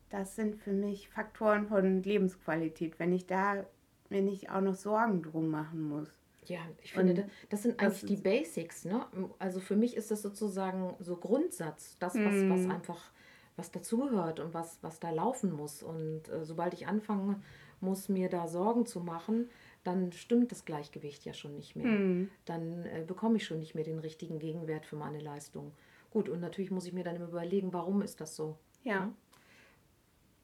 das 0.09 0.35
sind 0.35 0.55
für 0.55 0.71
mich 0.71 1.09
Faktoren 1.09 1.67
von 1.67 2.01
Lebensqualität, 2.03 2.97
wenn 2.99 3.13
ich 3.13 3.27
da 3.27 3.65
mir 4.09 4.21
nicht 4.21 4.49
auch 4.49 4.61
noch 4.61 4.75
Sorgen 4.75 5.21
drum 5.21 5.49
machen 5.49 5.81
muss. 5.89 6.07
Ja, 6.45 6.59
ich 6.81 6.93
finde, 6.93 7.11
Und 7.11 7.17
das, 7.19 7.25
das 7.49 7.63
sind 7.63 7.81
das 7.81 7.87
eigentlich 7.95 8.05
die 8.05 8.13
ist- 8.15 8.23
Basics, 8.23 8.85
ne? 8.85 9.05
Also 9.37 9.59
für 9.59 9.75
mich 9.75 9.97
ist 9.97 10.11
das 10.11 10.21
sozusagen 10.21 10.95
so 10.99 11.17
Grundsatz, 11.17 11.97
das, 11.99 12.15
was, 12.15 12.49
was 12.49 12.61
Mhm. 12.65 12.71
einfach, 12.71 13.11
was 13.57 13.69
dazugehört 13.71 14.39
und 14.39 14.53
was, 14.53 14.79
was 14.81 15.01
da 15.01 15.09
laufen 15.09 15.51
muss. 15.51 15.83
Und 15.83 16.29
äh, 16.29 16.45
sobald 16.45 16.73
ich 16.73 16.87
anfange, 16.87 17.41
muss 17.81 18.07
mir 18.07 18.29
da 18.29 18.47
Sorgen 18.47 18.85
zu 18.85 19.01
machen, 19.01 19.49
dann 19.87 20.11
stimmt 20.11 20.51
das 20.51 20.65
Gleichgewicht 20.65 21.23
ja 21.23 21.33
schon 21.33 21.55
nicht 21.55 21.75
mehr. 21.75 21.85
Hm. 21.85 22.29
Dann 22.43 22.85
äh, 22.85 23.03
bekomme 23.07 23.37
ich 23.37 23.45
schon 23.45 23.59
nicht 23.59 23.73
mehr 23.73 23.85
den 23.85 23.99
richtigen 23.99 24.37
Gegenwert 24.37 24.85
für 24.85 24.97
meine 24.97 25.19
Leistung. 25.19 25.71
Gut, 26.11 26.27
und 26.27 26.41
natürlich 26.41 26.71
muss 26.71 26.85
ich 26.85 26.93
mir 26.93 27.05
dann 27.05 27.15
immer 27.15 27.29
überlegen, 27.29 27.71
warum 27.71 28.01
ist 28.01 28.19
das 28.19 28.35
so? 28.35 28.57
Ja, 28.83 29.13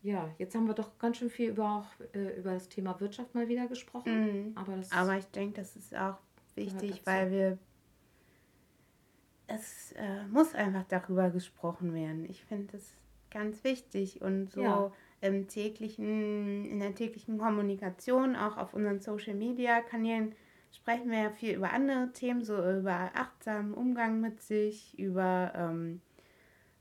Ja, 0.01 0.33
jetzt 0.37 0.55
haben 0.55 0.67
wir 0.67 0.73
doch 0.73 0.97
ganz 0.97 1.17
schön 1.17 1.29
viel 1.29 1.49
über, 1.49 1.77
auch, 1.77 2.15
äh, 2.15 2.39
über 2.39 2.53
das 2.53 2.69
Thema 2.69 2.99
Wirtschaft 2.99 3.35
mal 3.35 3.47
wieder 3.47 3.67
gesprochen. 3.67 4.47
Mhm. 4.47 4.57
Aber 4.57 4.77
aber 4.91 5.17
ich 5.17 5.25
denke, 5.27 5.61
das 5.61 5.75
ist 5.75 5.95
auch 5.95 6.17
wichtig, 6.55 7.01
weil 7.05 7.31
wir 7.31 7.57
es 9.47 9.91
äh, 9.93 10.25
muss 10.31 10.55
einfach 10.55 10.85
darüber 10.87 11.29
gesprochen 11.29 11.93
werden. 11.93 12.25
Ich 12.29 12.43
finde 12.45 12.73
das 12.73 12.93
ganz 13.29 13.63
wichtig 13.63 14.21
und 14.21 14.51
so 14.51 14.61
Ja. 14.61 14.91
Im 15.23 15.47
täglichen, 15.47 16.65
in 16.65 16.79
der 16.79 16.93
täglichen 16.93 17.37
Kommunikation, 17.37 18.35
auch 18.35 18.57
auf 18.57 18.73
unseren 18.73 18.99
Social 18.99 19.33
Media 19.35 19.81
Kanälen 19.81 20.35
sprechen 20.71 21.09
wir 21.11 21.21
ja 21.23 21.29
viel 21.29 21.55
über 21.55 21.71
andere 21.71 22.11
Themen, 22.13 22.43
so 22.43 22.55
über 22.57 23.11
achtsamen 23.15 23.73
Umgang 23.73 24.19
mit 24.21 24.41
sich, 24.41 24.97
über 24.99 25.53
ähm, 25.55 26.01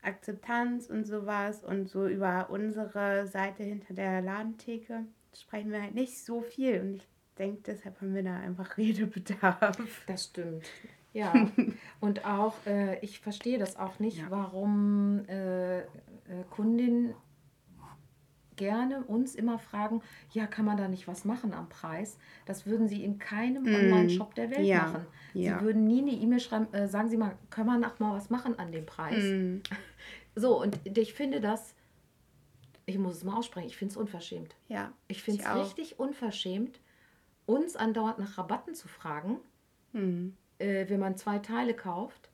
Akzeptanz 0.01 0.87
und 0.89 1.05
sowas 1.05 1.63
und 1.63 1.87
so 1.87 2.07
über 2.07 2.49
unsere 2.49 3.25
Seite 3.27 3.63
hinter 3.63 3.93
der 3.93 4.21
Ladentheke 4.21 5.05
sprechen 5.33 5.71
wir 5.71 5.81
halt 5.81 5.95
nicht 5.95 6.23
so 6.23 6.41
viel 6.41 6.81
und 6.81 6.95
ich 6.97 7.07
denke, 7.37 7.61
deshalb 7.65 7.99
haben 8.01 8.13
wir 8.13 8.23
da 8.23 8.35
einfach 8.37 8.77
Redebedarf. 8.77 9.77
Das 10.05 10.25
stimmt. 10.25 10.65
Ja, 11.13 11.31
und 11.99 12.25
auch, 12.25 12.55
äh, 12.65 12.99
ich 12.99 13.19
verstehe 13.19 13.57
das 13.59 13.77
auch 13.77 13.99
nicht, 13.99 14.17
Ja. 14.17 14.25
warum 14.29 15.23
äh, 15.27 15.79
äh, 15.79 15.83
Kundinnen 16.49 17.13
gerne 18.63 19.03
uns 19.03 19.35
immer 19.35 19.59
fragen, 19.59 20.01
ja, 20.31 20.47
kann 20.47 20.63
man 20.65 20.77
da 20.77 20.87
nicht 20.87 21.07
was 21.07 21.25
machen 21.25 21.53
am 21.53 21.67
Preis? 21.67 22.17
Das 22.45 22.65
würden 22.65 22.87
sie 22.87 23.03
in 23.03 23.19
keinem 23.19 23.63
Mm, 23.63 23.75
Online-Shop 23.75 24.33
der 24.35 24.49
Welt 24.51 24.65
ja, 24.65 24.83
machen. 24.83 25.05
ja. 25.33 25.59
Sie 25.59 25.65
würden 25.65 25.85
nie 25.85 26.01
eine 26.01 26.11
E-Mail 26.11 26.39
schreiben, 26.39 26.73
äh, 26.73 26.87
sagen 26.87 27.09
Sie 27.09 27.17
mal, 27.17 27.35
können 27.49 27.67
wir 27.67 27.77
noch 27.77 27.99
mal 27.99 28.15
was 28.15 28.29
machen 28.29 28.57
an 28.59 28.71
dem 28.71 28.85
Preis? 28.85 29.23
Mm, 29.23 29.57
So, 30.35 30.59
und 30.61 30.79
ich 30.97 31.13
finde 31.13 31.41
das, 31.41 31.75
ich 32.85 32.97
muss 32.97 33.17
es 33.17 33.23
mal 33.23 33.37
aussprechen, 33.37 33.67
ich 33.67 33.77
finde 33.77 33.91
es 33.91 33.97
unverschämt. 33.97 34.55
ja, 34.67 34.91
Ich 35.07 35.21
finde 35.23 35.43
es 35.43 35.55
richtig 35.55 35.99
unverschämt, 35.99 36.79
uns 37.45 37.75
andauernd 37.75 38.17
nach 38.19 38.37
Rabatten 38.37 38.73
zu 38.75 38.87
fragen, 38.87 39.37
mm, 39.91 40.29
äh, 40.59 40.89
wenn 40.89 40.99
man 40.99 41.17
zwei 41.17 41.37
Teile 41.39 41.73
kauft, 41.75 42.29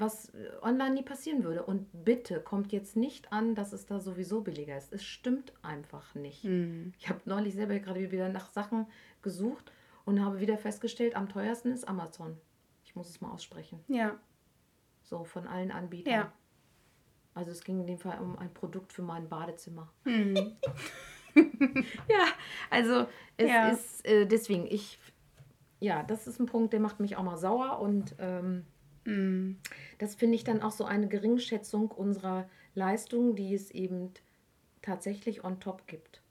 was 0.00 0.30
äh, 0.30 0.50
online 0.62 0.94
nie 0.94 1.02
passieren 1.02 1.44
würde. 1.44 1.64
Und 1.64 1.86
bitte 2.04 2.40
kommt 2.40 2.72
jetzt 2.72 2.96
nicht 2.96 3.32
an, 3.32 3.54
dass 3.54 3.72
es 3.72 3.86
da 3.86 4.00
sowieso 4.00 4.40
billiger 4.40 4.76
ist. 4.76 4.92
Es 4.92 5.04
stimmt 5.04 5.52
einfach 5.62 6.14
nicht. 6.14 6.44
mm. 6.44 6.92
Ich 6.98 7.08
habe 7.08 7.20
neulich 7.24 7.54
selber 7.54 7.78
gerade 7.78 8.10
wieder 8.10 8.28
nach 8.28 8.50
Sachen 8.50 8.86
gesucht 9.22 9.72
und 10.04 10.24
habe 10.24 10.40
wieder 10.40 10.58
festgestellt, 10.58 11.14
am 11.16 11.28
teuersten 11.28 11.72
ist 11.72 11.86
Amazon. 11.88 12.36
Ich 12.84 12.96
muss 12.96 13.08
es 13.08 13.20
mal 13.20 13.30
aussprechen. 13.30 13.80
ja, 13.88 14.18
So 15.02 15.24
von 15.24 15.46
allen 15.46 15.70
Anbietern. 15.70 16.12
Ja. 16.12 16.32
Also 17.34 17.52
es 17.52 17.62
ging 17.62 17.80
in 17.80 17.86
dem 17.86 17.98
Fall 17.98 18.18
um 18.20 18.36
ein 18.38 18.52
Produkt 18.52 18.92
für 18.92 19.02
mein 19.02 19.28
Badezimmer. 19.28 19.92
mm. 20.04 20.34
Ja, 22.08 22.24
also 22.70 23.06
es 23.36 23.48
Ja. 23.48 23.68
ist 23.68 24.04
äh, 24.06 24.26
deswegen, 24.26 24.66
ich, 24.66 24.98
ja, 25.78 26.02
das 26.02 26.26
ist 26.26 26.40
ein 26.40 26.46
Punkt, 26.46 26.72
der 26.72 26.80
macht 26.80 26.98
mich 27.00 27.16
auch 27.16 27.22
mal 27.22 27.36
sauer 27.36 27.78
und 27.78 28.14
ähm. 28.18 28.66
Das 29.98 30.14
finde 30.14 30.36
ich 30.36 30.44
dann 30.44 30.62
auch 30.62 30.70
so 30.72 30.84
eine 30.84 31.08
Geringschätzung 31.08 31.90
unserer 31.90 32.48
Leistung, 32.74 33.34
die 33.34 33.54
es 33.54 33.70
eben 33.70 34.12
tatsächlich 34.82 35.44
on 35.44 35.60
top 35.60 35.86
gibt. 35.86 36.22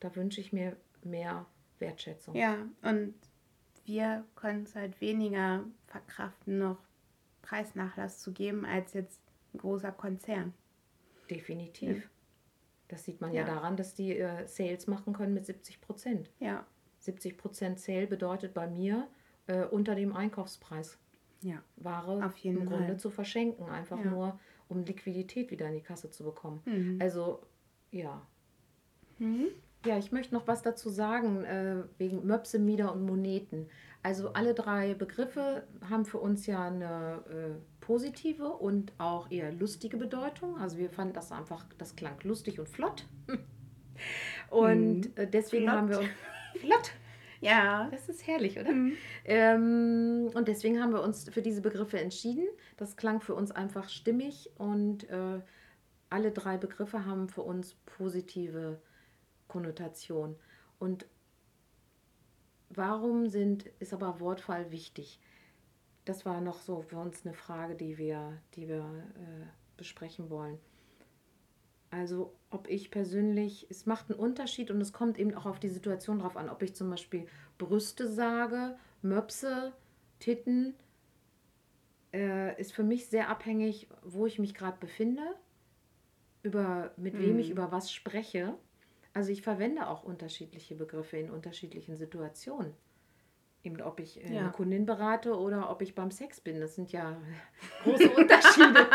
Da 0.00 0.14
wünsche 0.16 0.40
ich 0.40 0.52
mir 0.52 0.76
mehr 1.02 1.46
Wertschätzung. 1.78 2.34
Ja, 2.34 2.56
und 2.82 3.14
wir 3.84 4.24
können 4.36 4.62
es 4.64 4.74
halt 4.74 5.00
weniger 5.00 5.64
verkraften, 5.86 6.58
noch 6.58 6.78
Preisnachlass 7.42 8.20
zu 8.20 8.32
geben, 8.32 8.64
als 8.64 8.94
jetzt 8.94 9.20
ein 9.52 9.58
großer 9.58 9.92
Konzern. 9.92 10.54
Definitiv. 11.30 12.08
Das 12.88 13.04
sieht 13.04 13.20
man 13.20 13.32
ja, 13.32 13.40
Ja. 13.42 13.46
daran, 13.46 13.76
dass 13.76 13.94
die 13.94 14.16
äh, 14.18 14.46
Sales 14.46 14.86
machen 14.86 15.12
können 15.14 15.34
mit 15.34 15.46
70 15.46 15.80
Prozent. 15.80 16.30
Ja, 16.38 16.66
70 17.00 17.36
Prozent 17.36 17.80
Sale 17.80 18.06
bedeutet 18.06 18.54
bei 18.54 18.66
mir 18.66 19.08
äh, 19.46 19.64
unter 19.64 19.94
dem 19.94 20.14
Einkaufspreis. 20.14 20.98
Ja, 21.44 21.62
Ware 21.76 22.32
im 22.42 22.58
Fall. 22.58 22.66
Grunde 22.66 22.96
zu 22.96 23.10
verschenken, 23.10 23.68
einfach 23.68 23.98
Ja. 24.02 24.10
nur 24.10 24.40
um 24.68 24.82
Liquidität 24.84 25.50
wieder 25.50 25.68
in 25.68 25.74
die 25.74 25.82
Kasse 25.82 26.10
zu 26.10 26.24
bekommen. 26.24 26.62
Mhm. 26.64 26.98
Also 27.00 27.40
ja. 27.90 28.26
Mhm. 29.18 29.46
Ja, 29.86 29.98
ich 29.98 30.10
möchte 30.12 30.34
noch 30.34 30.46
was 30.48 30.62
dazu 30.62 30.88
sagen, 30.88 31.44
äh, 31.44 31.82
wegen 31.98 32.26
Möpse, 32.26 32.58
Mieder 32.58 32.92
und 32.92 33.04
Moneten. 33.04 33.68
Also 34.02 34.32
alle 34.32 34.54
drei 34.54 34.94
Begriffe 34.94 35.66
haben 35.88 36.06
für 36.06 36.18
uns 36.18 36.46
ja 36.46 36.66
eine 36.66 37.22
äh, 37.28 37.84
positive 37.84 38.48
und 38.48 38.92
auch 38.98 39.30
eher 39.30 39.52
lustige 39.52 39.98
Bedeutung. 39.98 40.56
Also 40.56 40.78
wir 40.78 40.88
fanden 40.88 41.12
das 41.12 41.30
einfach, 41.32 41.66
das 41.76 41.94
klang 41.96 42.16
lustig 42.22 42.58
und 42.58 42.68
flott. 42.68 43.06
Und 44.50 45.16
äh, 45.16 45.28
deswegen 45.30 45.64
Flott. 45.66 45.76
haben 45.76 45.88
wir 45.88 45.98
uns 46.00 46.08
flott. 46.60 46.92
Ja. 47.44 47.88
Das 47.90 48.08
ist 48.08 48.26
herrlich, 48.26 48.58
oder? 48.58 48.72
Mhm. 48.72 48.92
Ähm, 49.24 50.30
und 50.34 50.48
deswegen 50.48 50.80
haben 50.80 50.92
wir 50.92 51.02
uns 51.02 51.28
für 51.28 51.42
diese 51.42 51.60
Begriffe 51.60 52.00
entschieden. 52.00 52.46
Das 52.76 52.96
klang 52.96 53.20
für 53.20 53.34
uns 53.34 53.50
einfach 53.50 53.88
stimmig 53.88 54.50
und 54.56 55.08
äh, 55.10 55.40
alle 56.10 56.30
drei 56.30 56.56
Begriffe 56.56 57.04
haben 57.04 57.28
für 57.28 57.42
uns 57.42 57.74
positive 57.86 58.80
Konnotation. 59.48 60.36
Und 60.78 61.06
warum 62.70 63.28
sind, 63.28 63.66
ist 63.78 63.92
aber 63.92 64.20
Wortwahl 64.20 64.70
wichtig? 64.70 65.20
Das 66.04 66.26
war 66.26 66.40
noch 66.40 66.60
so 66.60 66.82
für 66.82 66.98
uns 66.98 67.24
eine 67.24 67.34
Frage, 67.34 67.74
die 67.74 67.98
wir, 67.98 68.40
die 68.54 68.68
wir 68.68 68.84
äh, 69.16 69.46
besprechen 69.76 70.28
wollen. 70.30 70.58
Also 71.96 72.34
ob 72.50 72.68
ich 72.68 72.90
persönlich, 72.90 73.66
es 73.70 73.86
macht 73.86 74.10
einen 74.10 74.18
Unterschied 74.18 74.70
und 74.70 74.80
es 74.80 74.92
kommt 74.92 75.18
eben 75.18 75.34
auch 75.34 75.46
auf 75.46 75.60
die 75.60 75.68
Situation 75.68 76.18
drauf 76.18 76.36
an, 76.36 76.48
ob 76.50 76.62
ich 76.62 76.74
zum 76.74 76.90
Beispiel 76.90 77.26
Brüste 77.58 78.08
sage, 78.08 78.76
Möpse, 79.02 79.72
Titten. 80.18 80.74
äh, 82.12 82.58
ist 82.60 82.72
für 82.72 82.82
mich 82.82 83.06
sehr 83.08 83.28
abhängig, 83.28 83.88
wo 84.02 84.26
ich 84.26 84.38
mich 84.38 84.54
gerade 84.54 84.78
befinde, 84.78 85.22
über 86.42 86.92
mit 86.96 87.18
wem 87.18 87.38
ich 87.38 87.48
Hm. 87.48 87.52
über 87.52 87.72
was 87.72 87.92
spreche. 87.92 88.56
Also 89.14 89.30
ich 89.32 89.42
verwende 89.42 89.88
auch 89.88 90.02
unterschiedliche 90.04 90.74
Begriffe 90.74 91.16
in 91.16 91.30
unterschiedlichen 91.30 91.96
Situationen. 91.96 92.74
Eben 93.64 93.80
ob 93.80 93.98
ich 93.98 94.22
äh, 94.22 94.32
Ja. 94.34 94.40
eine 94.42 94.50
Kundin 94.52 94.84
berate 94.86 95.36
oder 95.36 95.70
ob 95.70 95.80
ich 95.82 95.94
beim 95.94 96.10
Sex 96.10 96.40
bin. 96.40 96.60
Das 96.60 96.74
sind 96.76 96.92
ja 96.92 97.16
große 97.82 98.10
Unterschiede. 98.10 98.86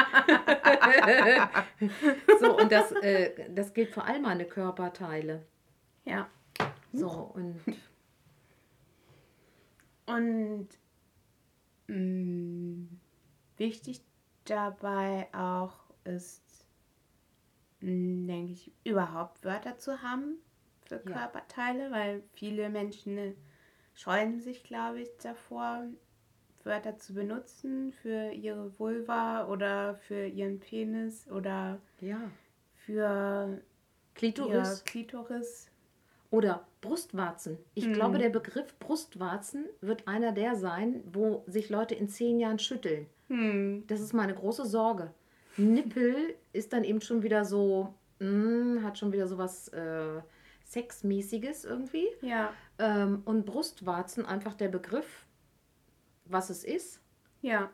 so, 2.40 2.58
und 2.58 2.72
das, 2.72 2.92
äh, 2.94 3.50
das 3.54 3.74
gilt 3.74 3.92
vor 3.94 4.06
allem 4.06 4.22
meine 4.22 4.46
Körperteile. 4.46 5.46
Ja. 6.06 6.30
So, 6.94 7.10
und 7.10 7.60
Und 10.06 10.68
mh, 11.88 12.88
wichtig 13.58 14.02
dabei 14.46 15.28
auch 15.34 15.74
ist, 16.04 16.66
mh, 17.82 18.28
denke 18.28 18.52
ich, 18.54 18.72
überhaupt 18.84 19.44
Wörter 19.44 19.78
zu 19.78 20.02
haben 20.02 20.38
für 20.86 20.96
Ja. 20.96 21.02
Körperteile, 21.02 21.92
weil 21.92 22.24
viele 22.34 22.70
Menschen 22.70 23.36
scheuen 24.00 24.40
sich, 24.40 24.64
glaube 24.64 25.02
ich, 25.02 25.10
davor, 25.22 25.84
Wörter 26.64 26.98
zu 26.98 27.14
benutzen 27.14 27.92
für 28.02 28.32
ihre 28.32 28.78
Vulva 28.80 29.48
oder 29.48 29.96
für 29.96 30.26
ihren 30.26 30.60
Penis 30.60 31.28
oder 31.30 31.80
ja, 32.02 32.20
für 32.86 33.62
Klitoris. 34.16 34.84
Klitoris. 34.84 35.72
Oder 36.32 36.68
Brustwarzen. 36.82 37.58
Ich 37.74 37.86
Hm. 37.86 37.94
glaube, 37.94 38.18
der 38.20 38.30
Begriff 38.30 38.78
Brustwarzen 38.78 39.66
wird 39.82 40.08
einer 40.08 40.32
der 40.32 40.56
sein, 40.56 41.02
wo 41.12 41.44
sich 41.48 41.70
Leute 41.70 41.96
in 41.96 42.08
zehn 42.08 42.40
Jahren 42.40 42.60
schütteln. 42.60 43.08
Hm. 43.30 43.84
Das 43.88 44.00
ist 44.00 44.14
meine 44.14 44.36
große 44.36 44.66
Sorge. 44.66 45.12
Nippel 45.58 46.36
ist 46.54 46.72
dann 46.74 46.84
eben 46.84 47.02
schon 47.02 47.24
wieder 47.24 47.46
so, 47.46 47.94
mm, 48.20 48.84
hat 48.84 48.98
schon 48.98 49.12
wieder 49.12 49.28
so 49.28 49.38
was 49.38 49.70
äh, 49.70 50.22
Sexmäßiges 50.70 51.66
irgendwie. 51.66 52.08
Ja, 52.22 52.54
Ähm, 52.78 53.22
und 53.26 53.46
Brustwarzen 53.46 54.26
einfach 54.26 54.54
der 54.56 54.70
Begriff, 54.70 55.26
was 56.26 56.50
es 56.50 56.64
ist. 56.64 57.02
ja. 57.42 57.70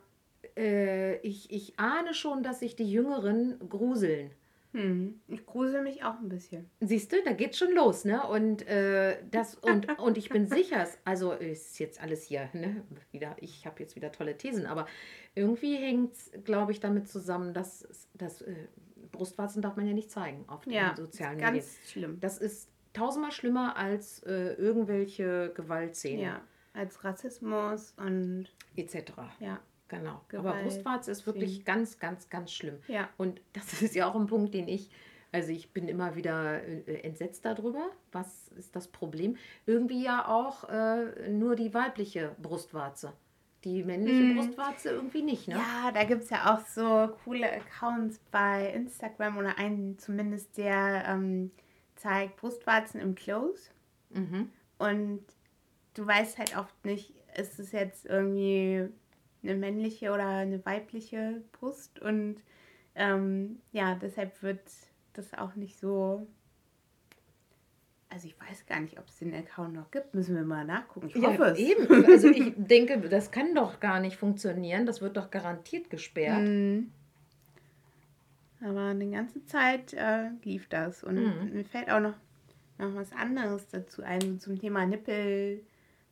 Äh, 0.56 1.16
ich, 1.26 1.50
ich 1.50 1.78
ahne 1.78 2.14
schon, 2.14 2.42
dass 2.44 2.60
sich 2.60 2.76
die 2.76 2.88
Jüngeren 2.90 3.58
gruseln. 3.68 4.30
Hm. 4.72 5.20
Ich 5.26 5.44
grusel 5.44 5.82
mich 5.82 6.04
auch 6.04 6.18
ein 6.20 6.28
bisschen. 6.28 6.70
Siehst 6.80 7.10
du, 7.12 7.16
da 7.24 7.32
geht's 7.32 7.58
schon 7.58 7.72
los, 7.74 8.04
ne? 8.04 8.22
Und 8.26 8.66
äh, 8.68 9.18
das 9.30 9.56
und, 9.56 9.88
und 9.98 10.16
ich 10.16 10.28
bin 10.28 10.46
sicher, 10.46 10.82
es- 10.84 10.98
also 11.04 11.32
ist 11.32 11.78
jetzt 11.80 12.00
alles 12.00 12.22
hier, 12.24 12.48
ne? 12.52 12.84
Wieder, 13.10 13.34
ich 13.40 13.66
habe 13.66 13.80
jetzt 13.82 13.96
wieder 13.96 14.12
tolle 14.12 14.36
Thesen, 14.38 14.66
aber 14.66 14.86
irgendwie 15.34 15.76
hängt 15.76 16.12
es, 16.14 16.30
glaube 16.44 16.70
ich, 16.72 16.78
damit 16.80 17.08
zusammen, 17.08 17.52
dass, 17.52 17.88
dass 18.14 18.40
äh, 18.42 18.54
Brustwarzen 19.10 19.62
darf 19.62 19.76
man 19.76 19.86
ja 19.86 19.94
nicht 19.94 20.10
zeigen 20.12 20.44
auf 20.48 20.62
den 20.64 20.74
Ja, 20.74 20.94
sozialen 20.96 21.38
ganz 21.38 21.54
Medien. 21.56 21.88
schlimm. 21.90 22.20
Das 22.20 22.38
ist 22.38 22.68
tausendmal 22.96 23.32
schlimmer 23.32 23.76
als 23.76 24.22
äh, 24.24 24.54
irgendwelche 24.54 25.52
Gewaltszenen 25.54 26.20
Ja, 26.20 26.40
als 26.74 27.04
Rassismus 27.04 27.94
und 27.96 28.46
etc. 28.76 29.12
ja, 29.40 29.58
Genau. 29.88 30.10
Aber 30.14 30.24
Gewalt, 30.28 30.62
Brustwarze 30.64 31.10
ist 31.12 31.26
wirklich 31.26 31.64
ganz, 31.64 31.98
ganz, 31.98 32.28
ganz 32.28 32.52
schlimm. 32.52 32.78
ja. 32.88 33.08
Und 33.16 33.40
das 33.52 33.82
ist 33.82 33.94
ja 33.94 34.06
auch 34.08 34.16
ein 34.16 34.26
Punkt, 34.26 34.52
den 34.54 34.66
ich, 34.68 34.90
also 35.32 35.50
ich 35.52 35.70
bin 35.72 35.88
immer 35.88 36.16
wieder 36.16 36.62
äh, 36.64 37.00
entsetzt 37.02 37.44
darüber. 37.44 37.90
Was 38.12 38.48
ist 38.56 38.74
das 38.74 38.88
Problem? 38.88 39.36
Irgendwie 39.66 40.02
ja 40.02 40.26
auch 40.26 40.68
äh, 40.68 41.28
nur 41.30 41.54
die 41.56 41.72
weibliche 41.74 42.34
Brustwarze. 42.42 43.12
Die 43.64 43.82
männliche 43.84 44.22
Mhm. 44.22 44.36
Brustwarze 44.36 44.90
irgendwie 44.90 45.22
nicht, 45.22 45.48
ne? 45.48 45.54
Ja, 45.56 45.90
da 45.92 46.04
gibt 46.04 46.22
es 46.24 46.30
ja 46.30 46.54
auch 46.54 46.64
so 46.66 47.08
coole 47.24 47.50
Accounts 47.52 48.20
bei 48.30 48.70
Instagram 48.72 49.38
oder 49.38 49.58
einen 49.58 49.98
zumindest, 49.98 50.56
der 50.56 51.04
ähm, 51.08 51.50
zeigt 51.96 52.36
Brustwarzen 52.36 53.00
im 53.00 53.14
Close. 53.14 53.70
Mhm. 54.10 54.50
Und 54.78 55.24
du 55.94 56.06
weißt 56.06 56.38
halt 56.38 56.56
oft 56.56 56.84
nicht, 56.84 57.14
ist 57.36 57.58
es 57.58 57.72
jetzt 57.72 58.06
irgendwie 58.06 58.88
eine 59.42 59.54
männliche 59.54 60.10
oder 60.12 60.26
eine 60.26 60.64
weibliche 60.64 61.42
Brust. 61.52 62.00
Und 62.00 62.36
ähm, 62.94 63.60
ja, 63.72 63.94
deshalb 63.94 64.42
wird 64.42 64.60
das 65.14 65.34
auch 65.34 65.54
nicht 65.56 65.78
so. 65.78 66.26
Also 68.08 68.28
ich 68.28 68.36
weiß 68.40 68.66
gar 68.66 68.80
nicht, 68.80 68.98
ob 68.98 69.08
es 69.08 69.18
den 69.18 69.34
Account 69.34 69.74
noch 69.74 69.90
gibt. 69.90 70.14
Müssen 70.14 70.36
wir 70.36 70.44
mal 70.44 70.64
nachgucken. 70.64 71.08
Ich 71.08 71.16
hoffe 71.16 71.42
Ja, 71.42 71.48
es. 71.50 71.58
eben. 71.58 72.04
Also 72.06 72.28
ich 72.28 72.52
denke, 72.56 73.00
das 73.08 73.30
kann 73.30 73.54
doch 73.54 73.80
gar 73.80 74.00
nicht 74.00 74.16
funktionieren. 74.16 74.86
Das 74.86 75.00
wird 75.00 75.16
doch 75.16 75.30
garantiert 75.30 75.90
gesperrt. 75.90 76.42
Mhm. 76.42 76.92
Aber 78.66 78.80
eine 78.86 79.08
ganze 79.10 79.44
Zeit 79.46 79.92
äh, 79.92 80.30
lief 80.42 80.68
das. 80.68 81.04
Und 81.04 81.16
Mhm. 81.16 81.52
mir 81.52 81.64
fällt 81.64 81.90
auch 81.90 82.00
noch, 82.00 82.14
noch 82.78 82.94
was 82.94 83.12
anderes 83.12 83.68
dazu 83.68 84.02
ein. 84.02 84.40
Zum 84.40 84.58
Thema 84.58 84.86
Nippel 84.86 85.62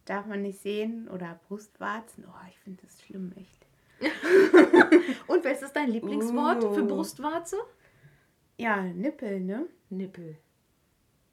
darf 0.04 0.26
man 0.26 0.42
nicht 0.42 0.60
sehen 0.60 1.08
oder 1.08 1.40
Brustwarzen. 1.48 2.24
Oh, 2.28 2.46
ich 2.48 2.58
finde 2.60 2.82
das 2.82 3.02
schlimm, 3.02 3.32
echt. 3.36 3.66
Und 5.26 5.44
was 5.44 5.62
ist 5.62 5.72
dein 5.74 5.90
Lieblingswort 5.90 6.62
für 6.74 6.82
Uh. 6.84 6.86
Brustwarze? 6.86 7.56
Ja, 8.56 8.82
Nippel, 8.82 9.40
ne? 9.40 9.66
Nippel. 9.90 10.36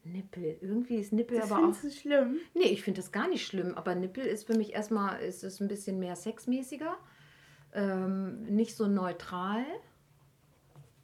Nippel. 0.04 0.58
Irgendwie 0.60 0.96
ist 0.96 1.12
Nippel 1.12 1.36
Das 1.38 1.52
aber 1.52 1.60
auch. 1.60 1.74
findest 1.74 1.84
du 1.84 1.90
schlimm? 2.00 2.36
Nee, 2.54 2.64
ich 2.70 2.82
finde 2.82 3.00
das 3.00 3.12
gar 3.12 3.28
nicht 3.28 3.46
schlimm, 3.46 3.74
aber 3.76 3.94
Nippel 3.94 4.24
ist 4.24 4.46
für 4.48 4.56
mich 4.56 4.72
erstmal 4.72 5.20
ist 5.20 5.44
es 5.44 5.60
ein 5.60 5.68
bisschen 5.68 6.00
mehr 6.00 6.16
sexmäßiger, 6.16 6.96
ähm, 7.74 8.42
nicht 8.44 8.74
so 8.76 8.88
neutral. 8.88 9.64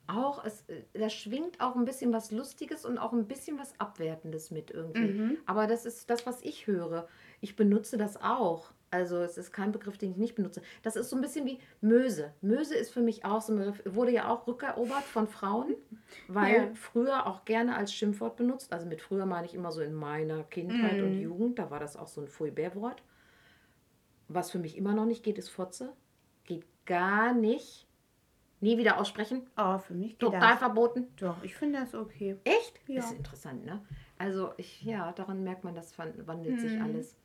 Auch, 0.09 0.43
es, 0.45 0.63
äh, 0.69 0.83
da 0.95 1.09
schwingt 1.11 1.61
auch 1.61 1.77
ein 1.77 1.85
bisschen 1.85 2.13
was 2.13 2.31
Lustiges 2.33 2.85
und 2.85 2.99
auch 2.99 3.13
ein 3.13 3.29
bisschen 3.29 3.59
was 3.59 3.79
Abwertendes 3.79 4.51
mit 4.51 4.71
irgendwie. 4.71 5.13
Mhm. 5.13 5.39
Aber 5.47 5.67
das 5.67 5.85
ist 5.87 6.09
das, 6.11 6.27
was 6.27 6.43
ich 6.43 6.67
höre. 6.67 7.07
Ich 7.41 7.57
benutze 7.57 7.97
das 7.99 8.17
auch. 8.21 8.71
Also 8.91 9.19
es 9.19 9.37
ist 9.37 9.53
kein 9.53 9.71
Begriff, 9.71 9.99
den 9.99 10.13
ich 10.13 10.17
nicht 10.17 10.35
benutze. 10.35 10.63
Das 10.83 10.97
ist 10.97 11.11
so 11.11 11.17
ein 11.17 11.21
bisschen 11.21 11.45
wie 11.45 11.59
Möse. 11.83 12.33
Möse 12.41 12.75
ist 12.75 12.91
für 12.91 13.03
mich 13.03 13.27
auch 13.27 13.43
so 13.43 13.53
ein 13.53 13.59
Begriff, 13.59 13.83
wurde 13.85 14.13
ja 14.13 14.29
auch 14.31 14.47
rückerobert 14.47 15.05
von 15.05 15.29
Frauen, 15.29 15.75
weil 16.27 16.55
Ja. 16.55 16.71
früher 16.75 17.27
auch 17.27 17.45
gerne 17.45 17.77
als 17.77 17.93
Schimpfwort 17.93 18.37
benutzt. 18.37 18.73
Also 18.73 18.87
mit 18.87 19.03
früher 19.03 19.27
meine 19.27 19.47
ich 19.47 19.55
immer 19.55 19.73
so 19.73 19.83
in 19.83 19.93
meiner 19.93 20.43
Kindheit 20.45 21.03
und 21.03 21.17
Mhm. 21.17 21.21
Jugend, 21.21 21.59
da 21.59 21.71
war 21.71 21.81
das 21.81 21.99
auch 21.99 22.09
so 22.09 22.23
ein 22.23 22.29
Fouillebert-Wort. 22.29 23.03
Was 24.29 24.51
für 24.51 24.59
mich 24.59 24.79
immer 24.79 24.95
noch 24.95 25.05
nicht 25.07 25.23
geht, 25.23 25.37
ist 25.37 25.51
Fotze. 25.51 25.93
Geht 26.45 26.65
gar 26.87 27.35
nicht. 27.35 27.87
Nie 28.61 28.77
wieder 28.79 28.99
aussprechen. 28.99 29.49
Oh, 29.57 29.79
für 29.79 29.95
mich 29.95 30.17
Total 30.19 30.41
das. 30.51 30.59
verboten. 30.59 31.07
Doch, 31.17 31.43
ich 31.43 31.55
finde 31.55 31.81
das 31.81 31.95
okay. 31.95 32.37
Echt? 32.45 32.81
Ja. 32.89 33.01
Ist 33.01 33.13
interessant, 33.13 33.65
ne? 33.65 33.85
Also 34.19 34.53
ich, 34.57 34.83
ja, 34.83 35.13
daran 35.13 35.45
merkt 35.45 35.63
man, 35.65 35.75
das 35.75 35.97
wan- 35.99 36.27
wandelt 36.27 36.61
sich 36.61 36.73
Mhm. 36.77 36.83
alles. 36.83 37.17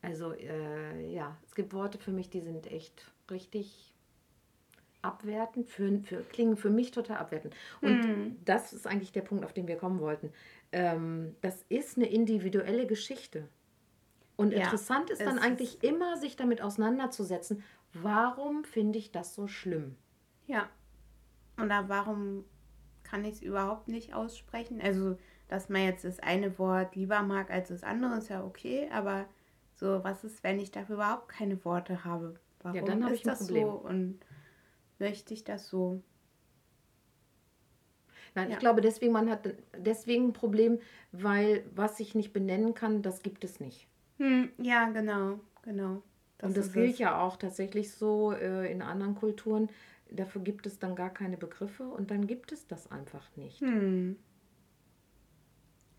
Also 0.00 0.32
äh, 0.32 1.12
ja, 1.12 1.36
es 1.44 1.54
gibt 1.54 1.72
Worte 1.74 1.98
für 1.98 2.12
mich, 2.12 2.30
die 2.30 2.40
sind 2.40 2.66
echt 2.70 3.12
richtig 3.30 3.94
abwertend, 5.02 5.68
für, 5.68 5.98
für, 6.00 6.22
klingen 6.22 6.56
für 6.56 6.70
mich 6.70 6.90
total 6.90 7.18
abwertend. 7.18 7.54
Und 7.80 8.04
Mhm. 8.06 8.36
das 8.44 8.72
ist 8.72 8.86
eigentlich 8.86 9.12
der 9.12 9.22
Punkt, 9.22 9.44
auf 9.44 9.52
den 9.52 9.68
wir 9.68 9.76
kommen 9.76 10.00
wollten. 10.00 10.32
Ähm, 10.72 11.36
das 11.40 11.62
ist 11.68 11.96
eine 11.96 12.06
individuelle 12.06 12.86
Geschichte. 12.86 13.48
Und 14.36 14.52
Ja, 14.52 14.64
interessant 14.64 15.10
ist 15.10 15.20
dann 15.24 15.38
eigentlich 15.38 15.82
immer, 15.82 16.16
sich 16.16 16.36
damit 16.36 16.62
auseinanderzusetzen, 16.62 17.62
warum 17.92 18.64
finde 18.64 18.98
ich 18.98 19.10
das 19.12 19.34
so 19.34 19.46
schlimm? 19.48 19.96
Ja. 20.46 20.68
Oder 21.62 21.88
warum 21.88 22.44
kann 23.02 23.24
ich 23.24 23.34
es 23.36 23.42
überhaupt 23.42 23.88
nicht 23.88 24.14
aussprechen? 24.14 24.80
Also, 24.80 25.16
dass 25.48 25.68
man 25.68 25.82
jetzt 25.84 26.04
das 26.04 26.20
eine 26.20 26.58
Wort 26.58 26.94
lieber 26.94 27.22
mag 27.22 27.50
als 27.50 27.68
das 27.68 27.82
andere, 27.82 28.18
ist 28.18 28.28
ja 28.28 28.44
okay, 28.44 28.88
aber 28.92 29.26
so, 29.74 30.02
was 30.04 30.24
ist, 30.24 30.42
wenn 30.44 30.58
ich 30.58 30.70
dafür 30.70 30.96
überhaupt 30.96 31.28
keine 31.28 31.64
Worte 31.64 32.04
habe? 32.04 32.34
Warum 32.62 32.84
dann 32.84 33.04
habe 33.04 33.14
ist 33.14 33.20
ich 33.20 33.24
das 33.24 33.38
Problem. 33.38 33.66
so 33.66 33.72
und 33.72 34.18
möchte 34.98 35.32
ich 35.34 35.44
das 35.44 35.68
so? 35.68 36.02
Nein, 38.34 38.48
Ja. 38.48 38.54
ich 38.54 38.58
glaube, 38.58 38.80
deswegen 38.80 39.12
man 39.12 39.30
hat 39.30 39.48
deswegen 39.76 40.28
ein 40.28 40.32
Problem, 40.32 40.78
weil 41.12 41.64
was 41.74 41.98
ich 42.00 42.14
nicht 42.14 42.32
benennen 42.32 42.74
kann, 42.74 43.02
das 43.02 43.22
gibt 43.22 43.44
es 43.44 43.60
nicht. 43.60 43.86
Hm, 44.18 44.50
ja, 44.58 44.90
genau, 44.90 45.40
genau. 45.62 46.02
und 46.42 46.56
das 46.56 46.72
gilt 46.72 46.98
ja 46.98 47.20
auch 47.20 47.36
tatsächlich 47.36 47.92
so 47.92 48.32
äh, 48.32 48.70
in 48.70 48.82
anderen 48.82 49.14
Kulturen. 49.14 49.70
Dafür 50.10 50.42
gibt 50.42 50.66
es 50.66 50.78
dann 50.78 50.94
gar 50.96 51.10
keine 51.12 51.36
Begriffe 51.36 51.84
und 51.88 52.10
dann 52.10 52.26
gibt 52.26 52.52
es 52.52 52.66
das 52.66 52.90
einfach 52.90 53.28
nicht. 53.36 53.60
Hm, 53.60 54.16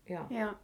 Ja. 0.06 0.28
ja. 0.30 0.58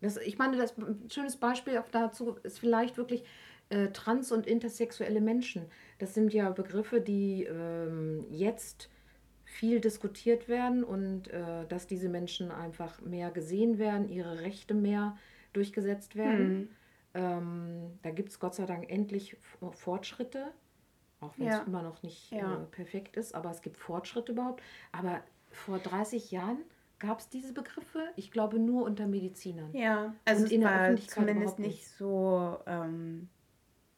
Das, 0.00 0.16
ich 0.18 0.38
meine, 0.38 0.56
das 0.56 0.76
ein 0.78 1.08
schönes 1.10 1.36
Beispiel 1.38 1.78
auch 1.78 1.88
dazu 1.88 2.36
ist 2.42 2.58
vielleicht 2.58 2.96
wirklich 2.96 3.24
äh, 3.70 3.88
trans- 3.88 4.30
und 4.32 4.46
intersexuelle 4.46 5.20
Menschen. 5.20 5.66
Das 5.98 6.14
sind 6.14 6.32
ja 6.34 6.50
Begriffe, 6.50 7.00
die 7.00 7.44
ähm, 7.44 8.26
jetzt 8.30 8.90
viel 9.44 9.80
diskutiert 9.80 10.48
werden 10.48 10.84
und 10.84 11.28
äh, 11.28 11.66
dass 11.66 11.86
diese 11.86 12.08
Menschen 12.08 12.50
einfach 12.50 13.00
mehr 13.00 13.30
gesehen 13.30 13.78
werden, 13.78 14.08
ihre 14.08 14.40
Rechte 14.40 14.74
mehr 14.74 15.16
durchgesetzt 15.52 16.16
werden. 16.16 16.48
Hm, 16.48 16.68
Ähm, 17.14 17.98
da 18.02 18.10
gibt 18.10 18.28
es 18.28 18.38
Gott 18.38 18.54
sei 18.54 18.66
Dank 18.66 18.90
endlich 18.90 19.38
Fortschritte. 19.72 20.52
Auch 21.20 21.32
wenn 21.38 21.46
ja. 21.46 21.60
es 21.60 21.66
immer 21.66 21.82
noch 21.82 22.02
nicht 22.02 22.30
ja. 22.30 22.62
äh, 22.62 22.66
perfekt 22.66 23.16
ist, 23.16 23.34
aber 23.34 23.50
es 23.50 23.62
gibt 23.62 23.76
Fortschritte 23.78 24.32
überhaupt. 24.32 24.62
Aber 24.92 25.20
vor 25.50 25.78
30 25.78 26.30
Jahren 26.30 26.58
gab 26.98 27.20
es 27.20 27.28
diese 27.28 27.52
Begriffe, 27.52 28.08
ich 28.16 28.30
glaube, 28.30 28.58
nur 28.58 28.84
unter 28.84 29.06
Medizinern. 29.06 29.72
Ja, 29.74 30.14
also 30.24 30.44
Und 30.44 30.52
es 30.52 30.60
war 30.62 30.96
zumindest 30.96 31.58
nicht 31.58 31.88
so, 31.88 32.58
ähm, 32.66 33.28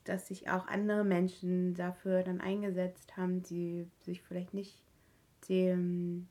dass 0.05 0.29
sich 0.29 0.51
auch 0.51 0.67
andere 0.69 1.05
Menschen 1.05 1.75
dafür 1.75 2.23
dann 2.23 2.41
eingesetzt 2.41 3.17
haben, 3.17 3.43
die 3.43 3.87
sich 4.01 4.23
vielleicht 4.23 4.55
nicht 4.55 4.83
dem 5.49 6.29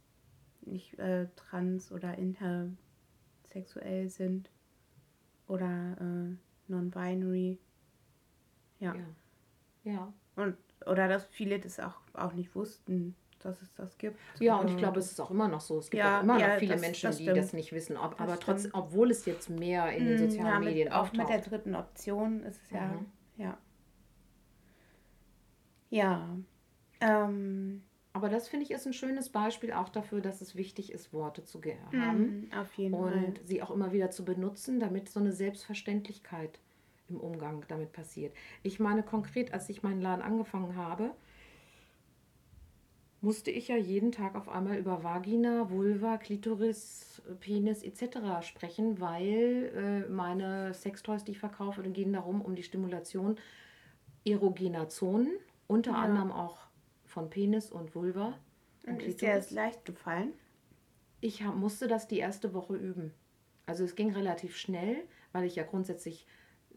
nicht 0.62 1.00
äh, 1.00 1.28
trans 1.36 1.92
oder 1.92 2.18
intersexuell 2.18 4.10
sind 4.10 4.50
oder 5.48 5.98
äh, 6.00 6.36
non-binary. 6.68 7.58
Ja. 8.80 8.94
ja. 8.96 9.06
Ja. 9.84 10.14
Und, 10.36 10.58
oder 10.88 11.08
dass 11.08 11.26
viele 11.28 11.60
das 11.60 11.80
auch, 11.80 12.00
auch 12.14 12.34
nicht 12.34 12.56
wussten, 12.56 13.16
dass 13.40 13.62
es 13.62 13.74
das 13.76 13.98
gibt. 13.98 14.18
Ja, 14.40 14.58
und 14.58 14.70
ich 14.70 14.78
glaube, 14.78 15.00
es 15.00 15.12
ist 15.12 15.20
auch 15.20 15.32
immer 15.32 15.48
noch 15.48 15.62
so. 15.62 15.80
Es 15.80 15.90
gibt 15.90 16.04
ja, 16.04 16.20
auch 16.20 16.24
immer 16.24 16.40
ja, 16.40 16.48
noch 16.50 16.60
viele 16.60 16.74
das, 16.74 16.82
Menschen, 16.82 17.08
das 17.08 17.18
die 17.18 17.26
das 17.26 17.54
nicht 17.54 17.72
wissen. 17.72 17.98
Ob, 17.98 18.20
aber 18.20 18.40
trotzdem, 18.40 18.72
obwohl 18.74 19.12
es 19.12 19.26
jetzt 19.26 19.50
mehr 19.50 19.92
in 19.92 20.06
den 20.06 20.20
hm, 20.20 20.30
sozialen 20.30 20.48
ja, 20.48 20.60
mit, 20.60 20.70
Medien 20.70 20.92
auch 20.92 21.04
auftaucht. 21.04 21.18
mit 21.18 21.30
der 21.30 21.42
dritten 21.42 21.76
Option 21.76 22.44
ist 22.44 22.62
es 22.64 22.72
ja, 22.72 22.88
mhm. 22.88 23.06
ja. 23.38 23.58
Ja. 25.90 26.38
Ähm, 27.00 27.84
aber 28.14 28.30
das 28.30 28.48
finde 28.48 28.66
ich 28.66 28.72
ist 28.72 28.88
ein 28.88 28.94
schönes 28.94 29.30
Beispiel 29.30 29.72
auch 29.72 29.90
dafür, 29.90 30.22
dass 30.22 30.42
es 30.42 30.56
wichtig 30.56 30.92
ist, 30.92 31.14
Worte 31.14 31.44
zu 31.44 31.62
haben. 31.94 32.50
Mm, 32.50 32.54
auf 32.54 32.74
jeden 32.74 32.94
und 32.96 33.12
Fall. 33.12 33.24
Und 33.26 33.40
sie 33.44 33.62
auch 33.62 33.70
immer 33.70 33.92
wieder 33.92 34.10
zu 34.10 34.26
benutzen, 34.26 34.80
damit 34.80 35.08
so 35.08 35.20
eine 35.20 35.32
Selbstverständlichkeit 35.32 36.60
im 37.10 37.20
Umgang 37.20 37.64
damit 37.68 37.92
passiert. 37.92 38.34
Ich 38.64 38.80
meine 38.80 39.04
konkret, 39.04 39.54
als 39.54 39.70
ich 39.70 39.84
meinen 39.84 40.02
Laden 40.02 40.22
angefangen 40.22 40.76
habe, 40.76 41.12
musste 43.22 43.52
ich 43.52 43.68
ja 43.68 43.78
jeden 43.78 44.12
Tag 44.12 44.36
auf 44.36 44.48
einmal 44.48 44.78
über 44.78 45.04
Vagina, 45.04 45.70
Vulva, 45.70 46.18
Klitoris, 46.18 47.22
Penis 47.40 47.84
etc. 47.84 48.46
sprechen, 48.46 49.00
weil 49.00 50.06
äh, 50.08 50.12
meine 50.12 50.74
Sextoys, 50.74 51.24
die 51.24 51.32
ich 51.32 51.40
verkaufe, 51.40 51.82
gehen 51.84 52.14
darum 52.14 52.42
um 52.42 52.56
die 52.56 52.64
Stimulation 52.64 53.38
erogener 54.24 54.90
Zonen, 54.90 55.32
unter 55.68 55.92
ja. 55.92 55.98
anderem 55.98 56.32
auch 56.32 56.60
von 57.06 57.30
Penis 57.30 57.72
und 57.72 57.96
Vulva. 57.96 58.38
Und, 58.86 58.94
und 58.94 59.02
ist 59.02 59.22
dir 59.22 59.34
das 59.34 59.52
leicht 59.52 59.86
gefallen? 59.86 60.34
Ich 61.20 61.44
hab, 61.44 61.56
musste 61.56 61.88
das 61.88 62.08
die 62.08 62.20
erste 62.20 62.54
Woche 62.54 62.76
üben. 62.76 63.14
Also 63.66 63.84
es 63.84 63.96
ging 63.96 64.14
relativ 64.14 64.56
schnell, 64.56 65.04
weil 65.32 65.46
ich 65.46 65.56
ja 65.56 65.64
grundsätzlich 65.64 66.28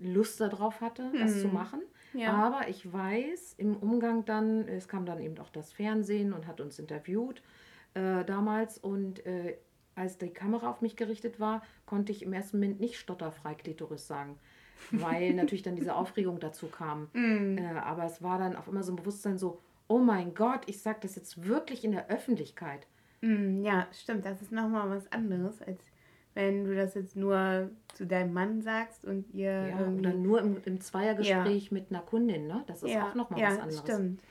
Lust 0.01 0.40
darauf 0.40 0.80
hatte, 0.80 1.12
das 1.18 1.36
mhm. 1.36 1.40
zu 1.40 1.48
machen. 1.48 1.82
Ja. 2.12 2.32
Aber 2.32 2.68
ich 2.68 2.92
weiß, 2.92 3.55
im 3.59 3.76
Umgang 3.76 4.24
dann, 4.24 4.66
es 4.66 4.88
kam 4.88 5.07
dann 5.07 5.20
eben 5.20 5.38
auch 5.38 5.51
das 5.51 5.72
Fernsehen 5.72 6.32
und 6.32 6.46
hat 6.46 6.61
uns 6.61 6.78
interviewt 6.78 7.42
äh, 7.94 8.24
damals 8.24 8.78
und 8.78 9.24
äh, 9.26 9.57
als 9.94 10.18
die 10.18 10.30
Kamera 10.30 10.70
auf 10.70 10.80
mich 10.80 10.96
gerichtet 10.96 11.38
war, 11.38 11.62
konnte 11.86 12.12
ich 12.12 12.22
im 12.22 12.32
ersten 12.32 12.59
Moment 12.59 12.80
nicht 12.80 12.98
stotterfrei 12.98 13.55
Klitoris 13.55 14.07
sagen, 14.07 14.38
weil 14.90 15.34
natürlich 15.34 15.62
dann 15.62 15.76
diese 15.76 15.94
Aufregung 15.94 16.40
dazu 16.40 16.66
kam. 16.68 17.09
Mhm. 17.12 17.59
Äh, 17.59 17.78
aber 17.78 18.05
es 18.05 18.22
war 18.22 18.38
dann 18.38 18.57
auf 18.57 18.66
immer 18.66 18.82
so 18.82 18.92
ein 18.92 18.96
Bewusstsein 18.96 19.38
so, 19.38 19.61
oh 19.86 19.98
mein 19.98 20.34
Gott, 20.34 20.62
ich 20.66 20.80
sage 20.80 21.01
das 21.03 21.16
jetzt 21.16 21.46
wirklich 21.46 21.84
in 21.84 21.92
der 21.92 22.09
Öffentlichkeit. 22.09 22.86
Mm, 23.22 23.62
ja, 23.62 23.86
stimmt. 23.92 24.24
Das 24.24 24.40
ist 24.40 24.53
nochmal 24.53 24.88
was 24.88 25.11
anderes, 25.12 25.61
als 25.62 25.89
wenn 26.34 26.64
du 26.64 26.74
das 26.74 26.94
jetzt 26.94 27.16
nur 27.16 27.70
zu 27.94 28.06
deinem 28.06 28.32
Mann 28.32 28.62
sagst 28.62 29.04
und 29.04 29.32
ihr. 29.34 29.68
Ja, 29.68 29.88
oder 29.88 30.14
nur 30.14 30.40
im, 30.40 30.58
im 30.64 30.80
Zweiergespräch 30.80 31.64
ja. 31.64 31.74
mit 31.74 31.90
einer 31.90 32.02
Kundin, 32.02 32.46
ne? 32.46 32.64
Das 32.66 32.82
ist 32.82 32.92
ja, 32.92 33.08
auch 33.08 33.14
nochmal 33.14 33.40
ja, 33.40 33.48
was 33.48 33.58
anderes. 33.58 33.80
Stimmt. 33.80 34.22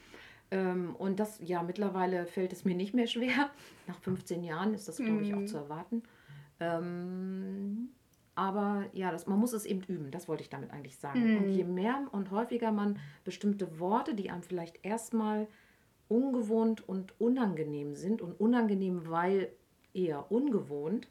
Ähm, 0.52 0.96
und 0.96 1.20
das, 1.20 1.40
ja, 1.44 1.62
mittlerweile 1.62 2.26
fällt 2.26 2.54
es 2.54 2.66
mir 2.66 2.76
nicht 2.76 2.94
mehr 2.94 3.08
schwer. 3.08 3.50
Nach 3.88 4.00
15 4.00 4.44
Jahren 4.44 4.74
ist 4.74 4.88
das, 4.88 4.98
glaube 4.98 5.22
ich, 5.22 5.34
auch 5.34 5.42
mm. 5.42 5.48
zu 5.48 5.58
erwarten. 5.58 6.04
Ähm, 6.60 7.90
aber 8.36 8.86
ja, 8.94 9.12
das, 9.12 9.28
man 9.28 9.38
muss 9.38 9.52
es 9.52 9.66
eben 9.66 9.82
üben, 9.84 10.12
das 10.12 10.30
wollte 10.30 10.44
ich 10.44 10.50
damit 10.50 10.72
eigentlich 10.72 10.98
sagen. 10.98 11.34
Mhm. 11.34 11.38
Und 11.38 11.50
je 11.50 11.66
mehr 11.66 12.08
und 12.14 12.32
häufiger 12.32 12.72
man 12.72 12.98
bestimmte 13.26 13.80
Worte, 13.80 14.16
die 14.16 14.30
einem 14.30 14.44
vielleicht 14.44 14.86
erstmal 14.86 15.48
ungewohnt 16.08 16.88
und 16.88 17.20
unangenehm 17.20 17.96
sind 17.96 18.22
und 18.22 18.40
unangenehm, 18.40 19.10
weil 19.10 19.52
eher 19.94 20.32
ungewohnt, 20.32 21.10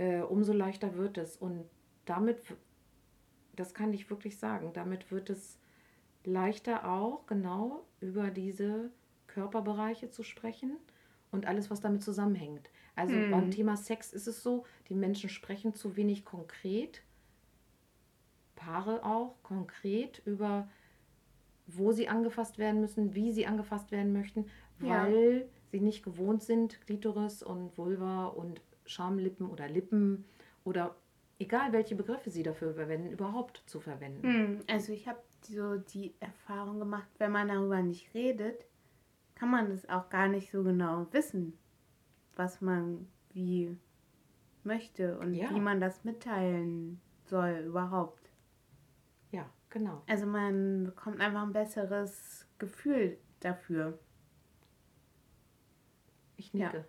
äh, 0.00 0.22
umso 0.22 0.54
leichter 0.54 0.96
wird 0.96 1.18
es. 1.18 1.36
Und 1.36 1.68
damit, 2.06 2.40
das 3.54 3.74
kann 3.74 3.92
ich 3.92 4.08
wirklich 4.08 4.38
sagen, 4.38 4.72
damit 4.72 5.12
wird 5.12 5.28
es 5.28 5.58
leichter 6.24 6.90
auch 6.90 7.26
genau 7.26 7.84
über 8.00 8.30
diese 8.30 8.90
Körperbereiche 9.26 10.10
zu 10.10 10.22
sprechen 10.22 10.76
und 11.30 11.46
alles, 11.46 11.70
was 11.70 11.80
damit 11.80 12.02
zusammenhängt. 12.02 12.70
Also 12.96 13.14
hm. 13.14 13.30
beim 13.30 13.50
Thema 13.50 13.76
Sex 13.76 14.12
ist 14.14 14.26
es 14.26 14.42
so, 14.42 14.64
die 14.88 14.94
Menschen 14.94 15.28
sprechen 15.28 15.74
zu 15.74 15.96
wenig 15.96 16.24
konkret, 16.24 17.02
Paare 18.56 19.04
auch 19.04 19.36
konkret 19.42 20.20
über, 20.26 20.68
wo 21.66 21.92
sie 21.92 22.08
angefasst 22.08 22.58
werden 22.58 22.80
müssen, 22.80 23.14
wie 23.14 23.32
sie 23.32 23.46
angefasst 23.46 23.90
werden 23.90 24.12
möchten, 24.12 24.46
weil 24.78 25.40
ja. 25.40 25.46
sie 25.70 25.80
nicht 25.80 26.02
gewohnt 26.02 26.42
sind, 26.42 26.80
Klitoris 26.82 27.42
und 27.42 27.76
Vulva 27.78 28.26
und 28.26 28.60
Schamlippen 28.90 29.48
oder 29.48 29.68
Lippen 29.68 30.24
oder 30.64 30.96
egal 31.38 31.72
welche 31.72 31.96
Begriffe 31.96 32.30
sie 32.30 32.42
dafür 32.42 32.74
verwenden, 32.74 33.10
überhaupt 33.10 33.62
zu 33.66 33.80
verwenden. 33.80 34.22
Hm. 34.22 34.60
Also 34.68 34.92
ich 34.92 35.08
habe 35.08 35.20
so 35.42 35.76
die 35.76 36.14
Erfahrung 36.20 36.78
gemacht, 36.78 37.08
wenn 37.18 37.32
man 37.32 37.48
darüber 37.48 37.80
nicht 37.82 38.12
redet, 38.14 38.66
kann 39.34 39.50
man 39.50 39.70
das 39.70 39.88
auch 39.88 40.10
gar 40.10 40.28
nicht 40.28 40.50
so 40.50 40.62
genau 40.62 41.06
wissen, 41.12 41.56
was 42.36 42.60
man 42.60 43.08
wie 43.32 43.76
möchte 44.64 45.18
und 45.18 45.34
ja. 45.34 45.50
wie 45.50 45.60
man 45.60 45.80
das 45.80 46.04
mitteilen 46.04 47.00
soll 47.24 47.64
überhaupt. 47.66 48.30
Ja, 49.30 49.48
genau. 49.70 50.02
Also 50.06 50.26
man 50.26 50.84
bekommt 50.84 51.20
einfach 51.20 51.42
ein 51.42 51.52
besseres 51.52 52.46
Gefühl 52.58 53.16
dafür. 53.40 53.98
Ich 56.36 56.52
nicke. 56.52 56.84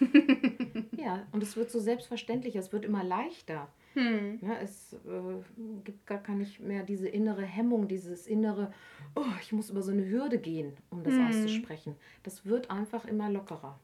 Ja, 0.00 0.08
ja 0.96 1.26
und 1.32 1.42
es 1.42 1.56
wird 1.56 1.70
so 1.70 1.80
selbstverständlich, 1.80 2.56
es 2.56 2.72
wird 2.72 2.84
immer 2.84 3.04
leichter. 3.04 3.68
Hm. 3.94 4.40
Ja, 4.42 4.58
es 4.60 4.92
äh, 4.92 5.42
gibt 5.84 6.06
gar, 6.06 6.20
nicht 6.34 6.60
mehr 6.60 6.82
diese 6.82 7.08
innere 7.08 7.42
Hemmung, 7.42 7.88
dieses 7.88 8.26
innere, 8.26 8.70
oh, 9.14 9.24
ich 9.40 9.52
muss 9.52 9.70
über 9.70 9.82
so 9.82 9.90
eine 9.90 10.06
Hürde 10.06 10.38
gehen, 10.38 10.76
um 10.90 11.02
das 11.02 11.14
hm. 11.14 11.28
auszusprechen. 11.28 11.96
Das 12.22 12.44
wird 12.44 12.70
einfach 12.70 13.06
immer 13.06 13.30
lockerer. 13.30 13.80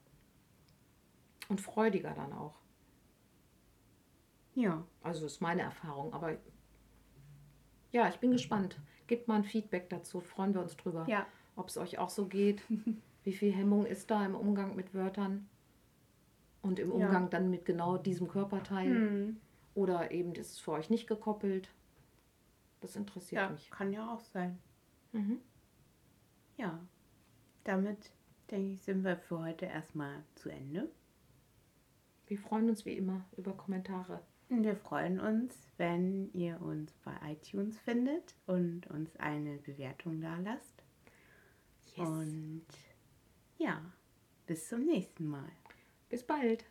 Und 1.48 1.62
freudiger 1.62 2.12
dann 2.14 2.32
auch. 2.34 2.54
Ja. 4.54 4.84
Also 5.02 5.26
ist 5.26 5.40
meine 5.40 5.62
Erfahrung. 5.62 6.12
Aber 6.12 6.36
ja, 7.90 8.08
ich 8.08 8.18
bin 8.18 8.32
gespannt. 8.32 8.78
Gebt 9.06 9.28
mal 9.28 9.36
ein 9.36 9.44
Feedback 9.44 9.88
dazu. 9.88 10.20
Freuen 10.20 10.54
wir 10.54 10.60
uns 10.60 10.76
drüber. 10.76 11.06
Ja. 11.08 11.26
Ob 11.56 11.68
es 11.68 11.78
euch 11.78 11.98
auch 11.98 12.10
so 12.10 12.26
geht. 12.26 12.62
Wie 13.24 13.32
viel 13.32 13.52
Hemmung 13.52 13.86
ist 13.86 14.10
da 14.10 14.24
im 14.24 14.34
Umgang 14.34 14.74
mit 14.76 14.94
Wörtern? 14.94 15.48
Und 16.62 16.78
im 16.78 16.92
Umgang 16.92 17.24
ja. 17.24 17.28
dann 17.28 17.50
mit 17.50 17.64
genau 17.64 17.98
diesem 17.98 18.28
Körperteil? 18.28 18.86
Hm. 18.86 19.36
Oder 19.74 20.10
eben 20.10 20.34
ist 20.34 20.52
es 20.52 20.58
für 20.58 20.72
euch 20.72 20.90
nicht 20.90 21.06
gekoppelt? 21.06 21.68
Das 22.80 22.96
interessiert 22.96 23.42
ja, 23.42 23.50
mich. 23.50 23.70
Kann 23.70 23.92
ja 23.92 24.12
auch 24.12 24.20
sein. 24.20 24.58
Mhm. 25.12 25.40
Ja, 26.56 26.78
damit 27.64 28.10
denke 28.50 28.74
ich, 28.74 28.82
sind 28.82 29.04
wir 29.04 29.16
für 29.16 29.40
heute 29.40 29.66
erstmal 29.66 30.22
zu 30.34 30.50
Ende. 30.50 30.90
Wir 32.26 32.38
freuen 32.38 32.68
uns 32.68 32.84
wie 32.84 32.96
immer 32.96 33.24
über 33.36 33.52
Kommentare. 33.52 34.20
Wir 34.48 34.76
freuen 34.76 35.18
uns, 35.18 35.56
wenn 35.78 36.30
ihr 36.34 36.60
uns 36.60 36.92
bei 37.04 37.14
iTunes 37.24 37.78
findet 37.78 38.34
und 38.46 38.86
uns 38.88 39.16
eine 39.16 39.56
Bewertung 39.56 40.20
da 40.20 40.36
lasst. 40.36 40.82
Yes. 41.96 42.06
Und 42.06 42.66
ja, 43.56 43.80
bis 44.46 44.68
zum 44.68 44.84
nächsten 44.84 45.26
Mal. 45.26 45.50
Bis 46.12 46.22
bald. 46.22 46.66